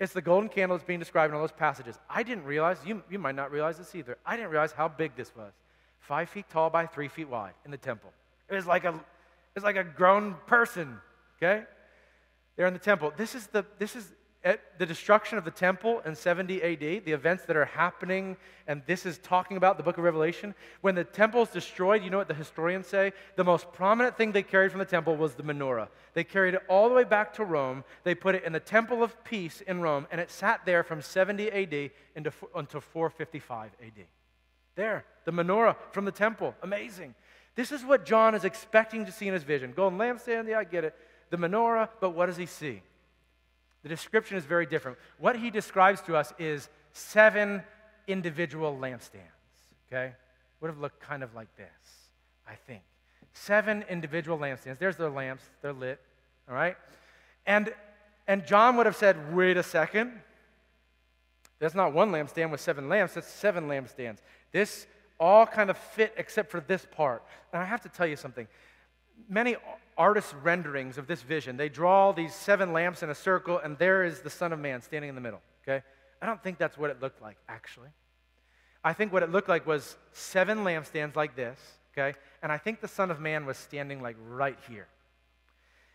It's 0.00 0.12
the 0.12 0.22
golden 0.22 0.48
candle 0.48 0.76
that's 0.76 0.86
being 0.86 0.98
described 0.98 1.30
in 1.30 1.36
all 1.36 1.42
those 1.42 1.52
passages. 1.52 1.96
I 2.10 2.24
didn't 2.24 2.44
realize, 2.44 2.78
you, 2.84 3.02
you 3.08 3.20
might 3.20 3.36
not 3.36 3.52
realize 3.52 3.78
this 3.78 3.94
either. 3.94 4.18
I 4.26 4.36
didn't 4.36 4.50
realize 4.50 4.72
how 4.72 4.88
big 4.88 5.14
this 5.14 5.34
was. 5.36 5.52
Five 6.00 6.28
feet 6.28 6.46
tall 6.50 6.70
by 6.70 6.86
three 6.86 7.06
feet 7.06 7.28
wide 7.28 7.52
in 7.64 7.70
the 7.70 7.76
temple. 7.76 8.12
It 8.48 8.54
was 8.54 8.66
like 8.66 8.84
a, 8.84 8.88
it 8.88 9.54
was 9.54 9.62
like 9.62 9.76
a 9.76 9.84
grown 9.84 10.34
person, 10.46 10.98
okay? 11.38 11.62
There 12.56 12.66
in 12.66 12.72
the 12.72 12.80
temple. 12.80 13.12
This 13.16 13.36
is 13.36 13.46
the, 13.46 13.64
this 13.78 13.94
is 13.94 14.10
at 14.44 14.78
the 14.78 14.86
destruction 14.86 15.38
of 15.38 15.44
the 15.44 15.50
temple 15.50 16.02
in 16.04 16.16
70 16.16 16.62
AD, 16.62 17.04
the 17.04 17.12
events 17.12 17.44
that 17.44 17.56
are 17.56 17.64
happening, 17.64 18.36
and 18.66 18.82
this 18.86 19.06
is 19.06 19.18
talking 19.18 19.56
about 19.56 19.76
the 19.76 19.84
book 19.84 19.98
of 19.98 20.04
Revelation. 20.04 20.54
When 20.80 20.96
the 20.96 21.04
temple 21.04 21.42
is 21.42 21.50
destroyed, 21.50 22.02
you 22.02 22.10
know 22.10 22.18
what 22.18 22.26
the 22.26 22.34
historians 22.34 22.88
say? 22.88 23.12
The 23.36 23.44
most 23.44 23.72
prominent 23.72 24.16
thing 24.16 24.32
they 24.32 24.42
carried 24.42 24.72
from 24.72 24.80
the 24.80 24.84
temple 24.84 25.16
was 25.16 25.34
the 25.34 25.44
menorah. 25.44 25.88
They 26.14 26.24
carried 26.24 26.54
it 26.54 26.62
all 26.68 26.88
the 26.88 26.94
way 26.94 27.04
back 27.04 27.34
to 27.34 27.44
Rome. 27.44 27.84
They 28.02 28.16
put 28.16 28.34
it 28.34 28.44
in 28.44 28.52
the 28.52 28.60
temple 28.60 29.02
of 29.02 29.22
peace 29.22 29.60
in 29.60 29.80
Rome, 29.80 30.08
and 30.10 30.20
it 30.20 30.30
sat 30.30 30.64
there 30.66 30.82
from 30.82 31.02
70 31.02 31.50
AD 31.50 31.90
into, 32.16 32.32
until 32.56 32.80
455 32.80 33.70
AD. 33.80 34.04
There, 34.74 35.04
the 35.24 35.32
menorah 35.32 35.76
from 35.92 36.04
the 36.04 36.12
temple. 36.12 36.54
Amazing. 36.62 37.14
This 37.54 37.70
is 37.70 37.84
what 37.84 38.06
John 38.06 38.34
is 38.34 38.44
expecting 38.44 39.04
to 39.06 39.12
see 39.12 39.28
in 39.28 39.34
his 39.34 39.42
vision. 39.44 39.72
Golden 39.76 39.98
lampstand, 39.98 40.48
yeah, 40.48 40.58
I 40.58 40.64
get 40.64 40.84
it. 40.84 40.96
The 41.30 41.36
menorah, 41.36 41.88
but 42.00 42.10
what 42.10 42.26
does 42.26 42.36
he 42.36 42.46
see? 42.46 42.82
The 43.82 43.88
description 43.88 44.36
is 44.36 44.44
very 44.44 44.66
different. 44.66 44.98
What 45.18 45.36
he 45.36 45.50
describes 45.50 46.00
to 46.02 46.16
us 46.16 46.32
is 46.38 46.68
seven 46.92 47.62
individual 48.06 48.76
lampstands, 48.80 49.20
okay? 49.90 50.12
Would 50.60 50.68
have 50.68 50.78
looked 50.78 51.00
kind 51.00 51.22
of 51.22 51.34
like 51.34 51.54
this, 51.56 51.66
I 52.48 52.54
think. 52.54 52.82
Seven 53.32 53.84
individual 53.88 54.38
lampstands. 54.38 54.78
There's 54.78 54.96
their 54.96 55.10
lamps, 55.10 55.44
they're 55.62 55.72
lit, 55.72 56.00
all 56.48 56.54
right? 56.54 56.76
And, 57.46 57.72
and 58.28 58.46
John 58.46 58.76
would 58.76 58.86
have 58.86 58.96
said, 58.96 59.34
wait 59.34 59.56
a 59.56 59.62
second. 59.62 60.12
That's 61.58 61.74
not 61.74 61.92
one 61.92 62.12
lampstand 62.12 62.50
with 62.50 62.60
seven 62.60 62.88
lamps, 62.88 63.14
that's 63.14 63.28
seven 63.28 63.68
lampstands. 63.68 64.18
This 64.52 64.86
all 65.18 65.46
kind 65.46 65.70
of 65.70 65.78
fit 65.78 66.12
except 66.16 66.50
for 66.50 66.60
this 66.60 66.86
part. 66.90 67.22
And 67.52 67.62
I 67.62 67.64
have 67.64 67.80
to 67.82 67.88
tell 67.88 68.06
you 68.06 68.16
something. 68.16 68.46
Many 69.28 69.56
artist 69.96 70.34
renderings 70.42 70.98
of 70.98 71.06
this 71.06 71.22
vision. 71.22 71.56
They 71.56 71.68
draw 71.68 72.12
these 72.12 72.34
seven 72.34 72.72
lamps 72.72 73.02
in 73.02 73.10
a 73.10 73.14
circle, 73.14 73.58
and 73.58 73.78
there 73.78 74.04
is 74.04 74.20
the 74.20 74.30
Son 74.30 74.52
of 74.52 74.58
Man 74.58 74.82
standing 74.82 75.08
in 75.08 75.14
the 75.14 75.20
middle. 75.20 75.40
Okay? 75.66 75.84
I 76.20 76.26
don't 76.26 76.42
think 76.42 76.58
that's 76.58 76.78
what 76.78 76.90
it 76.90 77.00
looked 77.00 77.20
like, 77.20 77.36
actually. 77.48 77.88
I 78.84 78.92
think 78.92 79.12
what 79.12 79.22
it 79.22 79.30
looked 79.30 79.48
like 79.48 79.66
was 79.66 79.96
seven 80.12 80.58
lampstands 80.58 81.14
like 81.14 81.36
this, 81.36 81.58
okay? 81.92 82.18
And 82.42 82.50
I 82.50 82.58
think 82.58 82.80
the 82.80 82.88
Son 82.88 83.10
of 83.10 83.20
Man 83.20 83.46
was 83.46 83.56
standing 83.56 84.02
like 84.02 84.16
right 84.28 84.58
here. 84.68 84.88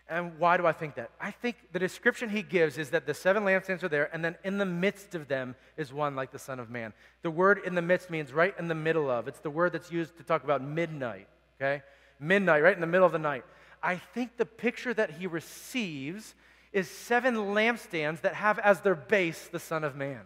And 0.10 0.40
why 0.40 0.56
do 0.56 0.66
I 0.66 0.72
think 0.72 0.96
that? 0.96 1.12
I 1.20 1.32
think 1.32 1.58
the 1.74 1.80
description 1.80 2.30
he 2.30 2.42
gives 2.42 2.78
is 2.78 2.92
that 2.92 3.06
the 3.06 3.14
seven 3.14 3.44
lampstands 3.44 3.84
are 3.84 3.90
there, 3.90 4.10
and 4.14 4.24
then 4.24 4.36
in 4.46 4.58
the 4.58 4.66
midst 4.66 5.16
of 5.16 5.28
them 5.28 5.56
is 5.76 5.92
one 5.92 6.16
like 6.16 6.32
the 6.32 6.40
Son 6.40 6.60
of 6.60 6.70
Man. 6.70 6.94
The 7.24 7.32
word 7.32 7.60
in 7.66 7.76
the 7.76 7.82
midst 7.82 8.10
means 8.10 8.32
right 8.32 8.54
in 8.58 8.70
the 8.70 8.76
middle 8.76 9.10
of. 9.10 9.28
It's 9.28 9.42
the 9.42 9.50
word 9.50 9.74
that's 9.74 9.92
used 9.92 10.16
to 10.18 10.24
talk 10.24 10.46
about 10.46 10.62
midnight, 10.62 11.28
okay? 11.60 11.84
Midnight, 12.20 12.63
right 12.63 12.76
in 12.76 12.82
the 12.82 12.88
middle 12.88 13.05
of 13.05 13.11
the 13.11 13.20
night. 13.20 13.43
I 13.82 13.97
think 13.97 14.38
the 14.38 14.45
picture 14.45 14.93
that 14.93 15.11
he 15.11 15.28
receives 15.28 16.36
is 16.74 16.89
seven 16.89 17.36
lampstands 17.36 18.22
that 18.22 18.34
have 18.34 18.59
as 18.59 18.82
their 18.82 18.95
base 18.95 19.47
the 19.47 19.59
Son 19.59 19.84
of 19.84 19.95
Man. 19.95 20.22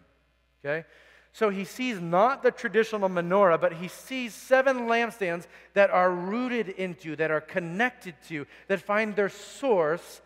Okay? 0.63 0.85
So 1.33 1.49
he 1.49 1.63
sees 1.63 1.99
not 1.99 2.43
the 2.43 2.51
traditional 2.51 3.07
menorah, 3.07 3.59
but 3.59 3.73
he 3.73 3.87
sees 3.87 4.33
seven 4.33 4.81
lampstands 4.81 5.47
that 5.73 5.89
are 5.89 6.11
rooted 6.11 6.69
into, 6.69 7.15
that 7.15 7.31
are 7.31 7.41
connected 7.41 8.15
to, 8.27 8.45
that 8.67 8.81
find 8.81 9.15
their 9.15 9.29
source 9.29 10.21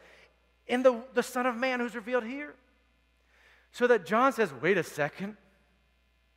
in 0.67 0.81
the, 0.81 1.03
the 1.13 1.21
Son 1.21 1.45
of 1.45 1.55
Man 1.55 1.79
who's 1.79 1.95
revealed 1.95 2.23
here. 2.23 2.55
So 3.71 3.87
that 3.87 4.05
John 4.05 4.33
says, 4.33 4.51
wait 4.61 4.77
a 4.77 4.83
second, 4.83 5.37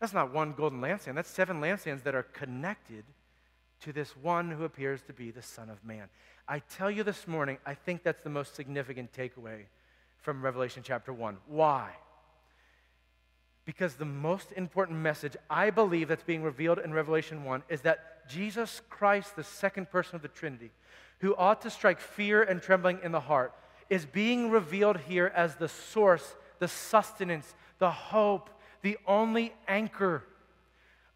that's 0.00 0.12
not 0.12 0.34
one 0.34 0.52
golden 0.52 0.80
lampstand, 0.80 1.14
that's 1.14 1.30
seven 1.30 1.60
lampstands 1.60 2.02
that 2.02 2.14
are 2.14 2.24
connected 2.24 3.04
to 3.80 3.92
this 3.92 4.16
one 4.16 4.50
who 4.50 4.64
appears 4.64 5.02
to 5.02 5.12
be 5.12 5.30
the 5.30 5.42
Son 5.42 5.70
of 5.70 5.84
Man. 5.84 6.08
I 6.46 6.60
tell 6.60 6.90
you 6.90 7.02
this 7.02 7.28
morning, 7.28 7.58
I 7.66 7.74
think 7.74 8.02
that's 8.02 8.22
the 8.22 8.30
most 8.30 8.54
significant 8.54 9.12
takeaway 9.12 9.64
from 10.18 10.42
Revelation 10.42 10.82
chapter 10.84 11.12
1. 11.12 11.36
Why? 11.46 11.90
Because 13.64 13.94
the 13.94 14.04
most 14.04 14.52
important 14.52 14.98
message 14.98 15.36
I 15.50 15.70
believe 15.70 16.08
that's 16.08 16.22
being 16.22 16.42
revealed 16.42 16.78
in 16.78 16.92
Revelation 16.92 17.44
1 17.44 17.62
is 17.68 17.82
that 17.82 18.28
Jesus 18.28 18.80
Christ, 18.88 19.36
the 19.36 19.44
second 19.44 19.90
person 19.90 20.16
of 20.16 20.22
the 20.22 20.28
Trinity, 20.28 20.70
who 21.20 21.34
ought 21.36 21.60
to 21.62 21.70
strike 21.70 22.00
fear 22.00 22.42
and 22.42 22.62
trembling 22.62 23.00
in 23.02 23.12
the 23.12 23.20
heart, 23.20 23.52
is 23.90 24.06
being 24.06 24.50
revealed 24.50 24.98
here 24.98 25.32
as 25.34 25.56
the 25.56 25.68
source, 25.68 26.34
the 26.58 26.68
sustenance, 26.68 27.54
the 27.78 27.90
hope, 27.90 28.50
the 28.82 28.98
only 29.06 29.52
anchor 29.66 30.24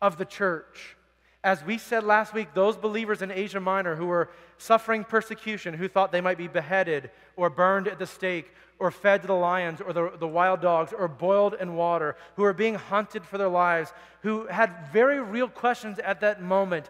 of 0.00 0.18
the 0.18 0.24
church. 0.24 0.96
As 1.44 1.64
we 1.64 1.76
said 1.76 2.04
last 2.04 2.32
week, 2.32 2.54
those 2.54 2.76
believers 2.76 3.20
in 3.20 3.32
Asia 3.32 3.58
Minor 3.58 3.96
who 3.96 4.06
were 4.06 4.30
suffering 4.58 5.02
persecution, 5.02 5.74
who 5.74 5.88
thought 5.88 6.12
they 6.12 6.20
might 6.20 6.38
be 6.38 6.46
beheaded 6.46 7.10
or 7.34 7.50
burned 7.50 7.88
at 7.88 7.98
the 7.98 8.06
stake 8.06 8.52
or 8.78 8.92
fed 8.92 9.22
to 9.22 9.26
the 9.26 9.34
lions 9.34 9.80
or 9.80 9.92
the, 9.92 10.12
the 10.18 10.28
wild 10.28 10.60
dogs 10.60 10.92
or 10.92 11.08
boiled 11.08 11.54
in 11.54 11.74
water, 11.74 12.16
who 12.36 12.42
were 12.42 12.52
being 12.52 12.76
hunted 12.76 13.24
for 13.24 13.38
their 13.38 13.48
lives, 13.48 13.92
who 14.20 14.46
had 14.46 14.72
very 14.92 15.20
real 15.20 15.48
questions 15.48 15.98
at 15.98 16.20
that 16.20 16.40
moment, 16.40 16.88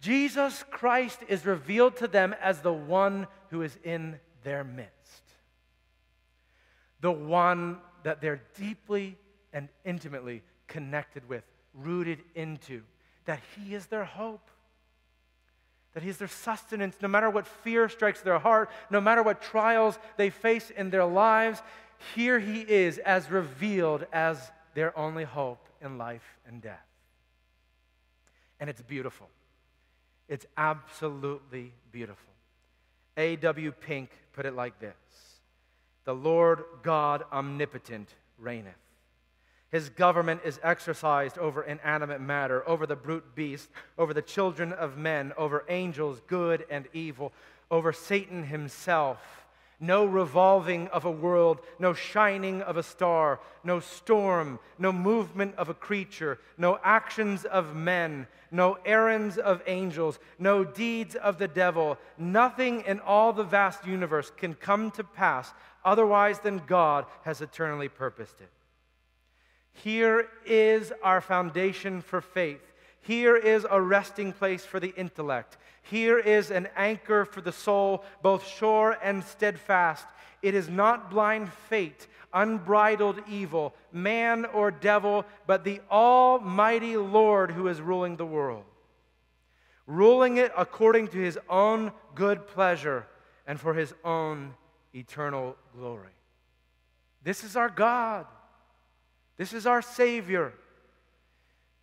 Jesus 0.00 0.64
Christ 0.70 1.20
is 1.26 1.46
revealed 1.46 1.96
to 1.96 2.08
them 2.08 2.34
as 2.40 2.60
the 2.60 2.72
one 2.72 3.26
who 3.50 3.62
is 3.62 3.76
in 3.82 4.20
their 4.44 4.64
midst. 4.64 4.92
The 7.00 7.10
one 7.10 7.78
that 8.02 8.20
they're 8.20 8.42
deeply 8.58 9.16
and 9.52 9.68
intimately 9.84 10.42
connected 10.66 11.28
with, 11.28 11.44
rooted 11.74 12.22
into 12.34 12.82
that 13.28 13.40
He 13.54 13.74
is 13.74 13.86
their 13.86 14.06
hope, 14.06 14.50
that 15.92 16.02
He 16.02 16.08
is 16.08 16.16
their 16.16 16.28
sustenance. 16.28 16.96
No 17.02 17.08
matter 17.08 17.28
what 17.28 17.46
fear 17.46 17.90
strikes 17.90 18.22
their 18.22 18.38
heart, 18.38 18.70
no 18.90 19.02
matter 19.02 19.22
what 19.22 19.42
trials 19.42 19.98
they 20.16 20.30
face 20.30 20.70
in 20.70 20.88
their 20.88 21.04
lives, 21.04 21.62
here 22.14 22.38
He 22.38 22.62
is 22.62 22.96
as 22.96 23.30
revealed 23.30 24.06
as 24.14 24.50
their 24.72 24.98
only 24.98 25.24
hope 25.24 25.68
in 25.82 25.98
life 25.98 26.38
and 26.46 26.62
death. 26.62 26.86
And 28.60 28.70
it's 28.70 28.80
beautiful. 28.80 29.28
It's 30.26 30.46
absolutely 30.56 31.74
beautiful. 31.92 32.32
A.W. 33.18 33.72
Pink 33.72 34.08
put 34.32 34.46
it 34.46 34.54
like 34.54 34.80
this 34.80 34.96
The 36.06 36.14
Lord 36.14 36.64
God 36.82 37.24
omnipotent 37.30 38.08
reigneth. 38.38 38.87
His 39.70 39.90
government 39.90 40.40
is 40.44 40.58
exercised 40.62 41.36
over 41.36 41.62
inanimate 41.62 42.22
matter, 42.22 42.66
over 42.66 42.86
the 42.86 42.96
brute 42.96 43.34
beast, 43.34 43.68
over 43.98 44.14
the 44.14 44.22
children 44.22 44.72
of 44.72 44.96
men, 44.96 45.32
over 45.36 45.64
angels, 45.68 46.22
good 46.26 46.64
and 46.70 46.88
evil, 46.94 47.32
over 47.70 47.92
Satan 47.92 48.44
himself. 48.44 49.18
No 49.80 50.06
revolving 50.06 50.88
of 50.88 51.04
a 51.04 51.10
world, 51.10 51.60
no 51.78 51.92
shining 51.92 52.62
of 52.62 52.76
a 52.76 52.82
star, 52.82 53.40
no 53.62 53.78
storm, 53.78 54.58
no 54.78 54.90
movement 54.90 55.54
of 55.56 55.68
a 55.68 55.74
creature, 55.74 56.38
no 56.56 56.80
actions 56.82 57.44
of 57.44 57.76
men, 57.76 58.26
no 58.50 58.78
errands 58.84 59.38
of 59.38 59.62
angels, 59.66 60.18
no 60.38 60.64
deeds 60.64 61.14
of 61.14 61.38
the 61.38 61.46
devil. 61.46 61.98
Nothing 62.16 62.80
in 62.86 63.00
all 63.00 63.32
the 63.32 63.44
vast 63.44 63.86
universe 63.86 64.32
can 64.36 64.54
come 64.54 64.90
to 64.92 65.04
pass 65.04 65.52
otherwise 65.84 66.40
than 66.40 66.62
God 66.66 67.04
has 67.22 67.40
eternally 67.40 67.88
purposed 67.88 68.40
it. 68.40 68.50
Here 69.72 70.28
is 70.44 70.92
our 71.02 71.20
foundation 71.20 72.00
for 72.00 72.20
faith. 72.20 72.60
Here 73.00 73.36
is 73.36 73.66
a 73.70 73.80
resting 73.80 74.32
place 74.32 74.64
for 74.64 74.80
the 74.80 74.94
intellect. 74.96 75.56
Here 75.82 76.18
is 76.18 76.50
an 76.50 76.68
anchor 76.76 77.24
for 77.24 77.40
the 77.40 77.52
soul, 77.52 78.04
both 78.22 78.46
sure 78.46 78.98
and 79.02 79.24
steadfast. 79.24 80.06
It 80.42 80.54
is 80.54 80.68
not 80.68 81.10
blind 81.10 81.50
fate, 81.52 82.06
unbridled 82.32 83.22
evil, 83.28 83.74
man 83.92 84.44
or 84.44 84.70
devil, 84.70 85.24
but 85.46 85.64
the 85.64 85.80
Almighty 85.90 86.96
Lord 86.96 87.50
who 87.50 87.68
is 87.68 87.80
ruling 87.80 88.16
the 88.16 88.26
world, 88.26 88.64
ruling 89.86 90.36
it 90.36 90.52
according 90.56 91.08
to 91.08 91.18
his 91.18 91.38
own 91.48 91.92
good 92.14 92.46
pleasure 92.46 93.06
and 93.46 93.58
for 93.58 93.72
his 93.72 93.94
own 94.04 94.54
eternal 94.94 95.56
glory. 95.74 96.12
This 97.22 97.42
is 97.44 97.56
our 97.56 97.70
God. 97.70 98.26
This 99.38 99.54
is 99.54 99.66
our 99.66 99.80
Savior. 99.80 100.52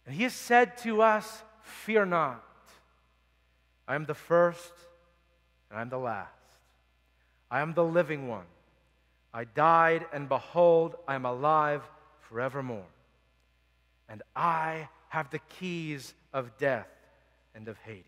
And 0.06 0.14
He 0.14 0.24
has 0.24 0.34
said 0.34 0.78
to 0.80 1.02
us, 1.02 1.42
Fear 1.64 2.06
not. 2.06 2.44
I 3.88 3.96
am 3.96 4.06
the 4.06 4.14
first 4.14 4.72
and 5.70 5.80
I'm 5.80 5.90
the 5.90 5.98
last. 5.98 6.30
I 7.50 7.62
am 7.62 7.74
the 7.74 7.84
living 7.84 8.28
one. 8.28 8.46
I 9.34 9.44
died, 9.44 10.06
and 10.14 10.30
behold, 10.30 10.96
I 11.08 11.16
am 11.16 11.26
alive 11.26 11.82
forevermore. 12.22 12.86
And 14.08 14.24
I 14.36 14.88
have 15.10 15.30
the 15.30 15.40
keys 15.60 16.14
of 16.34 16.58
death 16.58 16.88
and 17.54 17.68
of 17.68 17.78
Hades. 17.80 18.04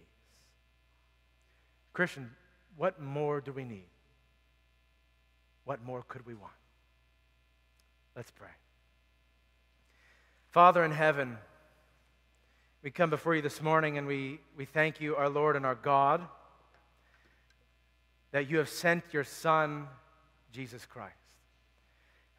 Christian, 1.92 2.32
what 2.78 3.02
more 3.02 3.42
do 3.42 3.52
we 3.52 3.66
need? 3.66 3.88
What 5.66 5.84
more 5.84 6.04
could 6.08 6.26
we 6.26 6.34
want? 6.34 6.54
Let's 8.16 8.32
pray. 8.32 8.48
Father 10.58 10.84
in 10.84 10.92
heaven, 10.92 11.38
we 12.82 12.90
come 12.90 13.12
before 13.12 13.36
you 13.36 13.44
this 13.44 13.62
morning 13.62 14.00
and 14.00 14.08
we, 14.08 14.40
we 14.58 14.66
thank 14.66 15.00
you, 15.00 15.16
our 15.16 15.30
Lord 15.30 15.56
and 15.56 15.68
our 15.68 15.76
God, 15.76 16.28
that 18.32 18.50
you 18.50 18.58
have 18.58 18.68
sent 18.68 19.04
your 19.12 19.24
Son, 19.24 19.86
Jesus 20.52 20.84
Christ. 20.84 21.14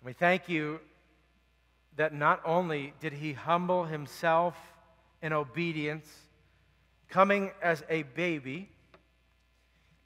And 0.01 0.07
we 0.09 0.15
thank 0.15 0.49
you 0.49 0.81
that 1.95 2.13
not 2.13 2.43
only 2.45 2.93
did 2.99 3.13
he 3.13 3.35
humble 3.35 3.85
himself 3.85 4.57
in 5.23 5.33
obedience, 5.33 6.09
coming 7.09 7.53
as 7.63 7.85
a 7.89 8.03
baby, 8.03 8.69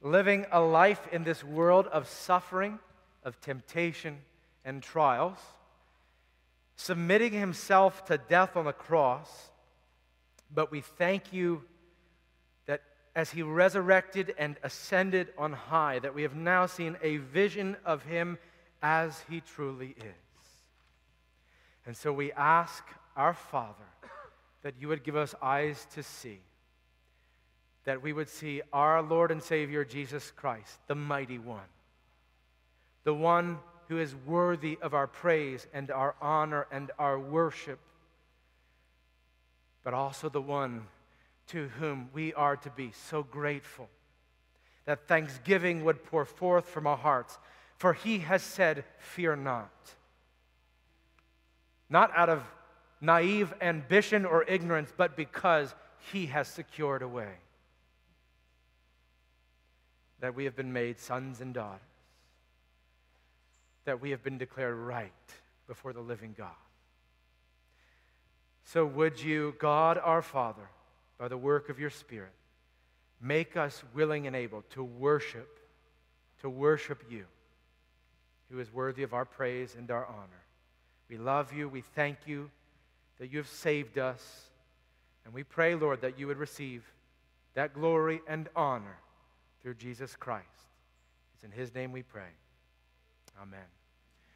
living 0.03 0.45
a 0.53 0.61
life 0.61 1.01
in 1.13 1.25
this 1.25 1.43
world 1.43 1.87
of 1.87 2.07
suffering, 2.07 2.79
of 3.25 3.41
temptation, 3.41 4.19
and 4.67 4.83
trials, 4.83 5.39
submitting 6.83 7.33
himself 7.33 8.05
to 8.07 8.19
death 8.19 8.57
on 8.57 8.65
the 8.65 8.73
cross. 8.73 9.51
But 10.53 10.73
we 10.73 10.81
thank 10.81 11.33
you 11.33 11.63
that 12.67 12.83
as 13.15 13.31
he 13.31 13.43
resurrected 13.43 14.35
and 14.37 14.57
ascended 14.63 15.29
on 15.39 15.53
high, 15.53 16.01
that 16.01 16.15
we 16.15 16.23
have 16.23 16.35
now 16.35 16.67
seen 16.67 16.97
a 17.03 17.19
vision 17.19 17.77
of 17.85 18.03
him 18.03 18.37
as 18.83 19.23
he 19.31 19.41
truly 19.41 19.95
is. 19.97 20.05
And 21.87 21.97
so 21.97 22.13
we 22.13 22.33
ask 22.33 22.85
our 23.17 23.35
Father 23.35 23.85
that 24.63 24.75
you 24.79 24.89
would 24.89 25.05
give 25.05 25.17
us 25.17 25.35
eyes 25.41 25.87
to 25.95 26.03
see, 26.03 26.41
that 27.85 28.03
we 28.03 28.13
would 28.13 28.29
see 28.29 28.61
our 28.73 29.03
Lord 29.03 29.31
and 29.31 29.43
Savior 29.43 29.85
Jesus 29.85 30.33
Christ, 30.35 30.79
the 30.89 30.95
mighty 30.95 31.39
one, 31.39 31.61
the 33.05 33.15
one 33.15 33.59
who 33.93 33.99
is 33.99 34.17
worthy 34.25 34.79
of 34.81 34.95
our 34.95 35.07
praise 35.07 35.67
and 35.75 35.91
our 35.91 36.15
honor 36.23 36.67
and 36.73 36.91
our 36.99 37.21
worship, 37.21 37.79
but 39.85 39.93
also 39.93 40.31
the 40.31 40.41
one 40.41 40.87
to 41.49 41.69
whom 41.79 42.09
we 42.15 42.33
are 42.33 42.57
to 42.57 42.71
be 42.71 42.91
so 43.11 43.23
grateful 43.23 43.91
that 44.87 45.07
thanksgiving 45.07 45.85
would 45.85 46.03
pour 46.05 46.25
forth 46.25 46.71
from 46.71 46.87
our 46.87 46.97
hearts. 46.97 47.39
For 47.77 47.93
he 47.93 48.21
has 48.21 48.43
said, 48.43 48.87
Fear 48.97 49.37
not. 49.37 49.71
Not 51.91 52.17
out 52.17 52.31
of 52.31 52.43
naive 52.99 53.53
ambition 53.61 54.25
or 54.25 54.43
ignorance, 54.45 54.91
but 54.97 55.19
because 55.19 55.75
he 56.11 56.27
has 56.27 56.49
secured 56.49 57.03
a 57.03 57.09
way 57.09 57.35
that 60.21 60.35
we 60.35 60.47
have 60.47 60.57
been 60.57 60.73
made 60.73 60.99
sons 60.99 61.43
and 61.43 61.53
daughters 61.53 61.92
that 63.85 64.01
we 64.01 64.11
have 64.11 64.23
been 64.23 64.39
declared 64.39 64.77
right 64.77 65.13
before 65.67 65.93
the 65.93 66.01
living 66.01 66.35
God. 66.37 66.51
So, 68.65 68.87
would 68.87 69.21
you, 69.21 69.55
God 69.59 69.99
our 70.03 70.23
Father, 70.23 70.69
by 71.19 71.29
the 71.29 71.37
work 71.37 71.69
of 71.69 71.79
your 71.79 71.91
Spirit, 71.91 72.33
make 73.21 73.57
us 73.57 73.83
willing 73.95 74.27
and 74.27 74.35
able 74.35 74.63
to 74.71 74.83
worship, 74.83 75.59
to 76.41 76.51
worship 76.51 77.05
you, 77.11 77.25
who 78.51 78.61
is 78.61 78.73
worthy 78.73 79.03
of 79.03 79.15
our 79.15 79.25
praise 79.25 79.75
and 79.77 79.91
our 79.91 80.07
honor. 80.07 80.43
We 81.09 81.17
love 81.17 81.53
you. 81.53 81.69
We 81.69 81.81
thank 81.81 82.19
you 82.27 82.51
that 83.19 83.31
you 83.31 83.39
have 83.39 83.49
saved 83.49 83.99
us. 83.99 84.51
And 85.25 85.33
we 85.33 85.43
pray, 85.43 85.75
Lord, 85.75 86.03
that 86.03 86.19
you 86.19 86.27
would 86.27 86.39
receive 86.39 86.85
that 87.55 87.75
glory 87.75 88.21
and 88.29 88.49
honor 88.57 88.99
through 89.63 89.75
Jesus 89.75 90.17
Christ. 90.17 90.47
It's 91.35 91.45
in 91.45 91.51
his 91.53 91.75
name 91.75 91.93
we 91.93 92.03
pray. 92.03 92.29
Amen. 93.41 93.82